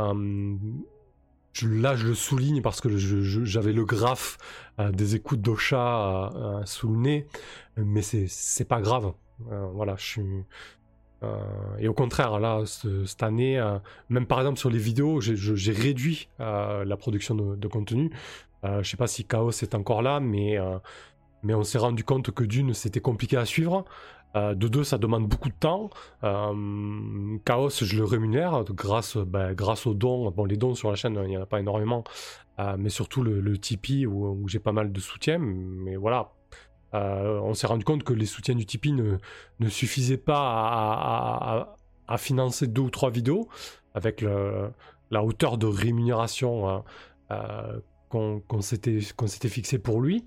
[1.53, 4.39] Je, là, je le souligne parce que j'avais le graphe
[4.79, 6.31] des écoutes d'Ocha
[6.65, 7.27] sous le nez.
[7.77, 9.13] Mais c'est pas grave.
[9.73, 10.23] voilà, je suis.
[11.81, 13.61] et au contraire, là, cette année,
[14.11, 18.13] même par exemple sur les vidéos, j'ai réduit la production de contenu.
[18.65, 20.79] Euh, je sais pas si Chaos est encore là, mais, euh,
[21.43, 23.85] mais on s'est rendu compte que d'une, c'était compliqué à suivre.
[24.37, 25.91] Euh, de deux, ça demande beaucoup de temps.
[26.23, 30.31] Chaos, je le rémunère grâce, ben, grâce aux dons.
[30.31, 32.05] Bon, les dons sur la chaîne, il n'y en a pas énormément,
[32.79, 35.39] mais surtout le, Tipeee où, j'ai pas mal de soutien.
[35.39, 36.31] Mais voilà,
[36.93, 41.77] on s'est rendu compte que les soutiens du Tipeee ne, suffisaient pas à,
[42.07, 43.49] à, financer deux ou trois vidéos
[43.95, 44.25] avec
[45.11, 46.85] la hauteur de rémunération
[48.11, 50.25] qu'on s'était fixé pour lui.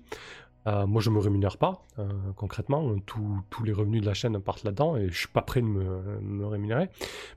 [0.66, 2.96] Euh, moi, je me rémunère pas, euh, concrètement.
[3.04, 6.46] tous les revenus de la chaîne partent là-dedans et je suis pas prêt de me,
[6.46, 6.88] rémunérer.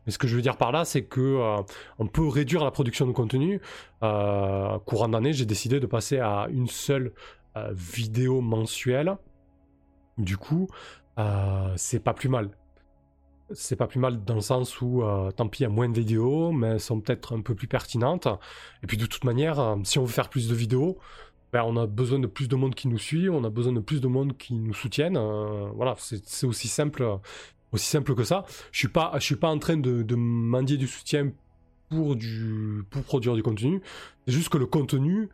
[0.06, 1.62] Mais ce que je veux dire par là, c'est que euh,
[2.00, 3.60] on peut réduire la production de contenu.
[4.02, 7.14] courant d'année, j'ai décidé de passer à une seule
[7.72, 9.18] vidéo mensuelle.
[10.18, 10.68] Du coup,
[11.76, 12.52] c'est pas plus mal
[13.54, 15.90] c'est pas plus mal dans le sens où, euh, tant pis, il y a moins
[15.90, 18.28] de vidéos, mais elles sont peut-être un peu plus pertinentes.
[18.84, 20.98] Et puis de toute manière, euh, si on veut faire plus de vidéos,
[21.54, 23.80] ben, on a besoin de plus de monde qui nous suit, on a besoin de
[23.80, 25.18] plus de monde qui nous soutiennent.
[25.18, 27.20] Euh, voilà, c'est aussi simple,
[27.72, 28.46] aussi simple que ça.
[28.72, 31.32] Je suis pas, je suis pas en train de, de mendier du soutien
[31.90, 33.82] pour, du, pour produire du contenu.
[34.26, 35.30] C'est juste que le contenu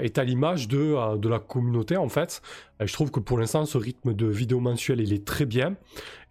[0.00, 2.42] est à l'image de, euh, la communauté en fait.
[2.80, 5.76] je trouve que pour l'instant ce rythme de vidéo mensuelle il est très bien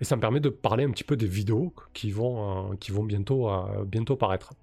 [0.01, 3.03] et ça me permet de parler un petit peu des vidéos qui vont, euh, vont
[3.03, 4.53] bientôt, paraître.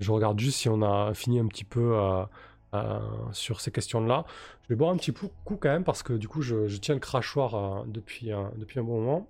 [0.00, 1.96] Je regarde juste si on a fini un petit peu
[3.32, 4.26] sur ces questions-là.
[4.64, 7.00] Je vais boire un petit coup quand même parce que du coup je, tiens le
[7.00, 9.28] crachoir depuis un bon moment.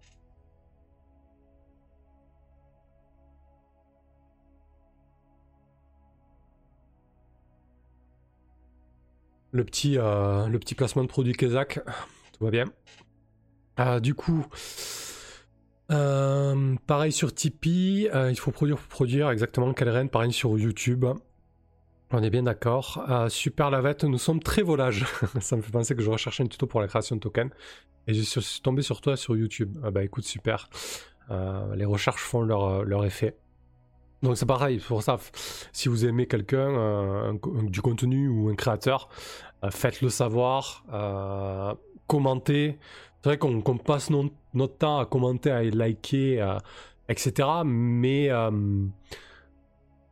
[9.57, 11.81] Le petit, euh, le petit placement de produit Kezak.
[12.39, 12.67] Tout va bien.
[13.81, 14.47] Euh, du coup,
[15.91, 21.07] euh, pareil sur Tipeee, il faut produire pour produire exactement Calren, pareil sur YouTube.
[22.13, 23.05] On est bien d'accord.
[23.29, 25.05] super Lavette, nous sommes très volages.
[25.41, 27.51] Ça me fait penser que je recherchais un tuto pour la création de token.
[28.07, 29.77] Et je suis tombé sur toi sur YouTube.
[29.83, 30.69] Ah bah écoute, super.
[31.31, 33.37] les recherches font leur, leur effet.
[34.23, 35.19] Donc c'est pareil, pour ça,
[35.73, 39.09] si vous aimez quelqu'un, du contenu ou un créateur,
[39.71, 41.75] faites-le savoir, euh,
[42.07, 42.79] commentez.
[43.23, 46.59] C'est vrai qu'on passe notre temps à commenter, à liker, euh,
[47.09, 47.49] etc.
[47.65, 48.63] Mais je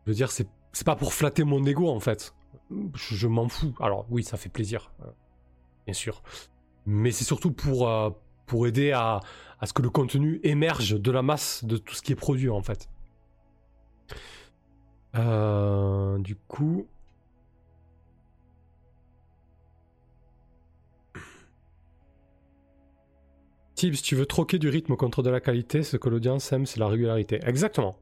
[0.07, 0.49] veux dire, c'est
[0.85, 2.35] pas pour flatter mon ego en fait.
[2.95, 3.75] Je, m'en fous.
[3.79, 4.93] Alors oui, ça fait plaisir,
[5.87, 6.23] bien sûr.
[6.87, 7.89] Mais c'est surtout pour,
[8.47, 9.21] pour aider à,
[9.61, 12.51] à ce que le contenu émerge de la masse de tout ce qui est produit
[12.51, 12.89] en fait.
[15.15, 16.89] du coup,
[23.75, 26.81] si tu veux troquer du rythme contre de la qualité, ce que l'audience aime, c'est
[26.81, 27.41] la régularité.
[27.45, 27.97] Exactement.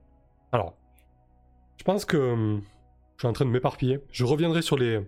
[0.53, 0.77] Alors,
[1.78, 2.62] je pense que hum,
[3.16, 4.01] je suis en train de m'éparpiller.
[4.11, 5.01] Je reviendrai sur les,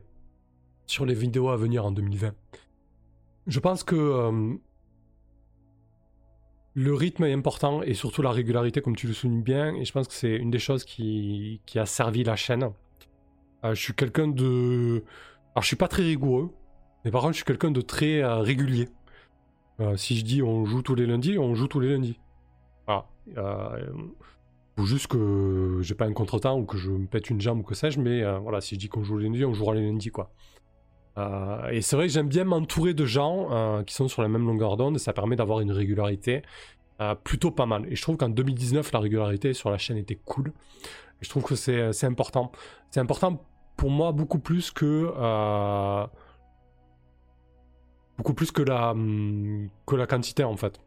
[0.86, 2.34] sur les vidéos à venir en 2020.
[3.46, 4.58] Je pense que hum,
[6.74, 9.74] le rythme est important et surtout la régularité, comme tu le soulignes bien.
[9.74, 12.70] Et je pense que c'est une des choses qui, qui a servi la chaîne.
[13.64, 15.04] Euh, je suis quelqu'un de.
[15.54, 16.50] Alors, je suis pas très rigoureux,
[17.04, 18.88] mais par contre, je suis quelqu'un de très euh, régulier.
[19.80, 22.18] Euh, si je dis on joue tous les lundis, on joue tous les lundis.
[22.86, 23.06] Voilà.
[23.36, 23.92] Euh,
[24.78, 27.62] ou juste que j'ai pas un contretemps ou que je me pète une jambe ou
[27.62, 29.86] que sais-je, mais euh, voilà, si je dis qu'on joue les lundis, on jouera les
[29.86, 30.30] lundis, quoi.
[31.70, 34.76] et c'est vrai que j'aime bien m'entourer de gens qui sont sur la même longueur
[34.76, 36.42] d'onde, ça permet d'avoir une régularité
[37.22, 37.86] plutôt pas mal.
[37.88, 40.48] Et je trouve qu'en 2019, la régularité sur la chaîne était cool.
[40.48, 42.50] Et je trouve que c'est important.
[42.90, 43.44] C'est important
[43.76, 45.12] pour moi beaucoup plus que
[48.16, 50.80] beaucoup plus que la, hum, que la quantité en fait.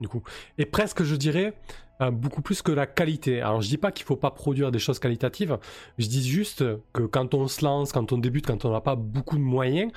[0.00, 0.22] du coup.
[0.58, 1.54] Et presque, je dirais,
[2.00, 3.40] euh, beaucoup plus que la qualité.
[3.40, 5.58] Alors, je dis pas qu'il faut pas produire des choses qualitatives,
[5.98, 8.94] je dis juste que quand on se lance, quand on débute, quand on n'a pas
[8.96, 9.90] beaucoup de moyens,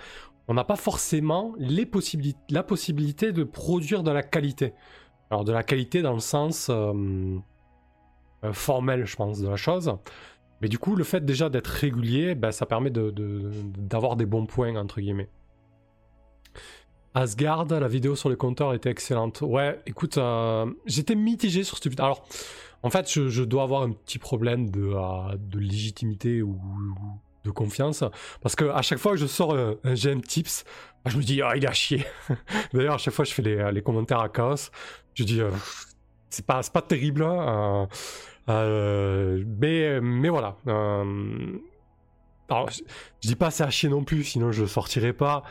[0.48, 4.74] on n'a pas forcément les possibilités, la possibilité de produire de la qualité.
[5.30, 7.38] Alors, de la qualité dans le sens euh,
[8.44, 9.96] euh, formel, je pense, de la chose.
[10.62, 14.76] Mais du coup, le fait déjà d'être régulier, ben, ça permet d'avoir des bons points,
[14.76, 15.30] entre guillemets.
[17.14, 19.42] Asgard, la vidéo sur les compteurs était excellente.
[19.42, 22.06] Ouais, écoute, euh, j'étais mitigé sur cette vidéo.
[22.06, 22.26] Alors,
[22.84, 26.58] en fait, je, dois avoir un petit problème de, euh, de légitimité ou,
[27.44, 28.04] de confiance.
[28.42, 30.64] Parce que à chaque fois que je sors un, GM Tips,
[31.06, 32.06] je me dis, ah, il a chier.
[32.74, 34.72] D'ailleurs, à chaque fois, je fais les, commentaires à chaos.
[35.14, 35.50] Je dis, euh,
[36.30, 37.24] c'est pas, pas terrible.
[37.24, 37.88] Hein,
[38.48, 40.56] mais, mais voilà.
[42.52, 42.82] Alors, je,
[43.22, 45.44] dis pas c'est à chier non plus, sinon je sortirai pas.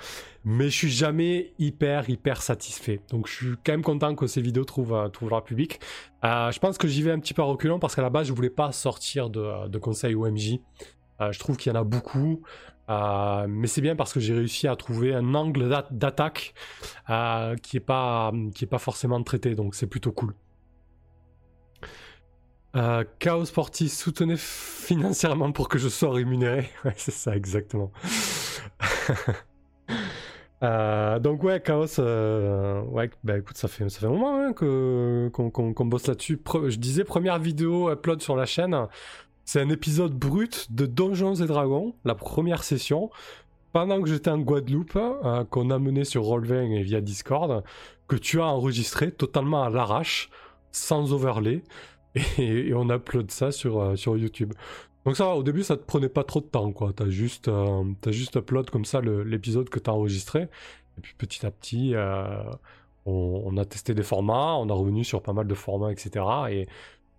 [0.45, 3.01] Mais je suis jamais hyper, hyper satisfait.
[3.11, 5.81] Donc je suis quand même content que ces vidéos trouvent, euh, trouvent public.
[6.25, 8.27] Euh, je pense que j'y vais un petit peu à reculons parce qu'à la base,
[8.27, 10.59] je voulais pas sortir de, de conseils OMJ.
[11.21, 12.43] Euh, je trouve qu'il y en a beaucoup.
[12.89, 16.55] mais c'est bien parce que j'ai réussi à trouver un angle d'attaque
[17.63, 20.35] qui est pas qui est pas forcément traité, donc c'est plutôt cool.
[22.77, 26.71] Euh, Chaos Sportif, soutenez financièrement pour que je sois rémunéré.
[26.85, 27.91] Ouais, c'est ça, exactement.
[30.63, 34.53] Euh, donc ouais, Chaos, euh, ouais, bah écoute, ça fait, ça fait un moment hein,
[34.53, 36.39] qu'on, bosse là-dessus.
[36.69, 38.77] je disais, première vidéo upload sur la chaîne,
[39.47, 43.09] c'est un épisode brut de Donjons et Dragons, la première session,
[43.73, 44.99] pendant que j'étais en Guadeloupe,
[45.49, 47.65] qu'on a mené sur Roll20 et via Discord,
[48.07, 50.29] que tu as enregistré totalement à l'arrache,
[50.73, 51.63] sans overlay
[52.15, 54.53] et, on upload ça sur, euh, sur YouTube.
[55.05, 56.93] Donc ça, au début, ça te prenait pas trop de temps, quoi.
[56.95, 60.43] T'as juste, euh, as juste upload comme ça l'épisode que t'as enregistré.
[60.99, 62.43] Et puis petit à petit, euh,
[63.07, 66.25] on, a testé des formats, on a revenu sur pas mal de formats, etc.
[66.51, 66.69] Et,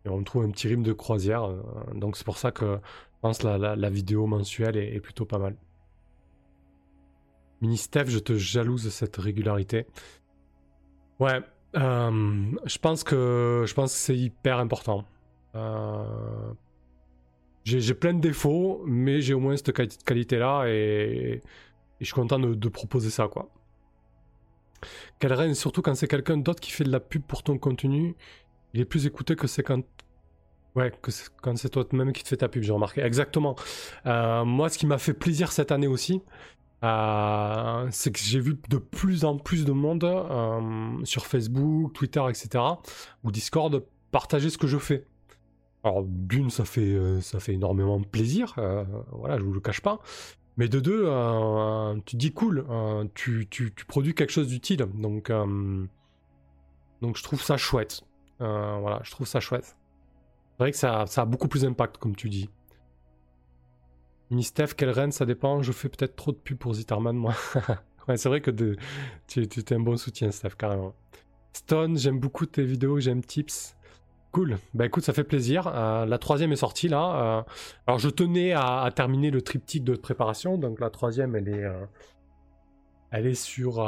[0.06, 1.48] on trouve un petit rythme de croisière.
[1.94, 5.56] donc c'est pour ça que je pense la, la, vidéo mensuelle est, plutôt pas mal.
[7.62, 9.86] Mini Steph, je te jalouse de cette régularité.
[11.20, 11.40] Ouais,
[11.76, 15.06] euh, je pense que je pense que c'est hyper important.
[15.56, 16.54] Euh,
[17.64, 19.72] j'ai plein de défauts, mais j'ai au moins cette
[20.04, 21.42] qualité-là et,
[22.00, 23.50] je suis content de, proposer ça, quoi.
[25.20, 28.16] Quelle reine, surtout quand c'est quelqu'un d'autre qui fait de la pub pour ton contenu,
[28.74, 29.84] il est plus écouté que c'est quand
[30.76, 31.12] Ouais, que
[31.42, 33.02] quand c'est toi-même qui te fait ta pub, j'ai remarqué.
[33.02, 33.56] Exactement.
[34.06, 36.22] Euh, moi, ce qui m'a fait plaisir cette année aussi,
[36.84, 36.88] euh,
[37.92, 42.64] c'est que j'ai vu de plus en plus de monde euh, sur Facebook, Twitter, etc.
[43.24, 45.06] ou Discord partager ce que je fais.
[45.84, 48.56] Alors d'une, ça fait euh, ça fait énormément plaisir,
[49.12, 50.00] voilà, je vous le cache pas.
[50.58, 51.10] Mais de deux,
[52.06, 52.66] tu dis cool,
[53.16, 55.32] tu, tu, tu, produis quelque chose d'utile, donc
[57.02, 58.02] donc je trouve ça chouette.
[58.40, 59.76] voilà, je trouve ça chouette.
[60.52, 62.50] C'est vrai que ça, ça a beaucoup plus d'impact, comme tu dis.
[64.32, 65.62] Mini Steph, quelle reine, ça dépend.
[65.62, 67.34] Je fais peut-être trop de pub pour Zitterman, moi.
[68.16, 70.96] c'est vrai que tu, es un bon soutien, Steph, carrément.
[71.52, 73.76] Stone, j'aime beaucoup tes vidéos, j'aime Tips.
[74.32, 74.58] Cool.
[74.74, 75.68] Bah écoute, ça fait plaisir.
[75.68, 77.40] Euh, la troisième est sortie là.
[77.40, 77.44] Euh,
[77.86, 80.58] alors je tenais à, terminer le triptyque de préparation.
[80.58, 81.86] Donc la troisième, elle est, euh,
[83.12, 83.86] elle est sur,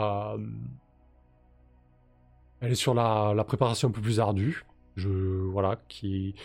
[2.60, 4.66] elle est sur la, la, préparation un peu plus ardue.
[4.98, 6.36] Je voilà, qui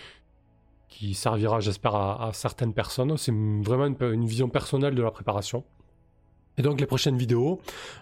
[0.88, 3.16] qui servira, j'espère, à, certaines personnes.
[3.16, 5.64] C'est vraiment une, vision personnelle de la préparation.
[6.56, 7.60] Et donc les prochaines vidéos,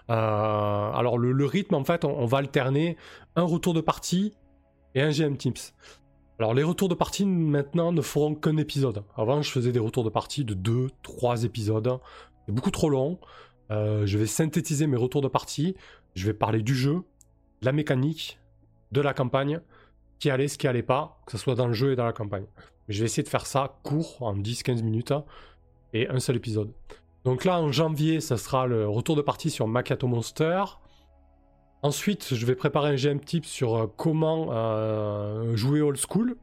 [0.09, 2.97] euh, alors le, rythme en fait, on, va alterner
[3.35, 4.33] un retour de partie
[4.95, 5.75] et un GM Tips.
[6.39, 9.03] Alors les retours de partie maintenant ne feront qu'un épisode.
[9.15, 11.99] Avant je faisais des retours de partie de 2, 3 épisodes.
[12.45, 13.19] C'est beaucoup trop long.
[13.69, 15.75] Euh, je vais synthétiser mes retours de partie.
[16.15, 17.03] Je vais parler du jeu,
[17.61, 18.39] de la mécanique,
[18.91, 19.61] de la campagne,
[20.19, 22.13] qui allait, ce qui allait pas, que ce soit dans le jeu et dans la
[22.13, 22.45] campagne.
[22.87, 25.13] Je vais essayer de faire ça court, en 10-15 minutes,
[25.93, 26.71] et un seul épisode.
[27.25, 30.63] Donc là, en janvier, ça sera le retour de partie sur Makato Monster.
[31.81, 36.37] Ensuite, je vais préparer un GM tip sur euh, comment euh, jouer old school.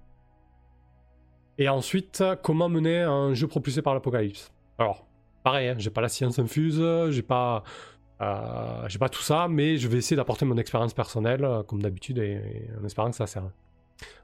[1.56, 4.52] Et ensuite, comment mener un jeu propulsé par l'apocalypse.
[4.78, 5.06] Alors,
[5.42, 7.62] pareil, hein, j'ai pas la science infuse, j'ai pas,
[8.20, 12.68] euh, pas tout ça, mais je vais essayer d'apporter mon expérience personnelle, comme d'habitude, et,
[12.78, 13.44] en espérant que ça sert.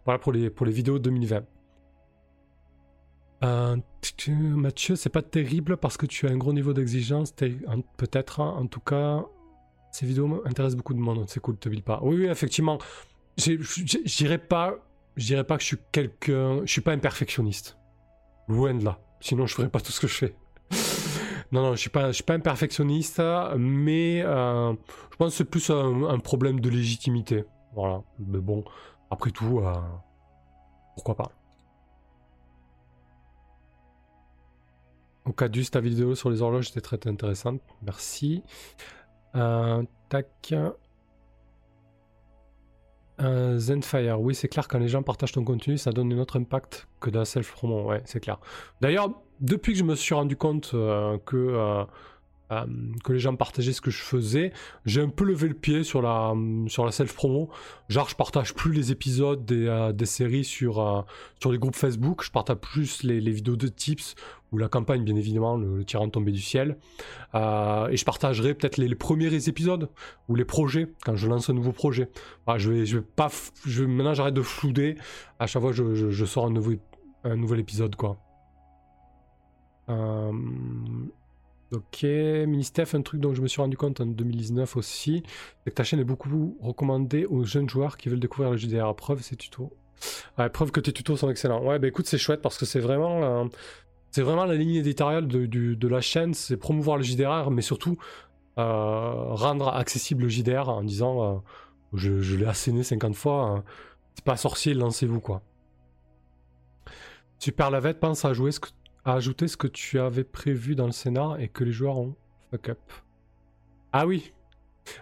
[0.04, 1.44] Voilà pour les, pour les vidéos 2020.
[3.42, 3.76] Euh,
[4.28, 7.32] Mathieu, c'est pas terrible parce que tu as un gros niveau d'exigence,
[7.96, 8.40] peut-être.
[8.40, 8.54] Hein.
[8.58, 9.24] en tout cas,
[9.92, 11.24] ces vidéos m'intéressent beaucoup de monde.
[11.28, 12.00] C'est cool, te bille pas.
[12.02, 12.78] Oui, oui, effectivement.
[13.38, 13.56] Je
[14.16, 14.74] dirais pas,
[15.46, 16.60] pas que je suis quelqu'un.
[16.64, 17.78] Je suis pas un perfectionniste.
[18.48, 18.98] Loin de là.
[19.20, 20.34] Sinon, je ferais pas tout ce que je fais.
[21.52, 23.22] non, non, je suis pas, je suis pas un perfectionniste,
[23.56, 24.72] mais euh,
[25.10, 27.44] je pense que c'est plus un, problème de légitimité.
[27.74, 28.02] Voilà.
[28.18, 28.64] Mais bon,
[29.10, 29.62] après tout,
[30.94, 31.32] pourquoi pas.
[35.30, 37.60] Au ta vidéo sur les horloges était très intéressante.
[37.82, 38.42] Merci.
[39.32, 40.54] tac.
[43.20, 46.88] Zenfire, oui, c'est clair, quand les gens partagent ton contenu, ça donne un autre impact
[47.00, 48.40] que de la self-promo, ouais, c'est clair.
[48.80, 51.86] D'ailleurs, depuis que je me suis rendu compte que
[52.50, 52.64] euh,
[53.04, 54.52] que les gens partageaient ce que je faisais,
[54.84, 56.34] j'ai un peu levé le pied sur la,
[56.66, 57.48] sur la self-promo.
[57.88, 61.02] Genre, je partage plus les épisodes des, euh, des séries sur, euh,
[61.40, 64.14] sur les groupes Facebook, je partage plus les, vidéos de tips
[64.50, 66.76] ou la campagne, bien évidemment, le, tyran tombé du ciel.
[67.34, 69.88] et je partagerai peut-être les, premiers épisodes
[70.28, 72.10] ou les projets quand je lance un nouveau projet.
[72.56, 73.28] je vais, je vais pas,
[73.64, 74.96] je, maintenant j'arrête de flouder.
[75.38, 76.72] À chaque fois, je, je, sors un nouveau,
[77.22, 78.18] un nouvel épisode, quoi.
[79.90, 80.32] Euh,
[81.72, 85.22] Ok, Ministef, un truc dont je me suis rendu compte en 2019 aussi,
[85.64, 88.92] c'est que ta chaîne est beaucoup recommandée aux jeunes joueurs qui veulent découvrir le JDR.
[88.96, 89.72] Preuve, ces tutos.
[90.38, 91.64] Ouais, preuve que tes tutos sont excellents.
[91.64, 93.48] Ouais, bah écoute, c'est chouette parce que c'est vraiment,
[94.16, 97.98] vraiment la ligne éditoriale de, la chaîne, c'est promouvoir le JDR, mais surtout
[98.58, 98.62] euh,
[99.34, 101.38] rendre accessible le JDR en disant, euh,
[101.94, 103.64] je, l'ai asséné 50 fois, hein.
[104.14, 105.42] c'est pas sorcier, lancez-vous quoi.
[107.38, 108.68] Super Lavette pense à jouer ce que
[109.04, 112.14] ajouter ce que tu avais prévu dans le scénar et que les joueurs ont
[112.50, 112.78] fuck up.
[113.92, 114.32] Ah oui.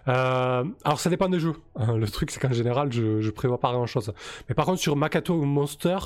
[0.07, 1.55] Euh, alors ça dépend des jeux.
[1.75, 4.13] Hein, le truc c'est qu'en général je, je prévois pas grand chose.
[4.47, 5.97] Mais par contre sur Makato Monster,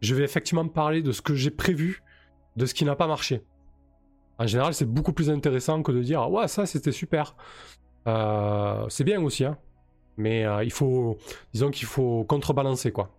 [0.00, 2.02] je vais effectivement parler de ce que j'ai prévu,
[2.56, 3.42] de ce qui n'a pas marché.
[4.38, 7.36] En général c'est beaucoup plus intéressant que de dire ouais ça c'était super.
[8.06, 9.58] Euh, c'est bien aussi hein.
[10.16, 11.16] Mais euh, il faut,
[11.52, 13.17] disons qu'il faut contrebalancer quoi.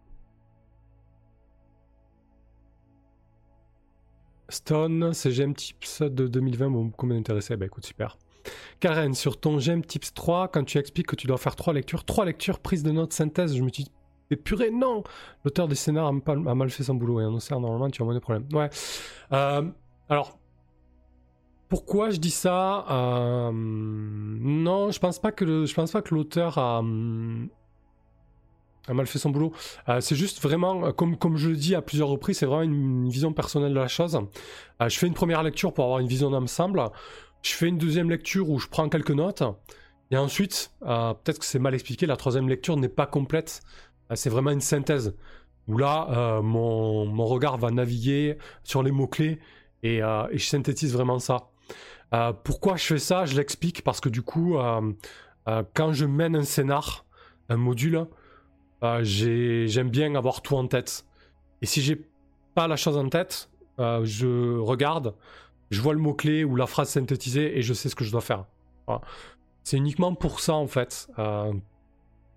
[4.49, 7.55] Stone, c'est GM Tips de 2020 m'ont beaucoup intéressé.
[7.55, 8.17] Bah écoute, super.
[8.79, 12.05] Karen, sur ton GM Tips 3, quand tu expliques que tu dois faire trois lectures,
[12.05, 13.91] trois lectures, prise de notes, synthèse, je me dis,
[14.29, 15.03] mais purée, non
[15.43, 18.13] L'auteur des scénars a, mal fait son boulot et en océan, normalement, tu as moins
[18.13, 18.47] de problèmes.
[18.53, 18.69] Ouais.
[19.33, 19.63] Euh,
[20.07, 20.37] alors,
[21.67, 22.85] pourquoi je dis ça?
[22.89, 26.81] Euh, Non, je pense pas que je pense pas que l'auteur a,
[28.87, 29.53] a mal fait son boulot.
[29.87, 32.63] Euh, c'est juste vraiment, euh, comme, comme je le dis à plusieurs reprises, c'est vraiment
[32.63, 34.19] une, vision personnelle de la chose.
[34.81, 36.83] Euh, je fais une première lecture pour avoir une vision d'ensemble.
[37.41, 39.43] Je fais une deuxième lecture où je prends quelques notes.
[40.11, 43.61] Et ensuite, peut-être que c'est mal expliqué, la troisième lecture n'est pas complète.
[44.15, 45.15] c'est vraiment une synthèse.
[45.67, 49.39] Où là, mon, mon, regard va naviguer sur les mots-clés
[49.83, 51.51] et, et, je synthétise vraiment ça.
[52.43, 53.25] pourquoi je fais ça?
[53.25, 54.57] Je l'explique parce que du coup,
[55.45, 57.05] quand je mène un scénar,
[57.47, 58.07] un module,
[58.83, 61.05] euh, j'aime bien avoir tout en tête.
[61.61, 62.01] Et si j'ai
[62.55, 63.49] pas la chose en tête,
[63.79, 65.15] euh, je regarde,
[65.69, 68.21] je vois le mot-clé ou la phrase synthétisée et je sais ce que je dois
[68.21, 68.45] faire.
[69.63, 71.09] C'est uniquement pour ça en fait.
[71.19, 71.53] Euh,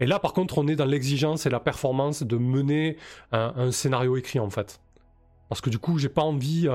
[0.00, 2.96] et là par contre on est dans l'exigence et la performance de mener
[3.30, 4.80] un, scénario écrit en fait.
[5.48, 6.68] Parce que du coup j'ai pas envie,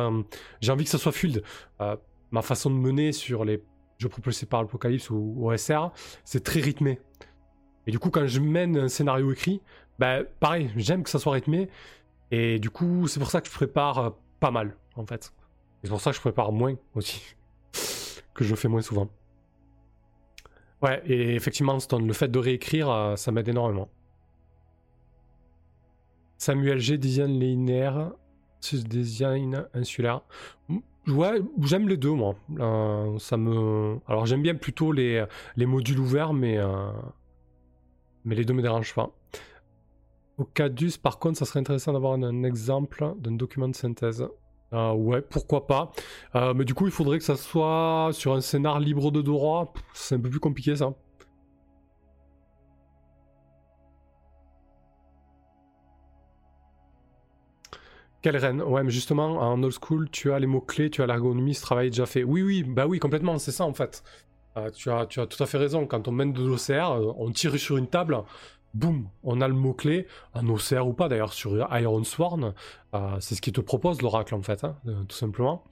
[0.62, 1.44] j'ai envie que ça soit fluide.
[2.32, 3.62] ma façon de mener sur les
[4.00, 5.92] jeux propulsés par l'Apocalypse ou OSR,
[6.24, 7.00] c'est très rythmé.
[7.88, 9.62] Et du coup, quand je mène un scénario écrit,
[9.98, 11.70] bah, pareil, j'aime que ça soit rythmé.
[12.32, 14.10] Et du coup, c'est pour ça que je prépare euh,
[14.42, 15.34] pas mal, en fait.
[15.82, 17.36] C'est pour ça que je prépare moins aussi.
[18.34, 19.10] que je fais moins souvent.
[20.82, 23.90] Ouais, et effectivement, le fait de réécrire, euh, ça m'aide énormément.
[26.38, 28.12] Samuel G, design linéaire,
[28.62, 30.22] design insulaire.
[31.08, 32.36] Ouais, j'aime les deux, moi.
[32.60, 33.98] Euh, ça me...
[34.08, 36.60] Alors, j'aime bien plutôt les, les modules ouverts, mais
[38.28, 39.10] mais les deux me dérangent pas.
[40.38, 44.28] Au Cadus, par contre, ça serait intéressant d'avoir un, exemple d'un document de synthèse.
[44.74, 45.92] Euh, ouais, pourquoi pas.
[46.36, 49.74] Euh, mais du coup, il faudrait que ça soit sur un scénar libre de droit.
[49.94, 50.94] C'est un peu plus compliqué ça.
[58.22, 61.54] Quelle reine Ouais, mais justement, en old school, tu as les mots-clés, tu as l'ergonomie,
[61.54, 62.24] ce travail est déjà fait.
[62.24, 64.04] Oui, oui, bah oui, complètement, c'est ça en fait.
[64.58, 65.86] Euh, tu, as, tout à fait raison.
[65.86, 68.18] Quand on mène de l'OCR, euh, on tire sur une table,
[68.74, 72.54] boum, on a le mot-clé, un OCR ou pas d'ailleurs, sur Iron Sworn.
[72.94, 74.76] Euh, c'est ce qui te propose l'oracle en fait, hein,
[75.08, 75.64] tout simplement.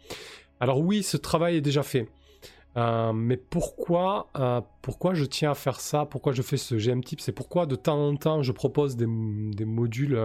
[0.59, 2.07] Alors oui, ce travail est déjà fait.
[2.75, 4.29] mais pourquoi,
[4.81, 6.05] pourquoi je tiens à faire ça?
[6.05, 7.21] Pourquoi je fais ce GM type?
[7.21, 10.19] C'est pourquoi de temps en temps je propose des modules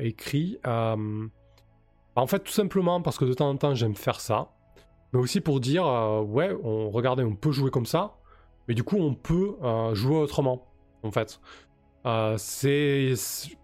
[0.00, 0.58] écrits.
[0.64, 4.48] en fait, tout simplement parce que de temps en temps j'aime faire ça
[5.12, 8.16] mais aussi pour dire euh, ouais, on, regardez, on peut jouer comme ça,
[8.68, 10.66] mais du coup on peut euh, jouer autrement,
[11.02, 11.40] en fait.
[12.04, 13.14] Euh, c'est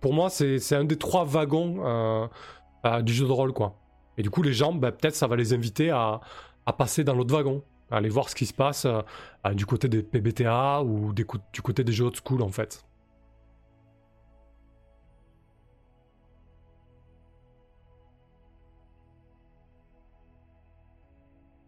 [0.01, 2.29] pour moi c'est un des trois wagons
[3.03, 3.77] du jeu de rôle quoi.
[4.17, 6.21] Et du coup les gens, bah, peut-être ça va les inviter à,
[6.77, 7.63] passer dans l'autre wagon.
[7.91, 8.87] aller voir ce qui se passe
[9.55, 12.85] du côté des PBTA ou du côté des jeux old school en fait.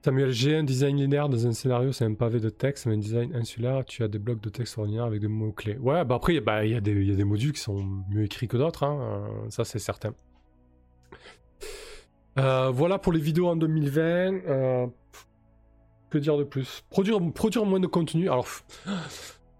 [0.03, 2.99] Samuel G, un design linéaire dans un scénario, c'est un pavé de texte, mais un
[2.99, 5.77] design insulaire, tu as des blocs de texte ordinaires avec des mots-clés.
[5.77, 8.85] Ouais, bah après, bah, il y, a des modules qui sont mieux écrits que d'autres,
[8.85, 10.15] hein, euh, ça c'est certain.
[12.39, 14.01] Euh, voilà pour les vidéos en 2020.
[14.47, 14.87] Euh,
[16.09, 16.83] que dire de plus?
[16.89, 18.31] Produire, produire moins de contenu.
[18.31, 18.47] Alors,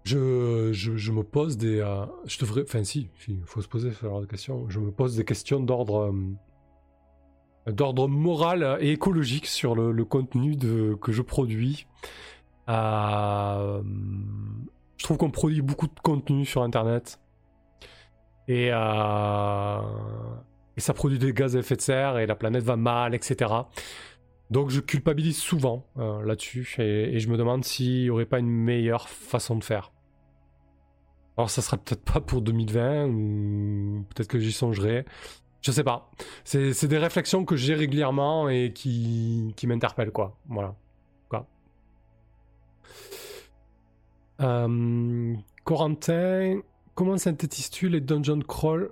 [0.03, 1.85] je, je, me pose des.
[2.25, 2.63] je devrais.
[2.63, 4.67] Enfin, si, il faut se poser de questions.
[4.69, 6.11] Je me pose des questions d'ordre
[7.67, 11.85] d'ordre moral et écologique sur le, contenu que je produis.
[12.69, 13.81] Euh,
[14.97, 17.19] je trouve qu'on produit beaucoup de contenu sur Internet.
[18.47, 19.81] Et, euh,
[20.77, 23.51] et, ça produit des gaz à effet de serre et la planète va mal, etc.
[24.49, 28.39] Donc je culpabilise souvent euh, là-dessus et, et, je me demande s'il n'y aurait pas
[28.39, 29.91] une meilleure façon de faire.
[31.37, 35.05] Alors ça sera peut-être pas pour 2020 ou peut-être que j'y songerai.
[35.61, 36.09] Je sais pas.
[36.43, 40.35] C'est des réflexions que j'ai régulièrement et qui, qui m'interpellent, quoi.
[40.47, 40.75] Voilà.
[41.29, 41.47] Quoi.
[44.41, 46.61] Euh, Corentin,
[46.95, 48.91] comment synthétises-tu les dungeon crawl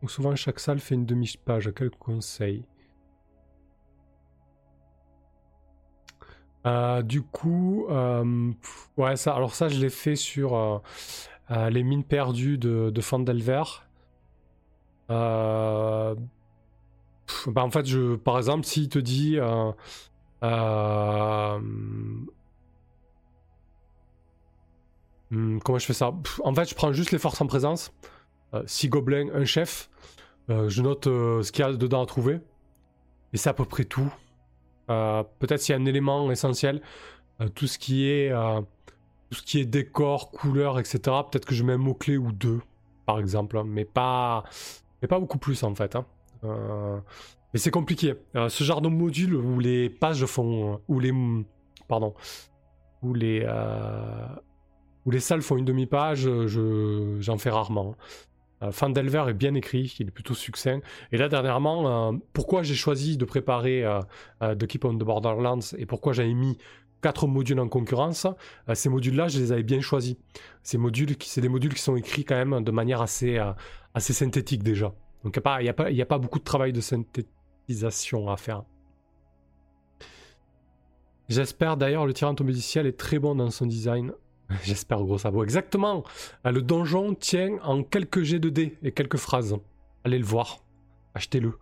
[0.00, 1.72] où souvent chaque salle fait une demi-page?
[1.74, 2.64] Quel conseil?
[6.66, 8.52] Euh, du coup, euh,
[8.96, 10.82] ouais, ça, alors ça, je l'ai fait sur
[11.50, 13.62] les mines perdues de, de Fandelver.
[15.10, 16.14] Euh,
[17.46, 19.38] bah en fait, je, par exemple, s'il te dit.
[19.38, 19.72] Euh,
[20.42, 21.58] euh,
[25.30, 26.12] hmm, comment je fais ça?
[26.44, 27.92] En fait, je prends juste les forces en présence.
[28.64, 29.90] 6 gobelins, un chef.
[30.48, 32.40] je note ce qu'il y a dedans à trouver.
[33.32, 34.12] Et c'est à peu près tout.
[34.86, 36.80] Peut-être s'il y a un élément essentiel.
[37.54, 38.32] tout ce qui est.
[39.30, 40.98] tout ce qui est décor, couleur, etc.
[41.30, 42.62] Peut-être que je mets un mot-clé ou deux,
[43.04, 43.62] par exemple.
[43.64, 44.44] Mais pas
[45.02, 45.96] mais pas beaucoup plus en fait.
[45.96, 46.06] Hein.
[46.44, 46.98] Euh,
[47.52, 48.14] mais c'est compliqué.
[48.34, 50.80] Euh, ce genre de module où les pages font.
[50.88, 51.12] où les.
[51.88, 52.14] Pardon.
[53.02, 53.42] Où les.
[53.46, 54.26] Euh,
[55.04, 57.94] où les salles font une demi-page, je, j'en fais rarement.
[58.72, 60.80] Fandelver est bien écrit, il est plutôt succinct.
[61.12, 63.84] Et là, dernièrement, pourquoi j'ai choisi de préparer
[64.40, 66.58] The Keep on the Borderlands et pourquoi j'avais mis
[67.02, 68.26] quatre modules en concurrence,
[68.74, 70.16] ces modules-là, je les avais bien choisis.
[70.64, 73.38] Ces modules, c'est des modules qui sont écrits quand même de manière assez,
[73.96, 74.94] assez synthétique déjà.
[75.24, 78.62] Donc il n'y a, pas, a, pas beaucoup de travail de synthétisation à faire.
[81.30, 84.12] J'espère d'ailleurs le tyran tombé du ciel est très bon dans son design.
[84.62, 85.42] J'espère gros sabot.
[85.42, 86.04] Exactement.
[86.44, 89.56] Le donjon tient en quelques jets de dés et quelques phrases.
[90.04, 90.58] Allez le voir.
[91.14, 91.54] Achetez-le.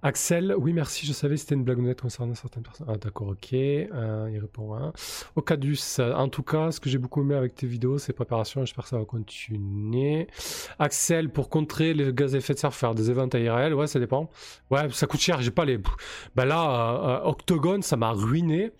[0.00, 2.86] Axel, oui merci, je savais c'était une blague honnête concernant certaines personnes.
[2.88, 4.92] Ah d'accord, ok, euh, il répond à
[5.34, 8.84] Ocadus, en tout cas, ce que j'ai beaucoup aimé avec tes vidéos, c'est préparation, j'espère
[8.84, 10.28] que ça va continuer.
[10.78, 13.98] Axel, pour contrer les gaz à effet de serre, faire des événements IRL, ouais ça
[13.98, 14.30] dépend.
[14.70, 15.80] Ouais, ça coûte cher, j'ai pas les...
[16.36, 18.70] Bah là, euh, euh, Octogone, ça m'a ruiné.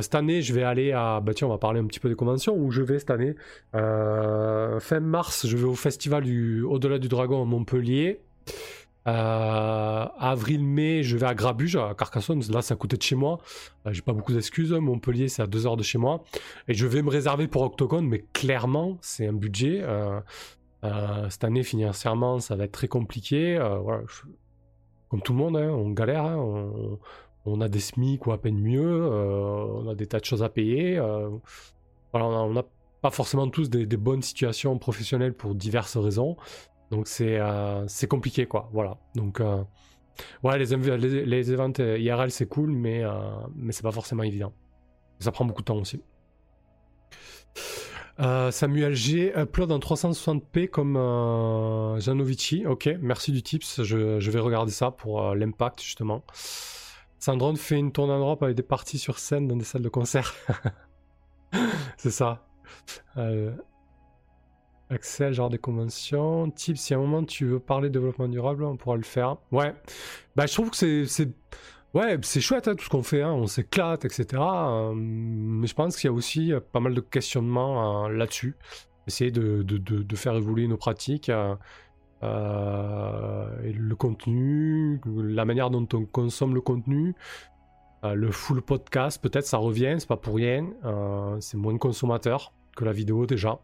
[0.00, 1.20] cette année, je vais aller à.
[1.20, 3.36] Bah tiens, on va parler un petit peu des conventions où je vais cette année.
[3.72, 8.20] fin mars, je vais au festival du Au-delà du Dragon à Montpellier.
[9.08, 12.42] Euh, Avril-mai, je vais à Grabuge, à Carcassonne.
[12.50, 13.38] Là, ça coûtait de chez moi.
[13.86, 14.72] Euh, j'ai pas beaucoup d'excuses.
[14.72, 16.22] Montpellier, c'est à 2 heures de chez moi.
[16.68, 19.80] Et je vais me réserver pour Octogone, mais clairement, c'est un budget.
[19.82, 20.20] Euh,
[21.30, 23.58] cette année, financièrement, ça va être très compliqué.
[25.08, 26.24] Comme tout le monde, hein, on galère.
[26.24, 26.36] Hein.
[27.44, 27.60] on...
[27.60, 29.08] a des SMIC ou à peine mieux.
[29.08, 31.00] on a des tas de choses à payer.
[32.12, 32.64] On n'a
[33.00, 36.36] pas forcément tous des, bonnes situations professionnelles pour diverses raisons.
[36.90, 38.68] Donc c'est euh, c'est compliqué quoi.
[38.72, 38.98] Voilà.
[39.14, 39.62] Donc euh,
[40.42, 43.12] ouais les, les, events IRL c'est cool mais euh,
[43.54, 44.52] mais c'est pas forcément évident.
[45.20, 46.02] Ça prend beaucoup de temps aussi.
[48.50, 52.66] Samuel G upload en 360p comme Janovici.
[52.66, 53.82] Ok, merci du tips.
[53.82, 56.22] Je, vais regarder ça pour l'impact justement.
[57.18, 59.88] Sandron fait une tournée en Europe avec des parties sur scène dans des salles de
[59.88, 60.34] concert.
[61.96, 62.46] c'est ça.
[64.90, 66.50] Axel, genre des conventions.
[66.50, 69.36] Type, si à un moment tu veux parler de développement durable, on pourra le faire.
[69.52, 69.72] Ouais.
[70.36, 71.28] Bah, je trouve que c'est.
[71.92, 73.32] Ouais, c'est chouette hein, tout ce qu'on fait, hein.
[73.32, 74.26] on s'éclate, etc.
[74.34, 78.54] Euh, mais je pense qu'il y a aussi euh, pas mal de questionnements euh, là-dessus.
[79.08, 79.64] Essayer de,
[80.14, 81.32] faire évoluer nos pratiques,
[82.22, 87.16] le contenu, la manière dont on consomme le contenu.
[88.04, 90.68] le full podcast, peut-être ça revient, c'est pas pour rien.
[91.40, 93.58] c'est moins consommateur que la vidéo déjà.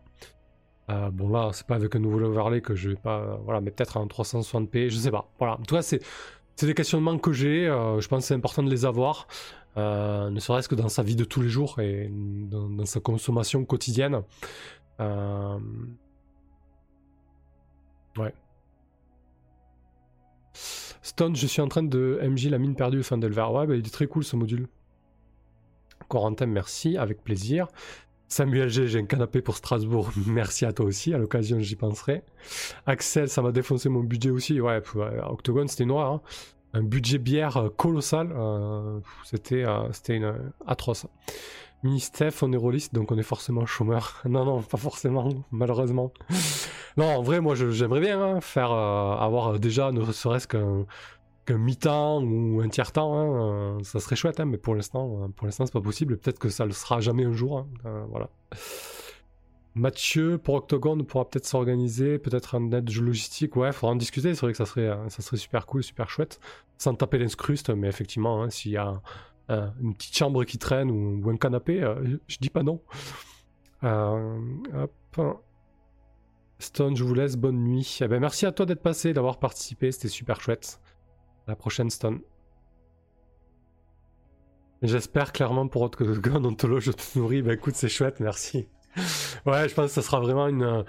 [0.88, 3.70] Euh, bon là, c'est pas avec un nouveau overlay que je vais pas, voilà, mais
[3.70, 5.28] peut-être en 360p, je sais pas.
[5.38, 6.00] Voilà, en tout cas, c'est
[6.60, 7.66] des questionnements que j'ai.
[7.66, 9.26] Euh, je pense que c'est important de les avoir.
[9.76, 14.22] ne serait-ce que dans sa vie de tous les jours et dans, sa consommation quotidienne.
[18.18, 18.32] Ouais.
[21.02, 23.46] Stone, je suis en train de MJ la mine perdue fin d'Elver.
[23.52, 24.66] Ouais, bah, il est très cool ce module.
[26.08, 27.68] Corentin, merci, avec plaisir.
[28.28, 30.10] Samuel G, j'ai un canapé pour Strasbourg.
[30.26, 32.22] Merci à toi aussi, à l'occasion j'y penserai.
[32.86, 34.60] Axel, ça m'a défoncé mon budget aussi.
[34.60, 34.82] Ouais,
[35.28, 36.12] Octogone, c'était noir.
[36.12, 36.20] Hein.
[36.72, 38.32] Un budget bière euh, colossal.
[38.36, 40.20] Euh, c'était euh, c'était
[40.66, 41.06] atroce.
[41.82, 44.20] Mini Steph, on est rôliste, donc on est forcément chômeur.
[44.28, 46.12] non, non, pas forcément, malheureusement.
[46.96, 50.86] non, en vrai, moi j'aimerais bien hein, faire avoir déjà ne serait-ce qu'un
[51.46, 55.28] qu'un mi-temps ou un tiers-temps, hein, euh, ça serait chouette, hein, mais pour l'instant, euh,
[55.28, 56.18] pour l'instant, c'est pas possible.
[56.18, 57.58] Peut-être que ça le sera jamais un jour.
[57.58, 58.28] Hein, euh, voilà.
[59.74, 63.56] Mathieu, pour Octogone, pourra peut-être s'organiser, peut-être un aide logistique.
[63.56, 64.34] Ouais, faudra en discuter.
[64.34, 66.40] C'est vrai que ça serait, ça serait super cool, super chouette,
[66.78, 67.70] sans taper l'inscruste.
[67.70, 69.00] Mais effectivement, s'il y a
[69.48, 71.80] une petite chambre qui traîne ou, un canapé,
[72.26, 72.80] je dis pas non.
[73.82, 75.36] hop.
[76.58, 77.36] Stone, je vous laisse.
[77.36, 77.98] Bonne nuit.
[78.00, 79.92] Eh ben, merci à toi d'être passé, d'avoir participé.
[79.92, 80.80] C'était super chouette
[81.46, 82.20] la prochaine stone.
[84.82, 87.42] J'espère clairement pour autre que Ontolo, je te nourris.
[87.42, 88.68] Bah écoute, c'est chouette, merci.
[89.46, 90.84] ouais, je pense que ça sera vraiment une,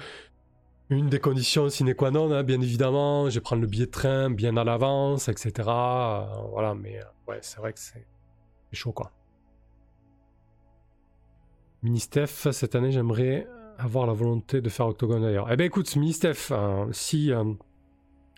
[0.89, 3.29] une des conditions sine qua non, hein, bien évidemment.
[3.29, 5.51] Je vais prendre le billet de train bien à l'avance, etc.
[5.67, 8.05] Euh, voilà, mais euh, ouais, c'est vrai que c'est
[8.71, 9.11] chaud quoi.
[11.83, 13.47] Ministef, cette année, j'aimerais
[13.77, 15.51] avoir la volonté de faire Octogone d'ailleurs.
[15.51, 17.31] Eh ben écoute, Ministef, euh, si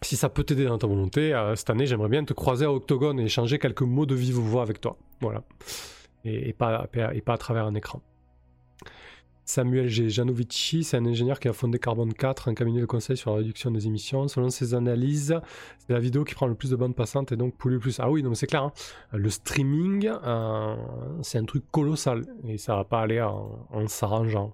[0.01, 2.71] si ça peut t'aider dans ta volonté, euh, cette année, j'aimerais bien te croiser à
[2.71, 4.97] Octogone et échanger quelques mots de vive voix avec toi.
[5.21, 5.43] Voilà.
[6.26, 6.88] Et, pas,
[7.27, 8.01] à travers un écran.
[9.45, 10.09] Samuel G.
[10.09, 13.38] Janovici, c'est un ingénieur qui a fondé Carbone 4, un cabinet de conseil sur la
[13.38, 14.27] réduction des émissions.
[14.27, 15.39] Selon ses analyses,
[15.80, 17.99] c'est la vidéo qui prend le plus de bandes passantes et donc pollue plus.
[17.99, 18.63] Ah oui, donc c'est clair.
[18.63, 18.71] Hein.
[19.11, 20.76] Le streaming, euh,
[21.23, 24.53] c'est un truc colossal et ça va pas aller en s'arrangeant.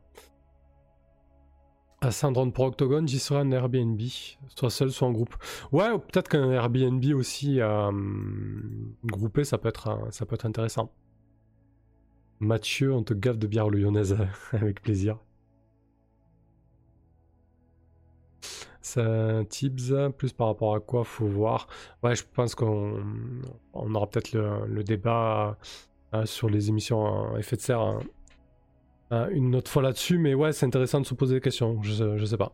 [2.06, 4.00] Ascendant pour Octogone, j'y serai en Airbnb,
[4.56, 5.36] soit seul, soit en groupe.
[5.72, 7.92] Ouais, peut-être qu'un Airbnb aussi euh,
[9.04, 10.92] groupé, ça peut, être, ça peut être intéressant.
[12.40, 14.18] Mathieu, on te gaffe de bière lyonnaise,
[14.52, 15.18] avec plaisir.
[18.82, 21.68] Ça, tips, plus par rapport à quoi faut voir.
[22.04, 23.02] Ouais, je pense qu'on
[23.74, 25.58] on aura peut-être le, débat
[26.14, 28.00] euh, sur les émissions à effet de serre hein.
[29.12, 32.18] Euh, une autre fois là-dessus, mais ouais, c'est intéressant de se poser des questions, je,
[32.18, 32.54] je sais pas.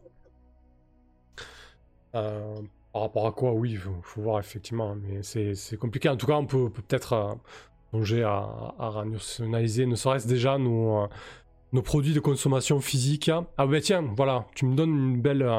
[2.15, 2.55] Euh,
[2.91, 6.09] par rapport à quoi, oui, il faut, voir effectivement, mais c'est compliqué.
[6.09, 7.33] En tout cas, on peut peut-être euh,
[7.91, 11.07] songer à, à, rationaliser, ne serait-ce déjà nos,
[11.71, 13.31] nos produits de consommation physique.
[13.57, 15.49] Ah bah tiens, voilà, tu me donnes une belle,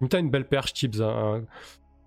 [0.00, 1.00] une belle perche, Tips.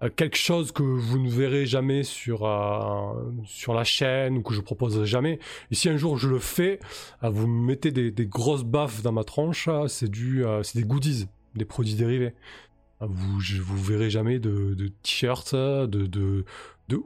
[0.04, 4.54] Euh, quelque chose que vous ne verrez jamais sur, euh, sur la chaîne ou que
[4.54, 5.40] je proposerai jamais.
[5.72, 6.80] Et si un jour je le fais,
[7.24, 10.44] euh, vous me mettez des, grosses baffes dans ma tronche, c'est du,
[10.76, 12.34] des goodies, des produits dérivés.
[13.00, 16.46] Vous, je, vous verrez jamais de, t-shirts, de, de,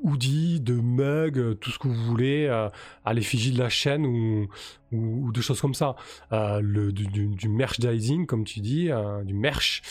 [0.04, 4.48] hoodies, de mugs, tout ce que vous voulez à l'effigie de la chaîne ou,
[4.92, 5.96] ou, de choses comme ça.
[6.32, 8.90] le, du, du, merchandising, comme tu dis,
[9.26, 9.82] du merch,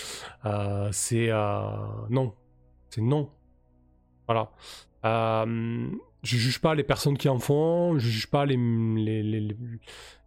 [0.90, 1.31] c'est
[2.09, 2.32] non,
[2.90, 3.30] c'est non.
[4.26, 4.50] Voilà.
[5.04, 5.90] Euh,
[6.22, 9.56] je juge pas les personnes qui en font, je juge pas les, les,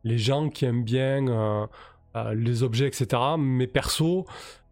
[0.04, 1.68] les, gens qui aiment bien euh,
[2.16, 3.22] euh, les objets, etc.
[3.38, 4.26] Mais perso,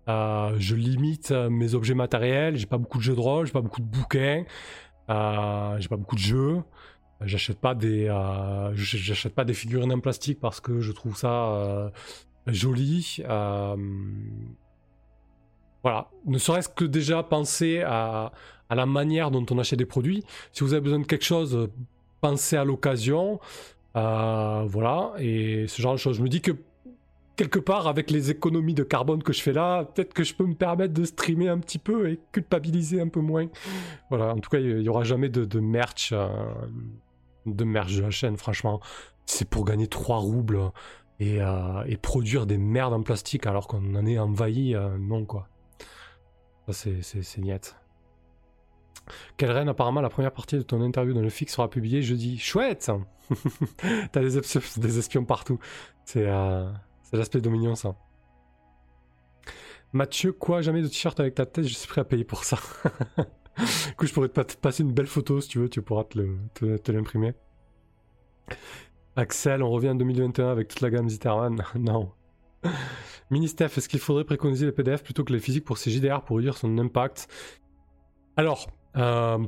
[0.08, 2.58] euh, je limite mes objets matériels.
[2.58, 4.44] J'ai pas beaucoup de jeux de rôle, j'ai pas beaucoup de bouquins,
[5.08, 6.64] j'ai pas beaucoup de jeux.
[7.24, 8.08] J'achète pas des,
[8.74, 11.92] j'achète pas des figurines en plastique parce que je trouve ça
[12.48, 13.22] joli.
[15.84, 18.32] Voilà, ne serait-ce que déjà penser à,
[18.70, 20.24] la manière dont on achète des produits.
[20.54, 21.70] Si vous avez besoin de quelque chose,
[22.22, 23.40] pensez à l'occasion.
[23.98, 26.18] Euh, voilà, et ce genre de choses.
[26.18, 26.52] Je me dis que
[27.36, 30.46] quelque part, avec les économies de carbone que je fais là, peut-être que je peux
[30.46, 33.48] me permettre de streamer un petit peu et culpabiliser un peu moins.
[34.10, 36.30] Voilà, en tout cas, il n'y aura jamais de, merch, euh,
[37.46, 38.80] de merch de la chaîne, franchement.
[39.26, 40.72] C'est pour gagner 3 roubles
[41.22, 45.48] euh, et, produire des merdes en plastique alors qu'on en est envahi, non quoi.
[46.70, 47.76] C'est net.
[49.38, 52.38] Quelle apparemment, la première partie de ton interview dans le fixe sera publiée jeudi.
[52.38, 52.92] Chouette
[54.12, 55.60] T'as des, espions partout.
[56.06, 56.70] C'est euh,
[57.14, 57.96] l'aspect Dominion, ça.
[59.94, 62.58] Mathieu, quoi Jamais de t-shirt avec ta tête, je suis prêt à payer pour ça.
[63.58, 66.92] du coup, je pourrais te passer une belle photo si tu veux, tu pourras te
[66.92, 67.34] l'imprimer.
[69.16, 71.62] Axel, on revient en 2021 avec toute la gamme Zitterman.
[71.76, 72.12] non.
[73.32, 76.38] Ministef, est-ce qu'il faudrait préconiser les PDF plutôt que les physiques pour ces JDR pour
[76.38, 77.28] réduire son impact?
[78.38, 79.40] Alors, euh,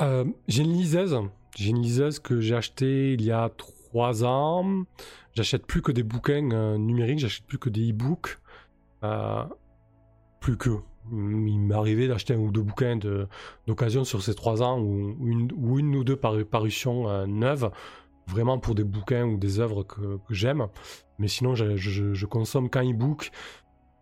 [0.00, 2.18] euh, J'ai une liseuse.
[2.18, 4.84] Que j'ai achetée il y a trois ans.
[5.34, 8.38] J'achète plus que des bouquins euh, numériques, j'achète plus que des e-books.
[10.40, 10.70] plus que.
[11.12, 12.98] Il m'est arrivé d'acheter un ou deux bouquins
[13.66, 17.70] d'occasion sur ces trois ans ou, une, ou, une, ou deux parutions neuves
[18.26, 20.68] vraiment pour des bouquins ou des œuvres que, j'aime.
[21.18, 23.30] Mais sinon, je, consomme qu'un e-book.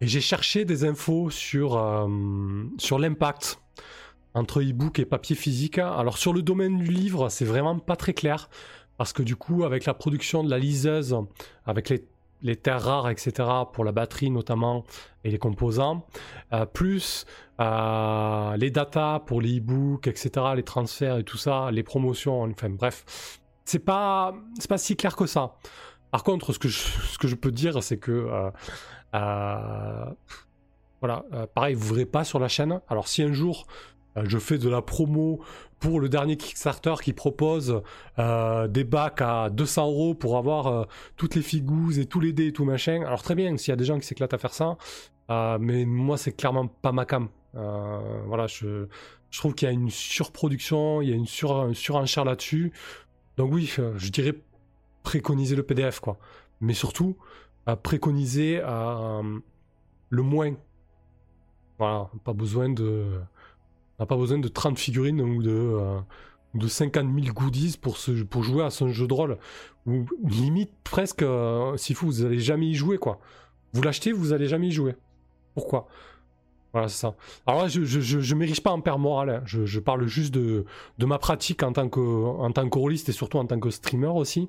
[0.01, 2.09] Et j'ai cherché des infos sur, euh,
[2.79, 3.61] sur l'impact
[4.35, 5.79] entre e-book et papier physique.
[5.79, 8.49] Alors sur le domaine du livre, c'est vraiment pas très clair.
[8.99, 11.17] Parce que du coup, avec la production de la liseuse,
[11.67, 11.89] avec
[12.43, 14.85] les, terres rares, etc., pour la batterie notamment,
[15.25, 16.07] et les composants,
[16.53, 17.25] euh, plus
[17.61, 22.71] euh, les datas pour les e-books, etc., les transferts et tout ça, les promotions, enfin
[22.71, 25.57] bref, c'est pas, c'est pas si clair que ça.
[26.11, 28.51] Par contre, ce que je, ce que je peux dire, c'est que euh,
[29.15, 30.05] euh,
[31.01, 32.81] voilà, euh, pareil, vous verrez pas sur la chaîne.
[32.89, 33.67] Alors si un jour
[34.25, 35.41] je fais de la promo
[35.79, 37.81] pour le dernier Kickstarter qui propose
[38.19, 40.87] des bacs à 200 euros pour avoir
[41.17, 43.05] toutes les figous et tous les dés et tout machin.
[43.07, 44.77] Alors très bien, s'il y a des gens qui s'éclatent à faire ça,
[45.59, 47.31] mais moi c'est clairement pas ma cam.
[47.55, 48.87] voilà, je,
[49.33, 52.71] je trouve qu'il y a une surproduction, il y a une, sur, une surenchère là-dessus.
[53.37, 54.35] Donc oui, euh, je dirais
[55.03, 56.19] préconiser le PDF, quoi.
[56.61, 57.17] Mais surtout,
[57.83, 59.39] préconiser euh,
[60.11, 60.55] le moins.
[61.79, 63.21] Voilà, pas besoin de...
[63.99, 66.01] On n'a pas besoin de 30 figurines ou de, euh,
[66.55, 67.97] de 50 000 goodies pour,
[68.31, 69.39] pour jouer à son jeu de rôle.
[69.87, 71.25] Ou limite, presque,
[71.77, 73.21] si vous, vous n'allez jamais y jouer, quoi.
[73.73, 74.95] Vous l'achetez, vous n'allez jamais y jouer.
[75.55, 75.89] Pourquoi?
[76.73, 77.15] Voilà, c'est ça.
[77.47, 79.29] Alors là, je, je, m'érige pas en père moral.
[79.29, 79.43] Hein.
[79.45, 80.65] Je, parle juste de,
[80.99, 84.49] de ma pratique en tant que en tant et surtout en tant que streamer aussi.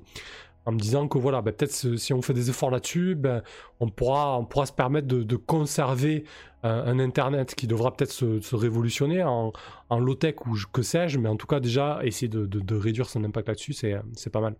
[0.66, 3.42] En me disant que voilà, ben, peut-être si on fait des efforts là-dessus, ben,
[3.80, 6.24] on, pourra, on pourra se permettre de, de conserver
[6.62, 9.52] un Internet qui devra peut-être se, se, révolutionner en,
[9.90, 13.22] en low-tech ou que sais-je, mais en tout cas déjà essayer de, de, réduire son
[13.22, 14.56] impact là-dessus, c'est, pas mal.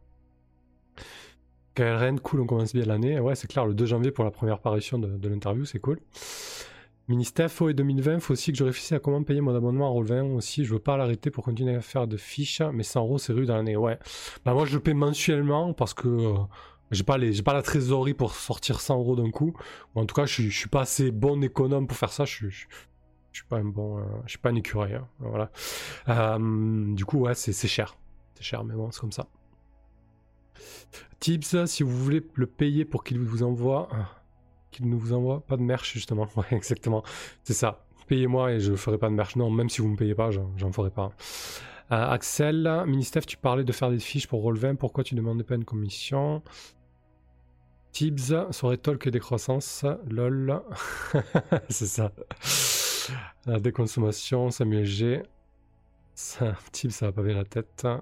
[1.75, 3.19] KLRN, cool, on commence bien l'année.
[3.19, 5.99] Ouais, c'est clair, le 2 janvier pour la première parution de l'interview, c'est cool.
[7.09, 10.35] Ministef, et 2020, faut aussi que je réfléchisse à comment payer mon abonnement à Roll20
[10.35, 10.65] aussi.
[10.65, 13.49] Je veux pas l'arrêter pour continuer à faire de fiches, mais 100 euros c'est rude
[13.49, 13.77] dans l'année.
[13.77, 13.99] Ouais.
[14.45, 16.35] Bah moi je le paie mensuellement parce que euh,
[16.91, 19.55] j'ai pas la trésorerie pour sortir 100 euros d'un coup.
[19.95, 22.25] Ou en tout cas, je, je suis pas assez bon économe pour faire ça.
[22.25, 22.67] Je, je,
[23.33, 24.95] je suis pas un bon, euh, je suis pas un écureuil.
[24.95, 25.07] Hein.
[25.19, 25.51] Voilà.
[26.09, 27.97] Euh, du coup, ouais, c'est, c'est cher.
[28.35, 29.27] C'est cher, mais bon, c'est comme ça.
[31.21, 33.89] Tips, si vous voulez le payer pour qu'il vous envoie
[34.75, 36.29] qu'il ne vous envoie pas de merch justement.
[36.51, 37.03] Exactement.
[37.43, 37.85] C'est ça.
[38.07, 39.37] Payez-moi et je ferai pas de merch.
[39.37, 41.13] Non, même si vous me payez pas, j'en ferai pas.
[41.93, 44.77] Euh, Axel, Ministef, tu parlais de faire des fiches pour Roll20.
[44.77, 46.43] Pourquoi tu demandais pas une commission?
[47.93, 49.85] Tibbs, serait talk et décroissance.
[50.09, 50.61] Lol.
[51.69, 52.13] C'est ça.
[53.47, 55.23] La déconsommation, Samuel G.
[56.15, 57.87] Ça, Tibbs, ça va pas bien la tête.
[57.87, 57.99] Euh,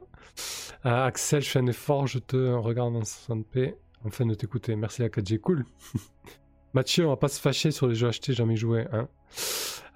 [1.06, 3.74] Axel, je fais un effort, je te regarde en 60p.
[4.04, 4.74] Enfin de t'écouter.
[4.76, 5.64] Merci la 4G, cool.
[6.74, 9.08] Mathieu, on va pas se fâcher sur les jeux achetés, jamais joué, hein.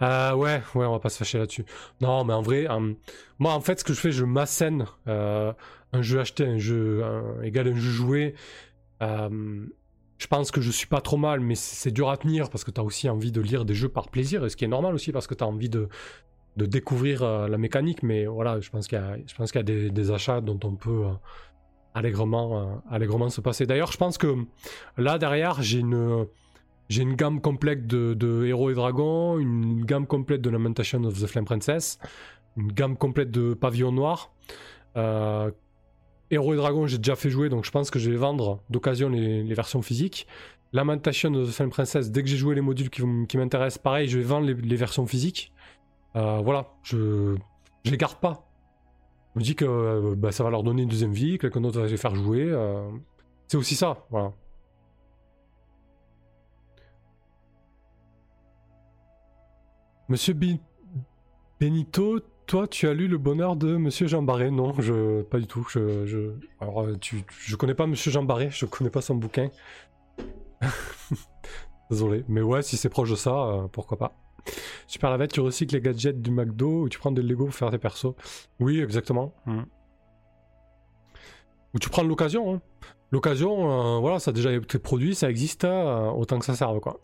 [0.02, 1.64] Euh, ouais, ouais, on va pas se fâcher là-dessus.
[2.00, 2.92] Non, mais en vrai, euh,
[3.38, 5.52] moi, en fait, ce que je fais, je m'assène euh,
[5.92, 7.02] un jeu acheté, un jeu
[7.42, 8.34] égal un jeu joué.
[9.00, 12.70] je pense que je suis pas trop mal, mais c'est dur à tenir parce que
[12.70, 14.94] tu as aussi envie de lire des jeux par plaisir, et ce qui est normal
[14.94, 15.88] aussi parce que tu as envie de,
[16.56, 18.02] de découvrir la mécanique.
[18.02, 21.04] Mais voilà, je pense qu'il y a, y a des, des, achats dont on peut
[21.94, 23.64] allègrement, allègrement se passer.
[23.64, 24.44] D'ailleurs, je pense que
[24.98, 26.26] là derrière, j'ai une
[26.88, 31.26] j'ai une gamme complète de, héros et dragons, une gamme complète de Lamentation of the
[31.26, 31.98] Flame Princess,
[32.56, 34.32] une gamme complète de pavillon noir.
[34.96, 35.50] Euh,
[36.30, 39.08] héros et dragons, j'ai déjà fait jouer, donc je pense que je vais vendre d'occasion
[39.08, 40.26] les, versions physiques.
[40.72, 44.18] Lamentation of the Flame Princess, dès que j'ai joué les modules qui, m'intéressent, pareil, je
[44.18, 45.52] vais vendre les, versions physiques.
[46.14, 47.36] Euh, voilà, je,
[47.84, 48.48] je les garde pas.
[49.34, 51.80] Je me dis que euh, bah, ça va leur donner une deuxième vie, quelqu'un d'autre
[51.80, 52.54] va les faire jouer.
[53.48, 54.32] c'est aussi ça, voilà.
[60.08, 60.36] Monsieur
[61.58, 65.48] Benito, toi, tu as lu Le Bonheur de Monsieur Jean Barré Non, je, pas du
[65.48, 65.66] tout.
[65.68, 66.30] Je, je...
[66.60, 69.50] Alors, euh, tu, je connais pas Monsieur Jean Barré, je connais pas son bouquin.
[71.90, 74.12] Désolé, mais ouais, si c'est proche de ça, euh, pourquoi pas.
[74.86, 77.72] Super la tu recycles les gadgets du McDo ou tu prends des Lego pour faire
[77.72, 78.14] tes persos.
[78.60, 79.34] Oui, exactement.
[79.44, 79.62] Hmm.
[81.74, 82.54] Ou tu prends l'occasion.
[82.54, 82.62] Hein.
[83.10, 87.00] L'occasion, euh, voilà, ça a déjà été produit, ça existe, autant que ça serve, quoi.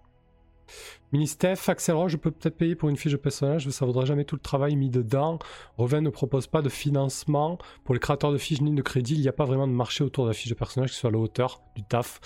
[1.12, 4.24] Ministef, Axel je peux peut-être payer pour une fiche de personnage, mais ça vaudra jamais
[4.24, 5.38] tout le travail mis dedans.
[5.76, 9.14] Revin ne propose pas de financement pour les créateurs de fiches ni de crédit.
[9.14, 11.10] Il n'y a pas vraiment de marché autour de la fiche de personnage qui soit
[11.10, 12.20] à la hauteur du taf.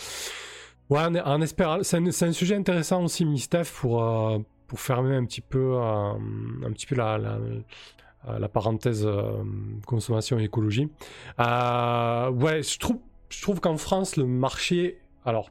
[0.88, 1.02] Ouais.
[1.82, 6.12] C'est un, sujet intéressant aussi, Ministef, pour, euh, pour fermer un petit peu, euh,
[6.64, 9.08] un petit peu la, la parenthèse
[9.84, 10.88] consommation et écologie.
[11.38, 12.98] ouais, je trouve,
[13.30, 15.50] je trouve qu'en France, le marché alors,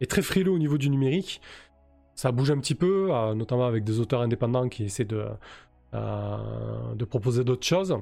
[0.00, 1.40] est très frileux au niveau du numérique.
[2.20, 5.24] Ça bouge un petit peu, notamment avec des auteurs indépendants qui essaient de,
[5.94, 7.96] de proposer d'autres choses.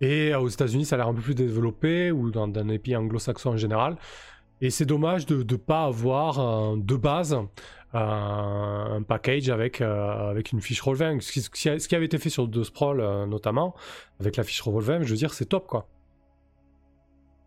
[0.00, 2.94] et aux États-Unis, ça a l'air un peu plus développé, ou dans, dans les pays
[2.94, 3.96] anglo-saxons en général.
[4.62, 7.38] Et c'est dommage de ne pas avoir euh, de base euh,
[7.98, 11.20] un package avec, euh, avec une fiche Roll20.
[11.20, 13.74] Ce qui, avait été fait sur deux Sprawl notamment,
[14.20, 15.88] avec la fiche Roll20, je veux dire, c'est top quoi.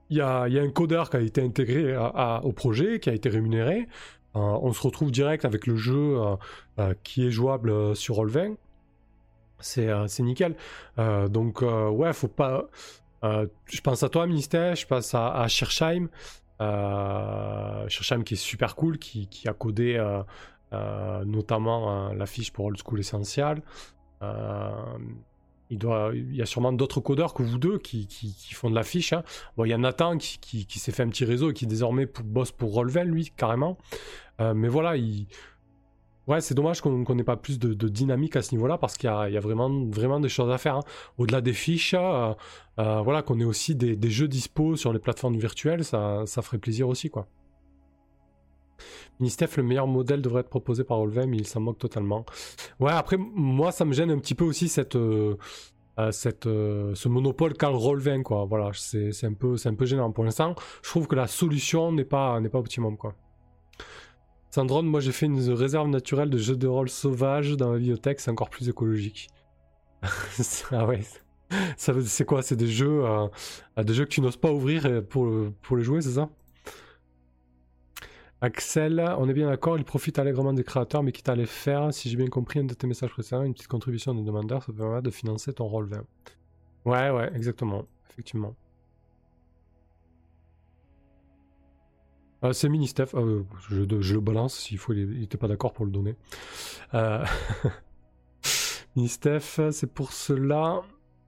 [0.10, 1.98] Il y a, un codeur qui a été intégré
[2.44, 3.88] au projet, qui a été rémunéré.
[4.36, 6.18] On se retrouve direct avec le jeu
[7.04, 8.56] qui est jouable sur Roll20.
[9.60, 10.56] C'est nickel.
[10.98, 12.66] donc, ouais, faut pas.
[13.24, 16.10] je pense à toi, Ministère, je pense à, à Shirsheim.
[16.62, 17.88] Euh,
[18.26, 20.24] qui est super cool, qui, a codé euh,
[20.74, 23.62] euh, notamment la fiche pour Old School Essential.
[25.72, 28.08] Il, y a sûrement d'autres codeurs que vous deux qui,
[28.54, 29.14] font de la fiche.
[29.14, 29.24] Hein.
[29.58, 32.74] Il y a Nathan qui, s'est fait un petit réseau et qui désormais bosse pour
[32.74, 33.78] Rollven, lui, carrément.
[34.40, 34.96] mais voilà,
[36.40, 39.40] c'est dommage qu'on n'ait pas plus de, dynamique à ce niveau-là parce qu'il y, a,
[39.40, 40.78] vraiment, des choses à faire.
[40.78, 40.84] Hein.
[41.18, 42.34] Au-delà des fiches, euh,
[42.80, 46.88] euh, voilà, qu'on ait aussi des, jeux dispo sur les plateformes virtuelles, ça, ferait plaisir
[46.88, 47.28] aussi, quoi.
[49.20, 52.26] Ministef, le meilleur modèle devrait être proposé par Olvem, mais il s'en moque totalement.
[52.80, 55.38] Ouais, après, moi, ça me gêne un petit peu aussi cette, euh,
[56.12, 58.46] cette, ce monopole qu'a le quoi.
[58.46, 60.12] Voilà, c'est un, peu, un peu gênant.
[60.12, 63.16] Pour l'instant, je trouve que la solution n'est pas, pas optimum, quoi.
[64.56, 68.22] Sandrone, moi j'ai fait une réserve naturelle de jeux de rôle sauvages dans ma bibliothèque,
[68.22, 69.28] c'est encore plus écologique.
[70.72, 71.02] ah ouais.
[71.76, 72.42] C'est quoi?
[72.42, 73.28] C'est des jeux, euh,
[73.84, 75.30] des jeux que tu n'oses pas ouvrir euh, pour,
[75.62, 76.30] pour les jouer, c'est ça?
[78.42, 81.94] Axel, on est bien d'accord, il profite allègrement des créateurs, mais quitte à les faire,
[81.94, 84.74] si j'ai bien compris un de tes messages précédents, une petite contribution de demandeur, ça
[84.74, 86.04] permet de financer ton rôle 20.
[86.86, 88.56] Ouais, ouais, exactement, effectivement.
[92.42, 92.94] Ah, c'est mini.
[93.00, 93.04] Ah,
[93.70, 94.94] je, le balance s'il faut.
[94.94, 96.16] Il n'était pas d'accord pour le donner.
[96.94, 97.26] Euh...
[99.08, 100.84] c'est pour cela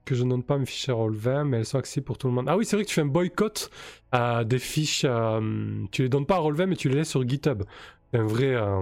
[0.07, 2.45] que je donne pas mes fichiers Roll20, mais elles sont accessibles pour tout le monde.
[2.47, 3.69] Ah oui, c'est vrai que tu fais un boycott
[4.45, 5.05] des fiches.
[5.05, 7.63] Euh, tu les donnes pas à Roll20, mais tu les laisses sur GitHub.
[8.11, 8.81] C'est un vrai, euh,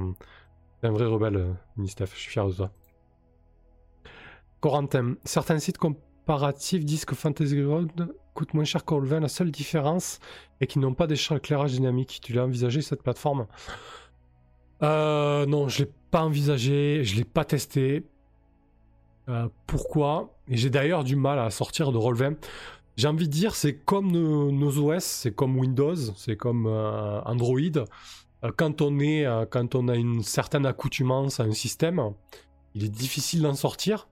[0.84, 2.12] un vrai rebelle, mini Steph.
[2.14, 2.72] Je suis fier de toi.
[4.60, 7.92] Corentin, certains sites comparatifs disent que Fantasy Ground
[8.36, 9.22] coûte moins cher qu'Olven.
[9.24, 10.20] La seule différence
[10.62, 12.20] est qu'ils n'ont pas d'éclairage dynamique.
[12.24, 13.48] Tu l'as envisagé cette plateforme?
[14.84, 18.06] Euh, Non, je l'ai pas envisagé, je l'ai pas testé.
[19.30, 20.38] Euh, pourquoi?
[20.48, 22.38] Et j'ai d'ailleurs du mal à sortir de Roll20.
[22.98, 27.60] J'ai envie de dire, c'est comme nos, OS, c'est comme Windows, c'est comme euh, Android.
[27.60, 32.02] Euh, quand on, est, quand on a une certaine accoutumance à un système,
[32.74, 34.08] il est difficile d'en sortir.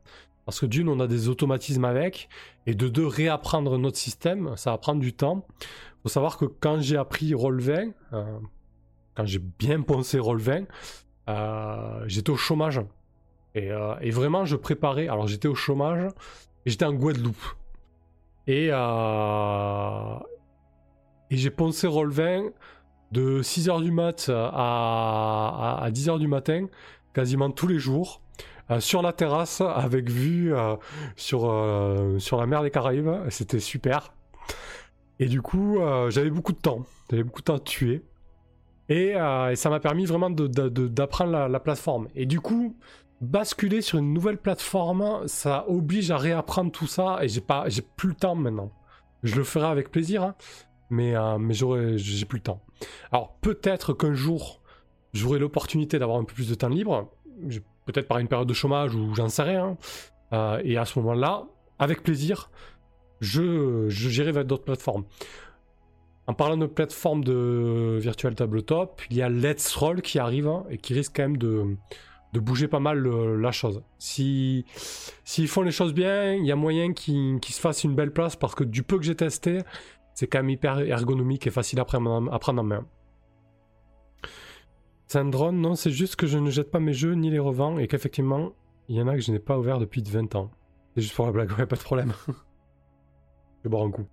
[0.45, 2.27] Parce que d'une, on a des automatismes avec,
[2.65, 5.45] et de deux, réapprendre notre système, ça va prendre du temps.
[5.60, 8.40] Il faut savoir que quand j'ai appris Roll20, euh,
[9.15, 10.65] quand j'ai bien pensé Roll20,
[11.30, 12.81] euh, j'étais au chômage.
[13.55, 15.07] Euh, et, vraiment, je préparais.
[15.07, 16.11] Alors, j'étais au chômage,
[16.65, 17.43] j'étais en Guadeloupe.
[18.47, 18.71] Et, et
[21.38, 22.51] j'ai pensé Roll20
[23.11, 26.67] de 6h du mat à, à 10h du matin,
[27.13, 28.23] quasiment tous les jours.
[28.71, 30.77] Euh, sur la terrasse avec vue euh,
[31.17, 33.09] sur, euh, sur la mer des Caraïbes.
[33.30, 34.13] C'était super.
[35.19, 36.85] Et du coup, j'avais beaucoup de temps.
[37.09, 38.01] J'avais beaucoup de temps à tuer.
[38.89, 39.13] Et,
[39.55, 42.07] ça m'a permis vraiment d'apprendre la, plateforme.
[42.15, 42.75] Et du coup,
[43.24, 47.20] basculer sur une nouvelle plateforme, ça oblige à réapprendre tout ça.
[47.22, 48.72] Et j'ai pas, j'ai plus le temps maintenant.
[49.24, 50.36] Je le ferai avec plaisir, hein.
[50.90, 52.62] mais, mais j'aurai, j'ai plus le temps.
[53.12, 54.62] Alors peut-être qu'un jour,
[55.14, 57.10] j'aurai l'opportunité d'avoir un peu plus de temps libre
[57.86, 59.78] peut-être par une période de chômage ou j'en sais rien.
[60.32, 61.44] Euh, et à ce moment-là,
[61.80, 62.50] avec plaisir,
[63.20, 65.06] je, j'irai vers d'autres plateformes.
[66.26, 70.64] En parlant de plateformes de virtual tabletop, il y a Let's Roll qui arrive hein,
[70.70, 71.76] et qui risque quand même de,
[72.39, 73.84] bouger pas mal la chose.
[73.97, 74.65] Si
[75.23, 78.35] s'ils font les choses bien, il y a moyen qu'ils, se fassent une belle place
[78.35, 79.60] parce que du peu que j'ai testé,
[80.14, 82.85] c'est quand même hyper ergonomique et facile à prendre, à en main.
[85.07, 87.88] Sandron, non, c'est juste que je ne jette pas mes jeux ni les revends et
[87.88, 88.53] qu'effectivement,
[88.88, 90.49] il y en a que je n'ai pas ouvert depuis 20 ans.
[90.95, 92.14] C'est juste pour la blague, ouais, pas de problème.
[92.27, 92.34] je
[93.64, 94.07] vais boire un coup.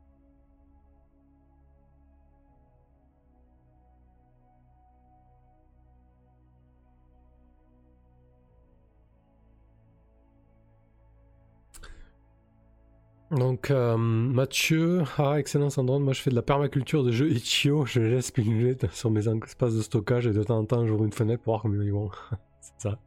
[13.31, 17.87] Donc euh, Mathieu, ah excellent Sandrone, moi je fais de la permaculture de jeux Itch.io,
[17.87, 21.05] je les laisse piluler sur mes espaces de stockage et de temps en temps j'ouvre
[21.05, 22.11] une fenêtre pour voir comment ils vont.
[22.61, 22.99] C'est ça.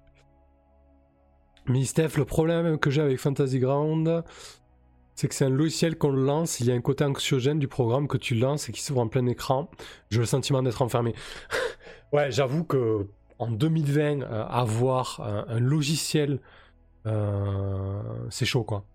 [1.67, 4.23] Mais Steph, le problème que j'ai avec Fantasy Ground,
[5.15, 8.07] c'est que c'est un logiciel qu'on lance, il y a un côté anxiogène du programme
[8.07, 9.69] que tu lances et qui s'ouvre en plein écran.
[10.09, 11.13] J'ai le sentiment d'être enfermé.
[12.13, 13.07] ouais, j'avoue que
[13.39, 16.39] en 2020, euh, avoir un, logiciel,
[17.05, 18.85] euh, c'est chaud quoi.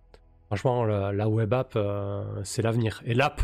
[0.48, 3.02] Franchement, la, web app, euh, c'est l'avenir.
[3.04, 3.40] Et l'app,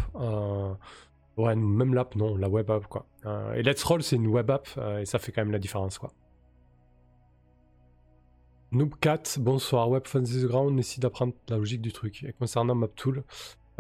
[1.37, 3.07] ouais, même l'app, non, la web app quoi.
[3.55, 4.69] et Let's Roll, c'est une web app
[5.01, 6.13] et ça fait quand même la différence quoi.
[8.75, 9.89] Noobcat, bonsoir.
[9.89, 12.25] Web Fantasy Ground essaie d'apprendre la logique du truc.
[12.25, 13.23] Et concernant MapTool,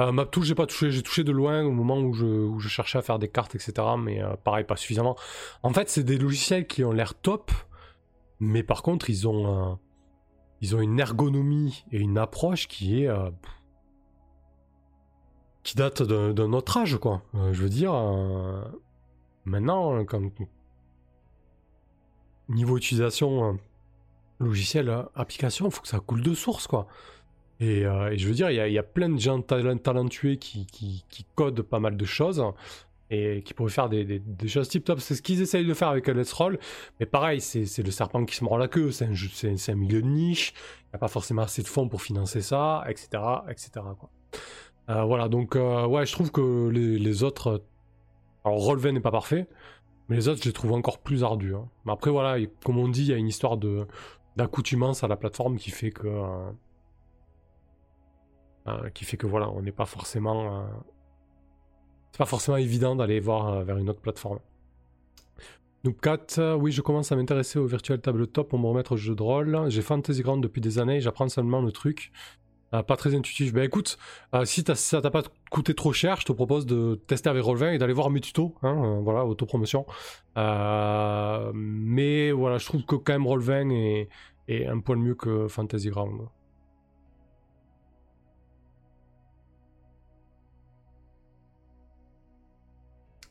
[0.01, 0.91] euh, MapTool, j'ai pas touché.
[0.91, 3.73] J'ai touché de loin au moment où je, cherchais à faire des cartes, etc.
[3.99, 5.17] Mais euh, pareil, pas suffisamment.
[5.63, 7.51] En fait, c'est des logiciels qui ont l'air top,
[8.41, 9.79] mais par contre, ils ont,
[10.65, 13.09] ils ont une ergonomie et une approche qui est.
[13.09, 13.31] Euh,
[15.63, 17.23] qui date d'un autre âge, quoi.
[17.33, 17.95] je veux dire,
[19.47, 20.31] maintenant, comme.
[22.51, 23.59] Niveau utilisation
[24.41, 26.87] logiciel, euh, application, faut que ça coule de source, quoi.
[27.61, 30.67] Et, euh, je veux dire, il y, a plein de gens talentueux qui,
[31.35, 32.45] codent pas mal de choses
[33.11, 35.01] et qui pourraient faire des, choses tip top.
[35.01, 36.59] C'est ce qu'ils essayent de faire avec Let's Roll.
[37.01, 38.91] Mais pareil, c'est le serpent qui se mord la queue.
[38.91, 40.53] C'est un, milieu de niche.
[40.57, 43.23] Il n'y a pas forcément assez de fonds pour financer ça, etc.
[43.49, 43.71] etc.
[44.91, 47.63] Euh, voilà, donc ouais, je trouve que les, autres.
[48.45, 49.47] Alors, Roll n'est pas parfait.
[50.09, 51.55] Mais les autres, je les trouve encore plus ardus.
[51.55, 51.69] Hein.
[51.85, 53.57] Mais après, voilà, comme on dit, il y a une histoire
[54.37, 56.51] d'accoutumance à la plateforme qui fait que euh,
[58.69, 60.67] euh, qui fait que voilà on n'est pas forcément euh,
[62.15, 64.39] c'est pas forcément évident d'aller voir vers une autre plateforme
[65.83, 69.23] Noobcat, oui je commence à m'intéresser au virtual tabletop pour me remettre au jeu de
[69.23, 72.13] rôle j'ai Fantasy Ground depuis des années j'apprends seulement le truc
[72.83, 73.53] pas très intuitif.
[73.53, 73.99] Ben écoute,
[74.45, 77.79] si ça t'a pas coûté trop cher, je te propose de tester avec Roll20 et
[77.79, 78.55] d'aller voir mes tutos.
[78.63, 79.87] Hein, voilà, autopromotion.
[81.55, 84.09] mais voilà, je trouve que quand même Roll20 est,
[84.49, 86.23] est, un poil mieux que Fantasy Ground.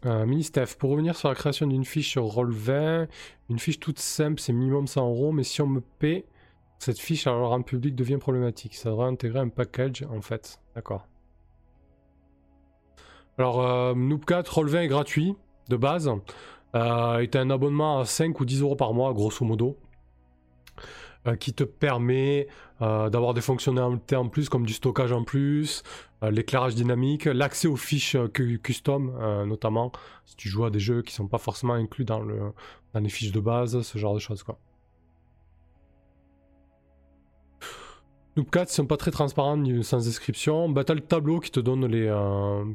[0.06, 3.08] Euh, mini Steph, pour revenir sur la création d'une fiche sur Roll20,
[3.50, 6.26] une fiche toute simple, c'est minimum 100 euros, mais si on me paie
[6.80, 8.76] cette fiche, alors en public devient problématique.
[8.76, 10.60] Ça devrait intégrer un package en fait.
[10.76, 11.08] D'accord.
[13.38, 15.36] Alors, euh, Noobcat, Roll20 est gratuit
[15.70, 16.12] de base.
[16.76, 19.78] Euh, un abonnement à 5 ou 10 euros par mois, grosso modo.
[21.26, 22.50] Euh, qui te permet
[22.82, 25.82] euh, d'avoir des fonctionnalités en plus comme du stockage en plus,
[26.22, 28.18] euh, l'éclairage dynamique, l'accès aux fiches
[28.62, 29.14] custom
[29.48, 29.94] notamment
[30.26, 32.52] si tu joues à des jeux qui sont pas forcément inclus dans, le,
[32.94, 34.60] dans les fiches de base, ce genre de choses quoi.
[38.36, 40.68] Noob 4 sont pas très transparents sans description.
[40.68, 42.08] Bah, t'as le tableau qui te donne les.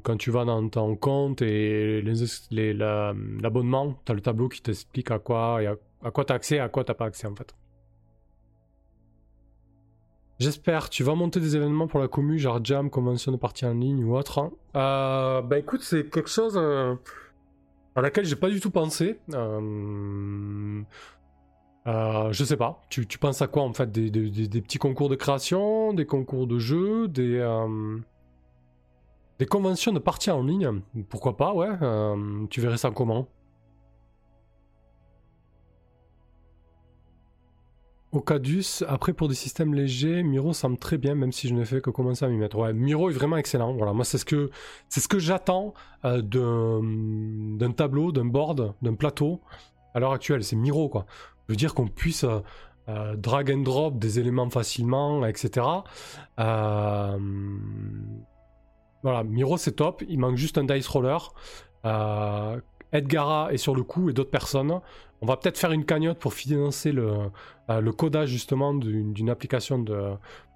[0.04, 5.18] quand tu vas dans ton compte et l'abonnement, la, t'as le tableau qui t'explique à
[5.18, 5.74] quoi, à,
[6.06, 7.52] à quoi t'as accès et à quoi t'as pas accès en fait.
[10.38, 10.88] J'espère.
[10.88, 14.04] Tu vas monter des événements pour la commu, genre jam, convention de partie en ligne
[14.04, 14.38] ou autre.
[14.38, 14.52] Hein.
[14.76, 16.94] Euh, bah écoute, c'est quelque chose euh,
[17.96, 19.18] à laquelle j'ai pas du tout pensé.
[19.34, 20.82] Euh,
[21.86, 22.84] je sais pas.
[22.88, 23.90] Tu, penses à quoi en fait?
[23.90, 24.10] Des,
[24.60, 27.44] petits concours de création, des concours de jeux, des
[29.40, 30.82] des conventions de partie en ligne?
[31.08, 31.70] Pourquoi pas, ouais.
[32.50, 33.28] tu verrais ça comment?
[38.10, 41.82] Ocadus, après pour des systèmes légers, Miro semble très bien, même si je ne fais
[41.82, 42.56] que commencer à m'y mettre.
[42.56, 43.74] Ouais, Miro est vraiment excellent.
[43.74, 44.50] Voilà, moi c'est ce que
[44.88, 45.74] c'est ce que j'attends
[46.06, 49.42] euh, d'un tableau, d'un board, d'un plateau
[49.92, 50.42] à l'heure actuelle.
[50.42, 51.04] C'est Miro quoi.
[51.46, 52.40] Je veux dire qu'on puisse euh,
[52.88, 55.66] euh, drag and drop des éléments facilement, etc.
[56.38, 57.18] voilà,
[59.24, 60.02] Miro c'est top.
[60.08, 61.34] Il manque juste un dice roller.
[62.90, 64.80] Edgara est sur le coup et d'autres personnes.
[65.20, 67.30] On va peut-être faire une cagnotte pour financer le,
[67.70, 69.84] euh, le codage justement d'une application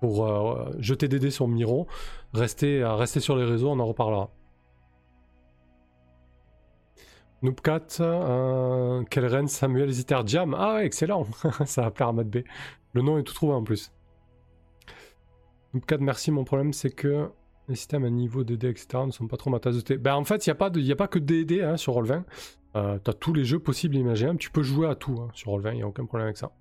[0.00, 1.86] pour euh, jeter des dés sur Miro.
[2.32, 4.30] Restez, euh, restez sur les réseaux, on en reparlera.
[7.42, 7.98] Noobcat,
[9.16, 10.54] reine Samuel Ziter Jam.
[10.58, 11.26] Ah excellent,
[11.66, 12.38] ça va plaire à Matt B.
[12.92, 13.92] Le nom est tout trouvé en plus.
[15.74, 16.30] Noobcat, merci.
[16.30, 17.28] Mon problème c'est que
[17.68, 19.04] les systèmes à niveau DD, etc.
[19.06, 19.82] ne sont pas trop ma tasse.
[19.84, 22.22] Ben, en fait, il n'y a, pas a pas que DD hein, sur Roll20.
[22.74, 24.38] Euh, tu as tous les jeux possibles et imaginables.
[24.38, 26.52] Tu peux jouer à tout hein, sur Roll20, il n'y a aucun problème avec ça.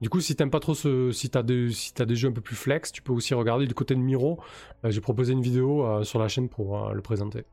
[0.00, 1.10] Du coup, si t'aimes pas trop ce.
[1.10, 3.66] Si t'as des, si as des jeux un peu plus flex, tu peux aussi regarder
[3.66, 4.40] du côté de Miro.
[4.84, 7.44] Euh, j'ai proposé une vidéo euh, sur la chaîne pour euh, le présenter.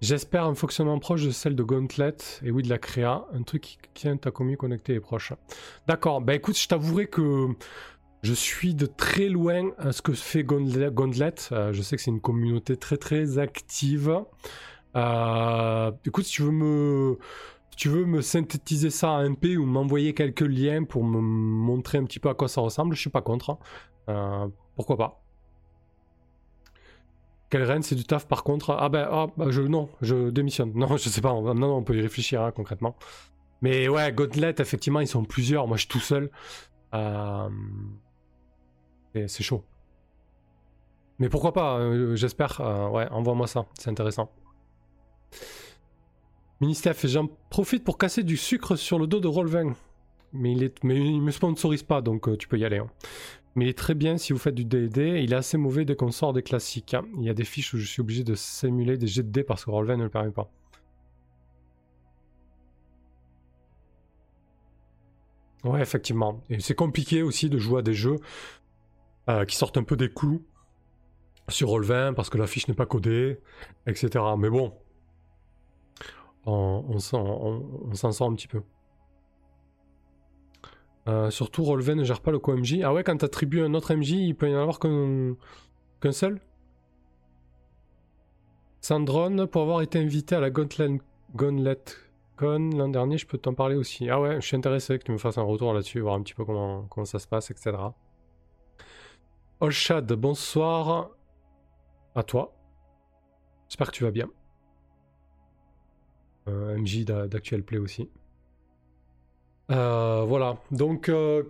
[0.00, 3.62] J'espère un fonctionnement proche de celle de Gauntlet et oui de la créa, un truc
[3.62, 5.32] qui tient ta commu connectée et proche.
[5.86, 7.48] D'accord, bah écoute, je t'avouerai que
[8.22, 10.90] je suis de très loin à ce que fait Gauntlet.
[11.50, 14.20] je sais que c'est une communauté très très active.
[16.04, 17.18] écoute, si tu veux me
[17.76, 22.04] tu veux me synthétiser ça en MP ou m'envoyer quelques liens pour me montrer un
[22.04, 23.58] petit peu à quoi ça ressemble, je suis pas contre.
[24.08, 24.50] Hein.
[24.74, 25.22] pourquoi pas?
[27.48, 28.70] Quelle reine, c'est du taf par contre?
[28.72, 30.72] Ah ben, ah, bah, je, non, je démissionne.
[30.74, 32.96] Non, je sais pas, on, non, on peut y réfléchir hein, concrètement.
[33.62, 35.66] Mais ouais, Gauntlet, effectivement, ils sont plusieurs.
[35.66, 36.30] Moi, je suis tout seul.
[36.94, 37.48] Euh,
[39.14, 39.64] c'est chaud.
[41.18, 42.60] Mais pourquoi pas, euh, j'espère.
[42.60, 44.30] Euh, ouais, envoie-moi ça, c'est intéressant.
[46.60, 49.74] Ministère, j'en profite pour casser du sucre sur le dos de Rolvin.
[50.32, 52.78] Mais il, est, mais me sponsorise pas, donc tu peux y aller.
[52.78, 52.90] Hein.
[53.54, 55.20] Mais il est très bien si vous faites du D&D.
[55.22, 56.94] Il est assez mauvais dès qu'on sort des classiques.
[56.94, 57.04] Hein.
[57.16, 59.44] Il y a des fiches où je suis obligé de simuler des jets de dés
[59.44, 60.50] parce que Roll20 ne le permet pas.
[65.64, 66.42] Ouais, effectivement.
[66.48, 68.16] Et c'est compliqué aussi de jouer à des jeux
[69.28, 70.44] euh, qui sortent un peu des clous
[71.48, 73.40] sur Roll20 parce que la fiche n'est pas codée,
[73.86, 74.22] etc.
[74.38, 74.72] Mais bon,
[76.46, 78.62] on, s'en sort un petit peu.
[81.08, 82.80] Euh, surtout, Rolven ne gère pas le co-MJ.
[82.82, 86.40] Ah ouais, quand tu attribues un autre MJ, il peut y en avoir qu'un seul?
[88.80, 91.00] Sandron, pour avoir été invité à la Gauntlet,
[91.34, 91.82] Gauntlet
[92.36, 94.10] Con l'an dernier, je peux t'en parler aussi.
[94.10, 96.34] Ah ouais, je suis intéressé que tu me fasses un retour là-dessus, voir un petit
[96.34, 97.76] peu comment, comment ça se passe, etc.
[99.60, 101.10] Olshad, bonsoir
[102.14, 102.54] à toi.
[103.68, 104.28] J'espère que tu vas bien.
[106.48, 108.08] Euh, MJ d'Actuel Play aussi.
[109.72, 111.42] Euh, voilà, donc euh,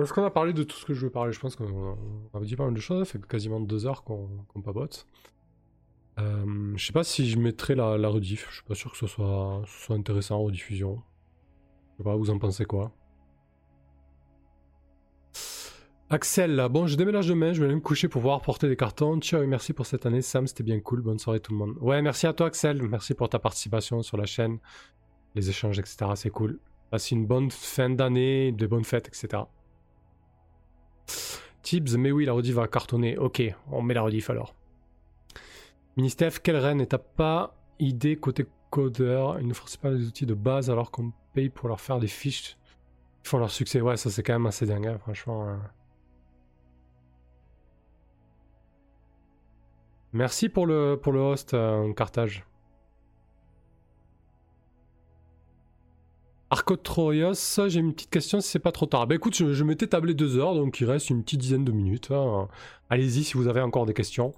[0.00, 1.32] est-ce qu'on a parlé de tout ce que je veux parler?
[1.32, 1.96] Je pense qu'on
[2.32, 5.06] a dit pas mal de choses, ça fait quasiment deux heures qu'on qu papote.
[6.16, 9.06] Je sais pas si je mettrai la, la, rediff, je suis pas sûr que ce
[9.06, 11.02] soit, ce soit intéressant en rediffusion.
[11.92, 12.92] Je sais pas, vous en pensez quoi?
[16.10, 19.20] Axel, bon, je déménage demain, je vais aller me coucher pour pouvoir porter des cartons.
[19.20, 21.02] Ciao et merci pour cette année, Sam, c'était bien cool.
[21.02, 21.76] Bonne soirée tout le monde.
[21.82, 22.82] Ouais, merci à toi, Axel.
[22.82, 24.58] Merci pour ta participation sur la chaîne,
[25.34, 26.12] les échanges, etc.
[26.14, 26.60] C'est cool.
[26.90, 29.42] Passe une bonne fin d'année, de bonnes fêtes, etc.
[31.60, 33.18] Tibbs, mais oui, la rediff va cartonner.
[33.18, 34.54] Ok, on met la rediff alors.
[35.98, 36.80] Ministef, quelle reine?
[36.80, 40.90] Et t'as pas idée côté codeur Ils ne forcent pas les outils de base alors
[40.90, 42.56] qu'on paye pour leur faire des fiches?
[43.26, 43.82] Ils font leur succès.
[43.82, 45.46] Ouais, ça c'est quand même assez dingue, hein, franchement.
[45.46, 45.60] Hein.
[50.12, 52.44] Merci pour le, pour le host, euh, Carthage.
[56.50, 59.06] Arcotroios, j'ai une petite question si c'est pas trop tard.
[59.06, 62.10] Bah écoute, je, m'étais tablé deux heures, donc il reste une petite dizaine de minutes.
[62.10, 62.48] Hein.
[62.88, 64.34] Allez-y si vous avez encore des questions.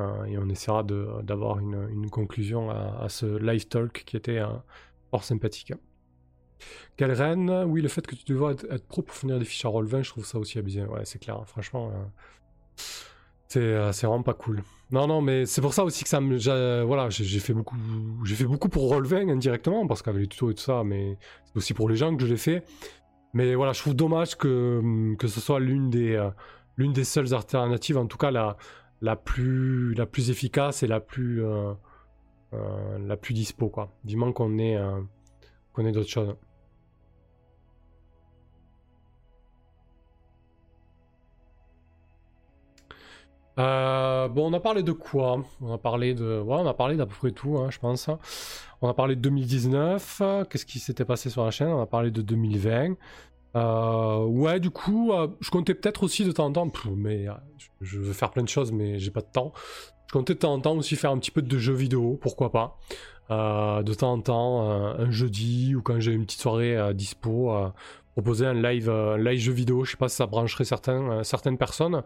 [0.00, 4.48] Euh, et on essaiera d'avoir une, conclusion à, ce live talk qui était euh,
[5.10, 5.72] fort sympathique.
[6.98, 9.86] Reine Oui, le fait que tu devrais être, pro pour finir des fiches à roll
[9.86, 10.84] 20, je trouve ça aussi abusé.
[10.84, 11.44] Ouais, c'est clair, hein.
[11.46, 11.92] franchement.
[13.56, 14.64] Euh, c'est vraiment pas cool.
[14.94, 16.38] Non, non, mais c'est pour ça aussi que ça me.
[16.84, 21.18] Voilà, j'ai fait beaucoup, pour Roll20 indirectement parce qu'avec les tutos et tout ça, mais
[21.46, 22.62] c'est aussi pour les gens que je l'ai fait.
[23.32, 26.30] Mais voilà, je trouve dommage que, que ce soit l'une des, euh,
[26.76, 31.44] l'une des seules alternatives, en tout cas la, plus, la plus efficace et la plus,
[31.44, 31.74] euh,
[32.52, 33.90] la plus dispo, quoi.
[34.04, 34.56] Du moins qu'on
[35.72, 36.36] qu'on ait d'autres choses.
[43.58, 45.42] Euh, bon, on a parlé de quoi?
[45.60, 48.08] On a parlé de, ouais, on a parlé d'à peu près tout, hein, je pense.
[48.82, 50.22] On a parlé de 2019.
[50.50, 51.68] Qu'est-ce qui s'était passé sur la chaîne?
[51.68, 52.94] On a parlé de 2020.
[53.56, 57.26] Euh, ouais, du coup, euh, je comptais peut-être aussi de temps en temps, mais
[57.80, 59.52] je veux faire plein de choses, mais j'ai pas de temps.
[60.08, 62.50] Je comptais de temps en temps aussi faire un petit peu de jeux vidéo, pourquoi
[62.50, 62.78] pas.
[63.30, 67.52] de temps en temps, un jeudi ou quand j'ai une petite soirée dispo,
[68.14, 69.84] proposer un live, live jeu vidéo.
[69.84, 72.02] Je sais pas si ça brancherait certaines personnes.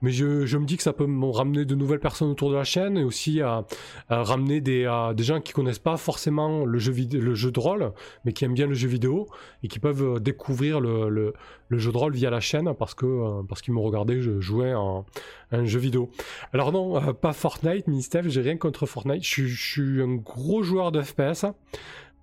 [0.00, 2.64] Mais je, me dis que ça peut me ramener de nouvelles personnes autour de la
[2.64, 3.64] chaîne et aussi à,
[4.08, 4.84] ramener des,
[5.18, 7.92] gens qui connaissent pas forcément le jeu, de rôle,
[8.24, 9.28] mais qui aiment bien le jeu vidéo
[9.62, 11.34] et qui peuvent euh, découvrir le,
[11.70, 15.04] jeu de rôle via la chaîne parce euh, qu'ils me regardaient je jouais en
[15.50, 16.10] un jeu vidéo.
[16.52, 19.24] Alors non, euh, pas Fortnite, ni Steph, j'ai rien contre Fortnite.
[19.24, 21.46] Je, suis un gros joueur de FPS.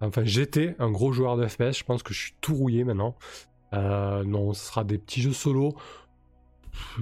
[0.02, 1.78] Enfin, j'étais un gros joueur de FPS.
[1.78, 3.16] Je pense que je suis tout rouillé maintenant.
[3.74, 5.76] non, ce sera des petits jeux solo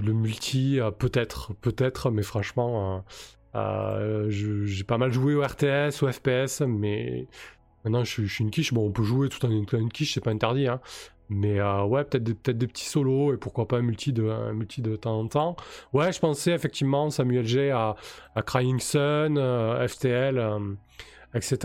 [0.02, 3.04] le multi, euh, peut-être, peut-être, mais franchement,
[3.54, 7.26] euh, euh, j'ai pas mal joué au RTS, au FPS, mais
[7.84, 8.72] maintenant je, suis une quiche.
[8.72, 10.80] Bon, on peut jouer tout en étant une quiche, c'est pas interdit, hein.
[11.30, 15.18] Mais ouais, peut-être des, petits solos et pourquoi pas un multi de, multi de temps
[15.18, 15.56] en temps.
[15.94, 17.96] Ouais, je pensais effectivement Samuel G à,
[18.34, 19.38] à Crying Sun,
[19.88, 20.76] FTL,
[21.34, 21.56] etc.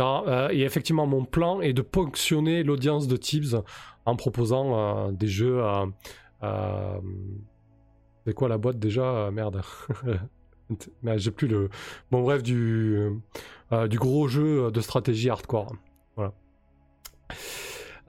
[0.52, 3.62] et effectivement, mon plan est de ponctionner l'audience de Tibbs
[4.06, 5.62] en proposant des jeux
[8.30, 9.02] c'est quoi la boîte déjà?
[9.02, 9.64] Euh, Merde.
[11.02, 11.70] Mais j'ai plus le.
[12.12, 12.96] Bon, bref, du,
[13.72, 15.76] euh, du gros jeu de stratégie hardcore.
[16.16, 16.34] Voilà.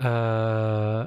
[0.04, 1.06] Euh...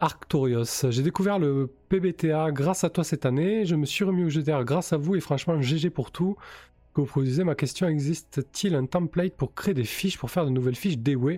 [0.00, 3.66] Arctorios, j'ai découvert le PBTA grâce à toi cette année.
[3.66, 6.36] Je me suis remis au GTR grâce à vous et franchement, GG pour tout
[6.94, 7.44] que vous produisez.
[7.44, 7.86] Ma question?
[7.86, 11.32] Existe-t-il un template pour créer des fiches pour faire de nouvelles fiches DW,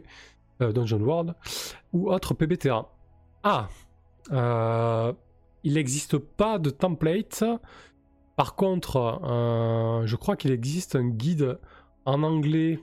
[0.61, 1.35] euh, Dungeon World
[1.93, 2.87] ou autre PBTA
[3.43, 3.69] Ah
[4.31, 5.13] euh,
[5.65, 7.45] Il n'existe pas de template.
[8.37, 11.59] Par contre, euh, je crois qu'il existe un guide
[12.05, 12.81] en anglais,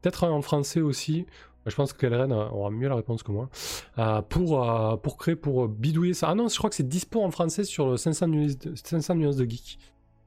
[0.00, 1.26] peut-être en français aussi.
[1.66, 3.50] Je pense que Kelren aura mieux la réponse que moi.
[3.98, 6.28] Euh, pour, euh, pour créer, pour bidouiller ça.
[6.30, 9.36] Ah non, je crois que c'est dispo en français sur 500 nuances de, 500 nuances
[9.36, 9.78] de geek.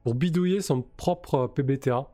[0.03, 2.07] Pour bidouiller son propre PBTA.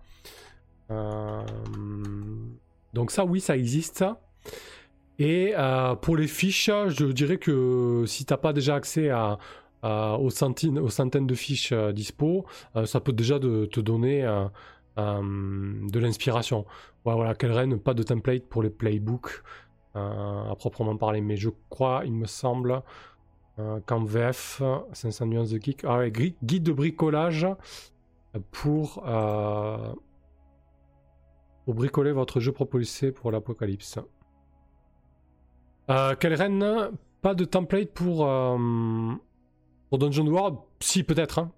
[2.93, 4.05] donc ça, oui, ça existe.
[5.19, 5.53] Et
[6.01, 9.37] pour les fiches, je dirais que si t'as pas déjà accès à,
[9.83, 12.45] aux, centaines, de fiches dispo,
[12.85, 14.25] ça peut déjà te donner
[14.99, 15.21] euh,
[15.89, 16.65] de l'inspiration.
[17.05, 19.43] Ouais, voilà, Kelren, pas de template pour les playbooks
[19.95, 22.81] euh, à proprement parler, mais je crois, il me semble,
[23.59, 27.47] euh, qu'en VF, 500 nuances de kick, ah guide de bricolage
[28.51, 29.03] pour,
[31.65, 33.99] pour bricoler votre jeu propulsé pour l'apocalypse.
[35.89, 36.91] Euh, Kelren,
[37.21, 38.17] pas de template pour,
[39.89, 40.57] pour Dungeon World?
[40.79, 41.39] Si, peut-être.
[41.39, 41.51] Hein.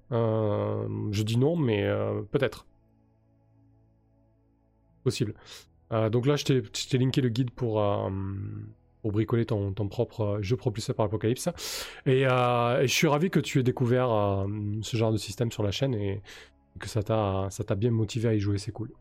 [1.12, 1.88] je dis non, mais
[2.32, 2.66] peut-être
[5.04, 5.34] possible.
[5.92, 8.10] Euh, donc là, je t'ai linké le guide pour, euh,
[9.02, 11.50] pour bricoler ton, ton, propre jeu propulsé par l'Apocalypse.
[12.06, 14.46] Et, euh, et, je suis ravi que tu aies découvert
[14.82, 16.22] ce genre de système sur la chaîne et
[16.80, 18.92] que ça t'a bien motivé à y jouer, c'est cool.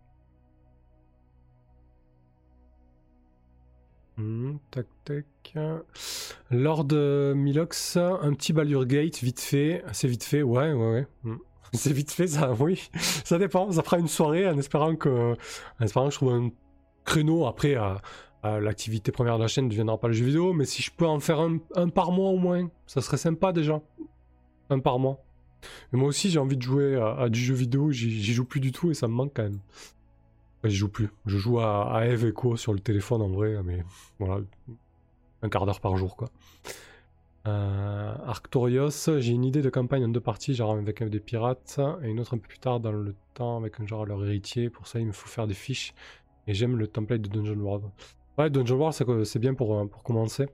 [4.20, 5.24] Hmm, tac tac.
[6.50, 6.88] Lord
[7.34, 9.82] Milox, un petit Baldur Gate, vite fait.
[9.92, 11.06] C'est vite fait, ouais, ouais, ouais.
[11.24, 11.38] Hmm.
[11.72, 12.90] C'est vite fait, ça, oui.
[13.24, 13.70] Ça dépend.
[13.70, 15.32] Ça fera une soirée en espérant que,
[15.80, 16.50] en espérant que je trouve un
[17.04, 17.46] créneau.
[17.46, 17.76] Après,
[18.42, 21.06] l'activité première de la chaîne ne deviendra pas le jeu vidéo, mais si je peux
[21.06, 23.80] en faire un, par mois au moins, ça serait sympa déjà.
[24.68, 25.24] Un par mois.
[25.92, 27.90] Mais moi aussi, j'ai envie de jouer à, du jeu vidéo.
[27.90, 29.60] J'y joue plus du tout et ça me manque quand même.
[30.68, 31.10] J'y joue plus.
[31.26, 33.84] Je joue à, à Eve Echo sur le téléphone en vrai, mais
[34.18, 34.40] voilà,
[35.42, 36.28] un quart d'heure par jour quoi.
[37.46, 42.08] Euh, Arctorios, j'ai une idée de campagne en deux parties, genre avec des pirates, et
[42.08, 44.68] une autre un peu plus tard dans le temps avec un genre leur héritier.
[44.68, 45.94] Pour ça, il me faut faire des fiches.
[46.46, 47.84] Et j'aime le template de Dungeon World.
[48.36, 50.48] Ouais, Dungeon World, c'est bien pour, pour commencer.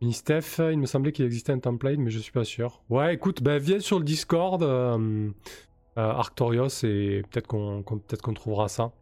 [0.00, 2.82] Ministef, il me semblait qu'il existait un template, mais je suis pas sûr.
[2.90, 5.30] Ouais, écoute, ben, viens sur le Discord, euh,
[5.96, 8.92] Arctorios, et peut-être qu'on peut qu'on trouvera ça.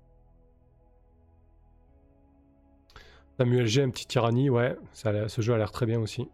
[3.38, 6.28] Samuel G, un petit tyrannie, ouais, ce jeu a l'air très bien aussi.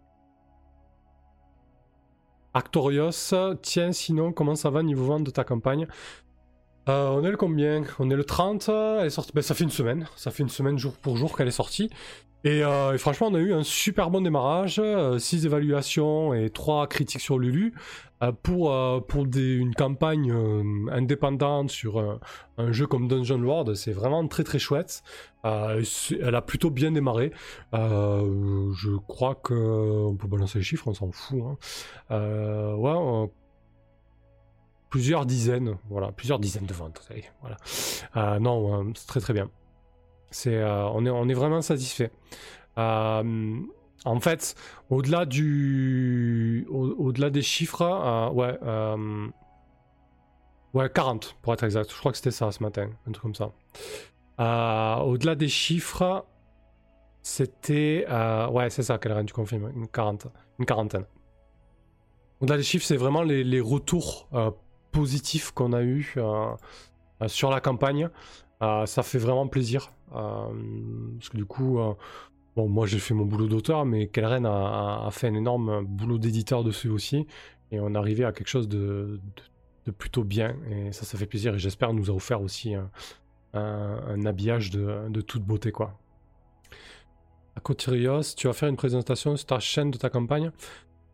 [2.53, 3.11] Actorios,
[3.63, 5.87] tiens, sinon, comment ça va niveau vente de ta campagne?
[6.89, 7.83] Euh, On est le combien?
[7.99, 10.49] On est le 30, elle est sortie, ben, ça fait une semaine, ça fait une
[10.49, 11.91] semaine jour pour jour qu'elle est sortie.
[12.45, 16.87] Euh, et, franchement, on a eu un super bon démarrage, 6 euh, évaluations et 3
[16.87, 17.75] critiques sur Lulu.
[18.23, 18.75] Euh, pour,
[19.07, 20.33] pour une campagne
[20.91, 22.19] indépendante sur
[22.57, 25.03] un, jeu comme Dungeon World, c'est vraiment très très chouette.
[25.45, 27.33] elle a plutôt bien démarré.
[27.73, 31.43] je crois qu'on peut balancer les chiffres, on s'en fout.
[32.11, 32.75] Hein.
[32.77, 33.31] ouais,
[34.89, 37.07] plusieurs dizaines, voilà, plusieurs dizaines de ventes.
[38.41, 39.51] Non, c'est très très bien.
[40.31, 42.11] C'est, euh, on, est, on est vraiment satisfait.
[42.79, 43.61] Euh,
[44.05, 44.55] en fait,
[44.91, 45.43] au-delà des
[47.43, 48.59] chiffres, euh, ouais,
[50.75, 51.91] ouais, 40 pour être exact.
[51.93, 53.51] Je crois que c'était ça ce matin, un truc comme ça.
[55.05, 56.25] au-delà des chiffres,
[57.23, 58.07] c'était,
[58.51, 60.29] ouais, c'est ça, Calren, tu confirmes, une, 40,
[60.59, 61.07] une quarantaine.
[62.41, 64.29] Au-delà des chiffres, c'est vraiment les, les retours
[64.93, 66.15] positifs qu'on a eu
[67.27, 68.11] sur la campagne.
[68.61, 69.93] Ça fait vraiment plaisir.
[70.15, 70.49] Euh,
[71.19, 71.95] parce que du coup, euh,
[72.55, 76.65] bon, moi j'ai fait mon boulot d'auteur, mais Kelren a, fait un énorme boulot d'éditeur
[76.65, 77.27] dessus aussi.
[77.73, 79.21] Et on est arrivé à quelque chose de,
[79.99, 80.57] plutôt bien.
[80.71, 81.55] Et ça, ça fait plaisir.
[81.55, 82.75] Et j'espère nous a offert aussi
[83.55, 85.99] un, habillage de, toute beauté, quoi.
[87.57, 90.53] Acotirios, tu vas faire une présentation sur ta chaîne de ta campagne?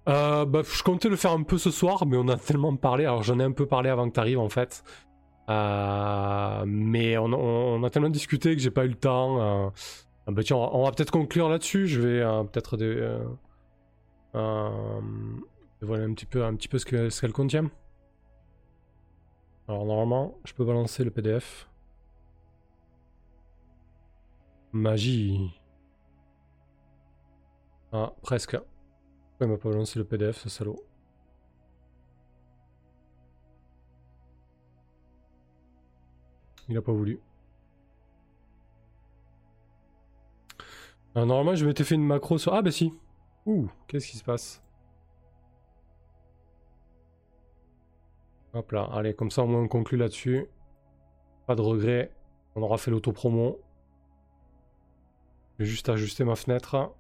[0.09, 3.05] Euh, bah, Je comptais le faire un peu ce soir, mais on a tellement parlé.
[3.05, 4.83] Alors j'en ai un peu parlé avant que tu arrives en fait.
[5.49, 9.41] Euh, mais on, a tellement discuté que j'ai pas eu le temps.
[9.41, 9.71] Euh,
[10.27, 11.87] ah bah tiens, on va, peut-être conclure là-dessus.
[11.87, 12.77] Je vais euh, peut-être
[15.81, 16.27] dévoiler un petit
[16.69, 17.71] peu, ce qu'elle ce contient.
[19.69, 21.69] Alors normalement, je peux balancer le PDF.
[24.73, 25.51] Magie.
[27.93, 28.57] Ah, presque.
[29.41, 30.83] Il m'a pas balancé le PDF, ce salaud
[36.69, 37.21] Il a pas voulu.
[41.15, 42.55] normalement, je m'étais fait une macro sur.
[42.55, 42.93] Ah, bah si.
[43.47, 44.63] Ouh, qu'est-ce qui se passe?
[48.55, 50.47] Hop là, allez, comme ça au moins on conclut là-dessus.
[51.47, 52.13] Pas de regret.
[52.55, 53.61] On aura fait l'auto-promo.
[55.59, 56.93] Je vais juste ajuster ma fenêtre.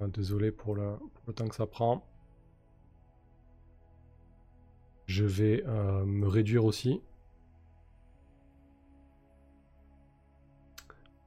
[0.00, 0.98] Ah, désolé pour le,
[1.34, 2.04] temps que ça prend.
[5.06, 7.00] Je vais euh, me réduire aussi.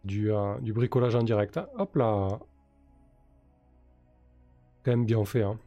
[0.03, 1.60] Du, euh, du bricolage en direct.
[1.77, 2.39] Hop là
[4.84, 5.43] Quand même bien fait.
[5.43, 5.57] Hein.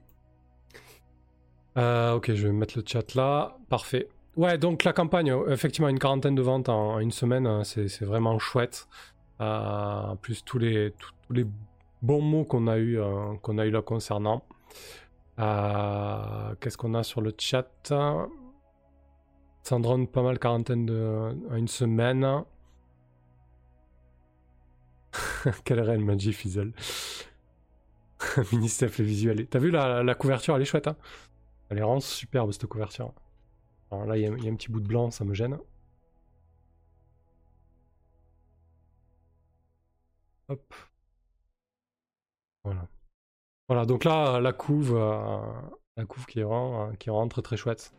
[1.79, 3.57] Euh, ok, je vais mettre le chat là.
[3.69, 4.09] Parfait.
[4.37, 8.39] Ouais, donc la campagne, effectivement, une quarantaine de ventes en, une semaine, hein, c'est vraiment
[8.39, 8.89] chouette.
[10.23, 11.47] Plus tous les, tous, les
[12.01, 12.99] bons mots qu'on a eu,
[13.43, 14.43] qu'on a eu là concernant.
[15.37, 17.93] Qu'est-ce qu'on a sur le chat?
[19.63, 22.45] Sandrone, pas mal quarantaine de, en une semaine.
[25.65, 26.73] Quelle reine Magic Fizzle.
[28.53, 29.47] Mini-Steph les visuels.
[29.47, 30.89] T'as vu la, couverture, elle est chouette.
[30.89, 30.97] Hein
[31.73, 33.15] elle est vraiment superbe cette couverture.
[33.91, 35.59] Alors là, il y, a un petit bout de blanc, ça me gêne.
[40.49, 40.75] Hop.
[42.65, 42.89] Voilà.
[43.73, 47.95] Voilà, donc là, la couve, euh, qui est qui rentre très chouette.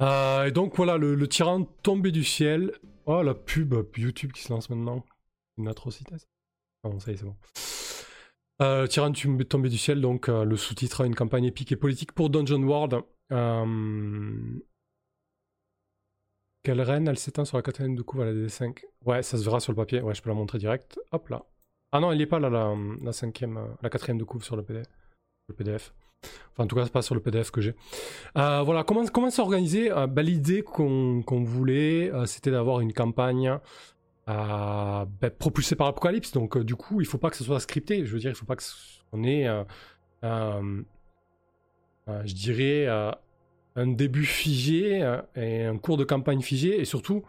[0.00, 2.70] Euh, et donc voilà, le, tyran tombé du ciel.
[3.06, 5.04] Oh, la pub YouTube qui se lance maintenant.
[5.56, 6.14] Une atrocité.
[6.84, 7.34] Non, ça y est, c'est bon.
[8.62, 9.14] Euh, Tyrann
[9.48, 13.00] tombé du ciel, donc euh, le sous-titre Une campagne épique et politique pour Dungeon World.
[13.32, 14.60] Euh...
[16.62, 19.42] Quelle reine elle s'éteint sur la quatrième de couve à la DD5 Ouais, ça se
[19.42, 20.02] verra sur le papier.
[20.02, 21.00] Ouais, je peux la montrer direct.
[21.10, 21.44] Hop là.
[21.92, 24.62] Ah non, elle n'est pas là, la, cinquième, euh, la quatrième de couve sur le
[24.62, 24.86] PDF.
[25.48, 25.94] Le PDF.
[26.52, 27.74] Enfin, en tout cas, c'est pas sur le PDF que j'ai.
[28.36, 33.58] Euh, voilà, comment, comment s'organiser bah, L'idée qu'on voulait, c'était d'avoir une campagne
[34.26, 36.32] ben, propulsé par l'Apocalypse.
[36.32, 38.04] Donc, euh, du coup, il faut pas que ce soit scripté.
[38.04, 39.46] Je veux dire, il faut pas qu'on ait,
[40.24, 40.82] euh,
[42.06, 42.86] je dirais,
[43.76, 44.98] un début figé
[45.36, 47.22] et un cours de campagne figé et surtout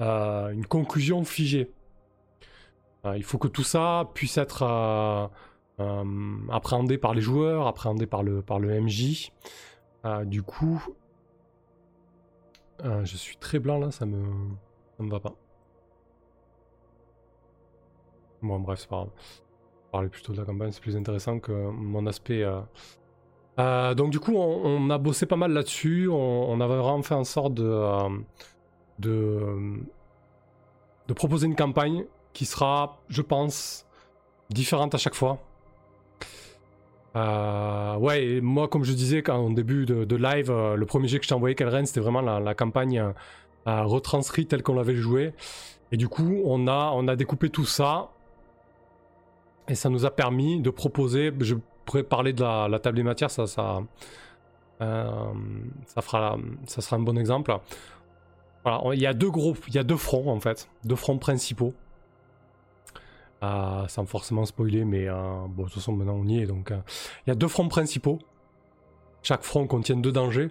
[0.00, 1.70] une conclusion figée.
[3.04, 4.62] Il faut que tout ça puisse être
[6.50, 9.32] appréhendé par les joueurs, appréhendé par le, par le MJ.
[10.24, 10.82] du coup,
[12.82, 14.22] je suis très blanc là, ça me,
[14.96, 15.34] ça me va pas.
[18.44, 19.10] Bon, bref, c'est pas grave.
[19.90, 22.42] Parler plutôt de la campagne, c'est plus intéressant que mon aspect.
[22.42, 22.60] Euh.
[23.58, 26.08] Euh, donc, du coup, on, a bossé pas mal là-dessus.
[26.10, 28.10] On, avait vraiment fait en sorte euh,
[28.98, 29.72] de
[31.14, 32.04] proposer une campagne
[32.34, 33.86] qui sera, je pense,
[34.50, 35.38] différente à chaque fois.
[37.14, 41.24] ouais, et moi, comme je disais quand, au début de, live, le premier jeu que
[41.24, 43.02] je t'ai envoyé, Kelren, c'était vraiment la, campagne
[43.64, 45.32] retranscrite telle qu'on l'avait joué.
[45.92, 48.10] Et du coup, on a, on a découpé tout ça
[49.68, 51.54] et ça nous a permis de proposer, je
[51.84, 53.82] pourrais parler de la, table des matières, ça, ça,
[54.82, 55.32] euh,
[55.86, 56.36] ça, fera,
[56.66, 57.56] ça sera un bon exemple.
[58.64, 61.18] Voilà, il y a deux groupes, il y a deux fronts en fait, deux fronts
[61.18, 61.74] principaux.
[63.44, 65.14] Euh, sans forcément spoiler, mais euh,
[65.48, 66.46] bon, de toute façon maintenant on y est.
[66.46, 68.18] Donc, il y a deux fronts principaux.
[69.22, 70.48] Chaque front contient deux dangers.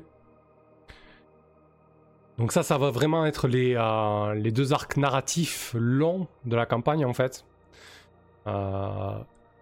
[2.38, 3.74] Donc ça, ça va vraiment être les,
[4.36, 7.46] les deux arcs narratifs longs de la campagne en fait.
[8.48, 9.18] Euh,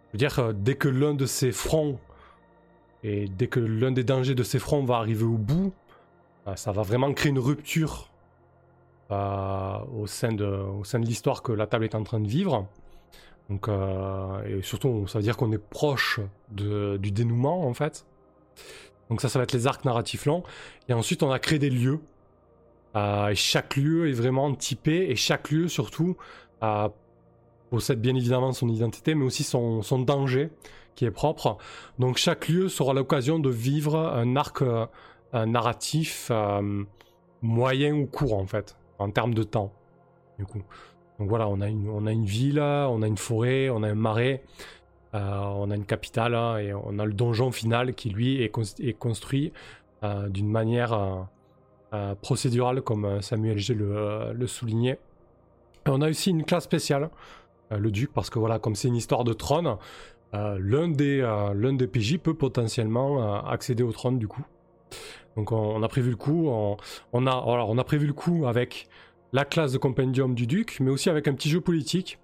[0.07, 1.99] je veux dire, euh, dès que l'un de ces fronts
[3.03, 5.73] et dès que l'un des dangers de ces fronts va arriver au bout,
[6.47, 8.07] euh, ça va vraiment créer une rupture
[9.09, 12.69] au sein de, au sein de l'histoire que la table est en train de vivre.
[13.49, 18.05] Donc, et surtout, ça veut dire qu'on est proche de, du dénouement en fait.
[19.09, 20.43] Donc ça, ça va être les arcs narratifs longs.
[20.87, 21.99] Et ensuite, on a créé des lieux.
[22.95, 26.15] et chaque lieu est vraiment typé et chaque lieu surtout
[27.71, 30.51] possède bien évidemment son identité, mais aussi son, danger
[30.93, 31.57] qui est propre.
[31.97, 34.85] Donc chaque lieu sera l'occasion de vivre un arc euh,
[35.33, 36.83] narratif euh,
[37.41, 39.71] moyen ou court en fait, en termes de temps.
[40.37, 40.61] Du coup.
[41.21, 44.41] Donc voilà, on a une, ville, on a une forêt, on a un marais,
[45.13, 48.49] euh, on a une capitale et on a le donjon final qui lui est,
[48.97, 49.53] construit
[50.29, 51.27] d'une manière
[52.23, 54.97] procédurale comme Samuel G le, soulignait.
[55.85, 57.11] on a aussi une classe spéciale
[57.71, 59.77] euh, le duc, parce que voilà, comme c'est une histoire de trône,
[60.33, 64.43] euh, l'un des, euh, des PJ peut potentiellement accéder au trône du coup.
[65.37, 68.89] Donc on, a prévu le coup, on a prévu le coup avec
[69.33, 72.19] la classe de compendium du duc, mais aussi avec un petit jeu politique.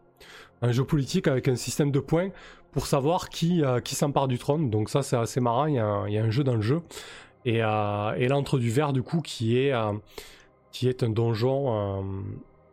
[0.61, 2.29] Un jeu politique avec un système de points
[2.71, 4.69] pour savoir qui, qui s'empare du trône.
[4.69, 6.81] Donc ça c'est assez marrant, il y, a un, jeu dans le jeu.
[7.45, 9.73] et, et l'antre du verre du coup qui est,
[10.84, 12.03] est un donjon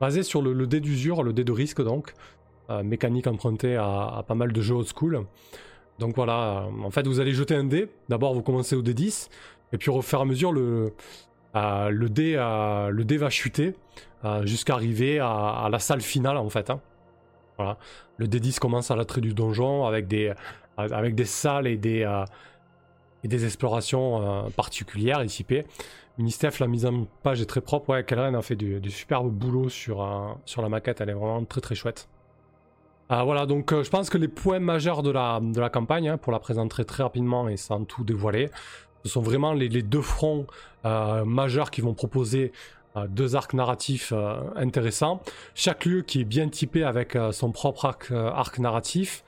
[0.01, 2.15] basé sur le, dé d'usure, le dé de risque donc,
[2.83, 5.27] mécanique empruntée à, pas mal de jeux old school.
[5.99, 9.29] Donc voilà, en fait vous allez jeter un dé, d'abord vous commencez au D10,
[9.73, 10.93] et puis au fur et à mesure le,
[11.55, 13.75] le, dé, le dé va chuter
[14.45, 16.71] jusqu'à arriver à, la salle finale en fait.
[16.71, 16.81] Hein.
[17.57, 17.79] Voilà.
[18.17, 20.33] Le D10 commence à l'entrée du donjon avec des,
[20.77, 22.09] avec des salles et des,
[23.23, 25.45] et des explorations particulières ici
[26.17, 27.91] Ministef, la mise en page est très propre.
[27.91, 30.07] Ouais, a fait du, superbe boulot sur,
[30.45, 32.09] sur la maquette, elle est vraiment très très chouette.
[33.09, 36.33] voilà, donc je pense que les points majeurs de la, de la campagne, hein, pour
[36.33, 38.51] la présenter très rapidement et sans tout dévoiler,
[39.05, 40.47] ce sont vraiment les, deux fronts
[40.85, 42.53] euh, majeurs qui vont proposer euh,
[43.09, 45.21] deux arcs narratifs euh, intéressants.
[45.55, 49.25] Chaque lieu qui est bien typé avec son propre arc, narratif.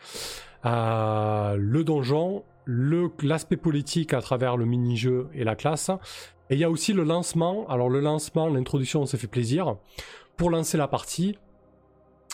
[0.64, 5.90] le donjon, l'aspect politique à travers le mini-jeu et la classe.
[6.48, 7.66] Et il y a aussi le lancement.
[7.68, 9.76] Alors le lancement, l'introduction, on s'est fait plaisir.
[10.36, 11.38] Pour lancer la partie,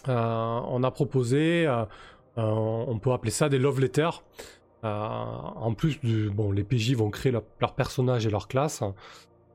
[0.07, 1.67] on a proposé,
[2.37, 4.23] on peut appeler ça des love letters.
[4.85, 5.99] Euh, en plus,
[6.31, 8.83] bon, les PJ vont créer leur, personnage et leur classe,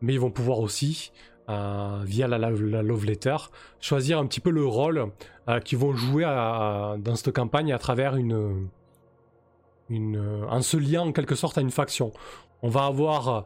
[0.02, 1.12] mais ils vont pouvoir aussi,
[1.50, 3.38] euh, via la, love letter,
[3.80, 5.12] choisir un petit peu le rôle
[5.48, 8.68] euh, qu'ils vont jouer dans cette campagne à travers une,
[9.90, 12.12] une, en se liant en quelque sorte à une faction.
[12.62, 13.46] On va avoir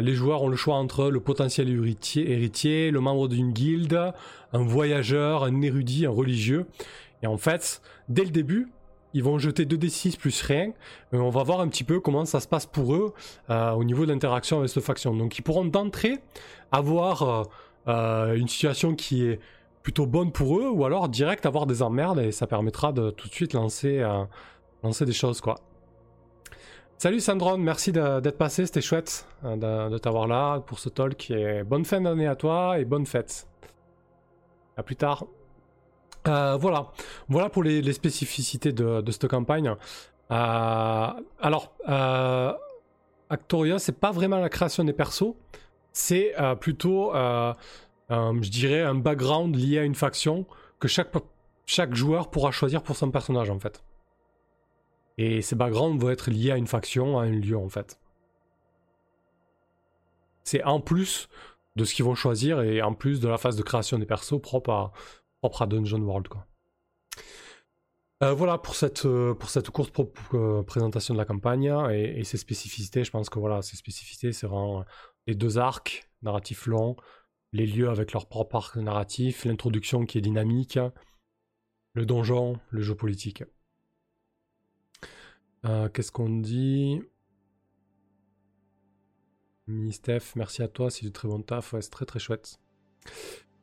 [0.00, 4.12] les joueurs ont le choix entre le potentiel héritier, héritier le membre d'une guilde,
[4.54, 6.66] un voyageur, un érudit, un religieux.
[7.22, 8.68] Et en fait, dès le début,
[9.16, 10.72] ils vont jeter 2d6 plus rien.
[11.14, 13.14] Euh, on va voir un petit peu comment ça se passe pour eux
[13.48, 15.16] euh, au niveau de l'interaction avec cette faction.
[15.16, 16.18] Donc ils pourront d'entrée
[16.70, 17.48] avoir
[17.88, 19.40] euh, une situation qui est
[19.82, 23.28] plutôt bonne pour eux ou alors direct avoir des emmerdes et ça permettra de tout
[23.28, 24.04] de suite lancer,
[24.82, 25.54] lancer des choses quoi.
[26.98, 31.62] Salut Sandron, merci d'être passé, c'était chouette de, de t'avoir là pour ce talk et
[31.62, 33.46] bonne fin d'année à toi et bonne fête.
[34.76, 35.24] A plus tard.
[36.28, 36.92] Euh, voilà,
[37.28, 39.74] voilà pour les, spécificités de, cette campagne.
[40.30, 42.52] Euh, alors, euh,
[43.30, 45.34] Actoria, c'est pas vraiment la création des persos,
[45.92, 50.46] c'est plutôt, je dirais, un background lié à une faction
[50.78, 51.12] que chaque,
[51.64, 53.82] chaque joueur pourra choisir pour son personnage en fait.
[55.18, 57.98] Et ces backgrounds vont être liés à une faction, à un lieu en fait.
[60.44, 61.28] C'est en plus
[61.76, 64.40] de ce qu'ils vont choisir et en plus de la phase de création des persos
[64.40, 64.92] propre à,
[65.46, 66.26] propre à Dungeon World.
[66.26, 66.44] Quoi.
[68.24, 69.94] Euh, voilà pour cette, euh, pour cette courte
[70.34, 73.04] euh, présentation de la campagne et, ses spécificités.
[73.04, 74.84] Je pense que voilà, ses spécificités, c'est vraiment
[75.28, 76.96] les deux arcs narratifs longs,
[77.52, 80.80] les lieux avec leur propre arc narratif, l'introduction qui est dynamique,
[81.92, 83.44] le donjon, le jeu politique.
[85.92, 87.02] Qu'est-ce qu'on dit?
[89.66, 92.60] Ministef, merci à toi, c'est du très bon taf, c'est très très chouette.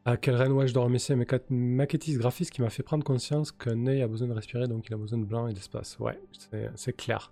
[0.06, 3.54] À quel reine ouais, je dois remercier un maquettiste graphiste qui m'a fait prendre conscience
[3.54, 5.98] qu'un œil a besoin de respirer, donc il a besoin de blanc et d'espace.
[6.00, 6.20] Ouais,
[6.76, 7.32] c'est clair.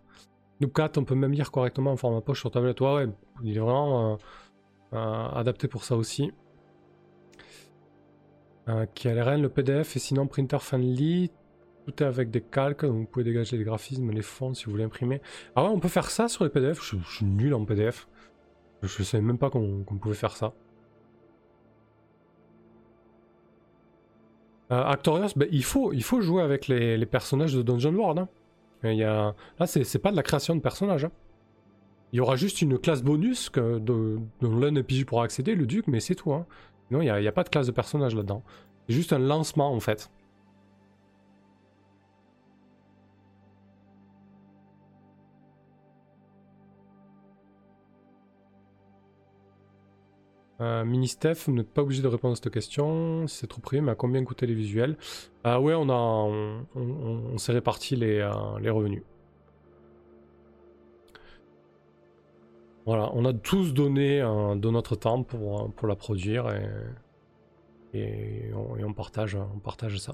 [0.61, 2.80] Noobcat, on peut même lire correctement en format poche sur tablette.
[2.80, 3.10] Ouais, ouais,
[3.43, 4.15] il est vraiment euh,
[4.93, 6.31] euh, adapté pour ça aussi.
[8.69, 11.31] Euh, KLRN, le PDF est sinon printer friendly.
[11.85, 14.72] Tout est avec des calques, donc vous pouvez dégager les graphismes, les fonds si vous
[14.72, 15.19] voulez imprimer.
[15.56, 16.80] Ah ouais, on peut faire ça sur les PDF.
[16.81, 18.07] Je, suis nul en PDF.
[18.84, 20.53] Je savais même pas qu'on pouvait faire ça.
[24.72, 28.19] Euh, Actorios, ben, il, faut, il faut jouer avec les, personnages de Dungeon World.
[28.19, 28.30] Hein.
[28.84, 29.35] Il y a...
[29.60, 31.06] Là, c'est pas de la création de personnages.
[31.06, 31.11] Hein.
[32.14, 35.65] Il y aura juste une classe bonus que, de, dont l'un PJ pourra accéder, le
[35.65, 36.34] duc, mais c'est tout.
[36.34, 36.45] Hein.
[36.89, 38.43] Non, il n'y a, a, pas de classe de personnage là-dedans.
[38.88, 40.10] C'est juste un lancement en fait.
[50.62, 53.92] Euh, Mini-Steph, vous n'êtes pas obligé de répondre à cette question, c'est trop privé, mais
[53.92, 54.96] à combien coûtaient les visuels?
[55.44, 55.94] Ah ouais, on, a,
[56.76, 59.02] on, s'est réparti les, euh, les, revenus.
[62.86, 66.48] Voilà, on a tous donné de notre temps pour, la produire
[67.94, 69.38] et, on, partage,
[69.98, 70.14] ça.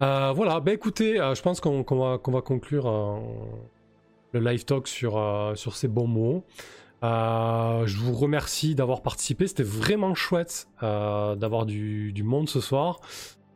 [0.00, 2.90] Voilà, bah écoutez, je pense qu'on va, qu'on va, conclure
[4.32, 6.44] le live talk sur ces bons mots.
[7.02, 9.46] Euh, je vous remercie d'avoir participé.
[9.46, 13.00] C'était vraiment chouette euh, d'avoir du, monde ce soir.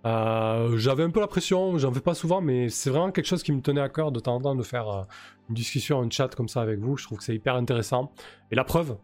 [0.05, 3.43] Euh, j'avais un peu la pression, j'en fais pas souvent, mais c'est vraiment quelque chose
[3.43, 5.06] qui me tenait à cœur de temps en temps de faire
[5.48, 6.97] une discussion, un chat comme ça avec vous.
[6.97, 8.12] Je trouve que c'est hyper intéressant.
[8.51, 8.97] Et la preuve,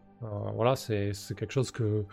[0.55, 2.05] voilà, c'est quelque chose que,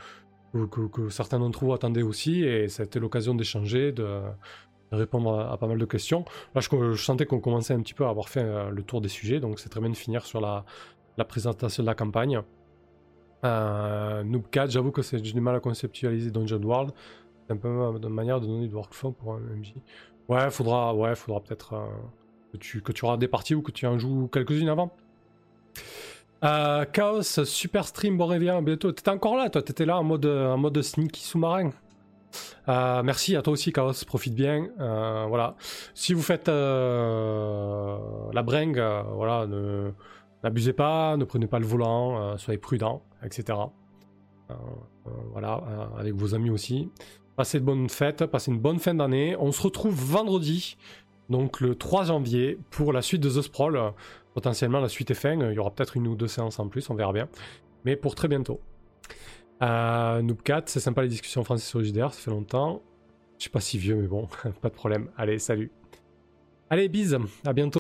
[0.53, 4.23] que, certains d'entre vous attendaient aussi, et ça a été l'occasion d'échanger, de,
[4.91, 6.25] répondre à, pas mal de questions.
[6.57, 9.09] Là, je, je sentais qu'on commençait un petit peu à avoir fait le tour des
[9.09, 10.65] sujets, donc c'est très bien de finir sur la,
[11.21, 12.41] la présentation de la campagne.
[13.45, 16.93] Euh, Noob 4, j'avoue que j'ai du mal à conceptualiser Dungeon World.
[17.47, 19.75] C'est un peu une manière de donner du workflow pour un MJ.
[20.29, 21.87] Ouais, faudra, ouais, faudra peut-être euh,
[22.53, 24.91] que, tu, que tu auras des parties ou que tu en joues quelques-unes avant.
[26.43, 28.93] Euh, Chaos, super stream, bon réveil, bientôt.
[28.93, 31.71] T'étais encore là, toi, t'étais là en mode, en mode sneaky sous-marin.
[32.69, 34.69] Euh, merci à toi aussi, Chaos, profite bien.
[34.79, 35.55] Voilà.
[35.93, 38.83] Si vous faites la bringue,
[39.13, 39.47] voilà,
[40.45, 43.59] n'abusez pas, ne prenez pas le volant, soyez prudent, etc.
[45.33, 45.63] voilà,
[45.99, 46.91] avec vos amis aussi.
[47.37, 49.37] Passez de bonnes fêtes, passez une bonne fin d'année.
[49.39, 50.77] On se retrouve vendredi,
[51.29, 53.93] donc le 3 janvier, pour la suite de The Sprawl.
[54.35, 55.35] Potentiellement, la suite est fin.
[55.35, 57.29] Il y aura peut-être une ou deux séances en plus, on verra bien.
[57.85, 58.61] Mais pour très bientôt.
[59.63, 62.83] Euh, Noob 4, c'est sympa les discussions françaises sur JDR, ça fait longtemps.
[63.39, 64.29] Je suis pas si vieux, mais bon,
[64.61, 65.11] pas de problème.
[65.17, 65.71] Allez, salut.
[66.69, 67.79] Allez, bise, à bientôt.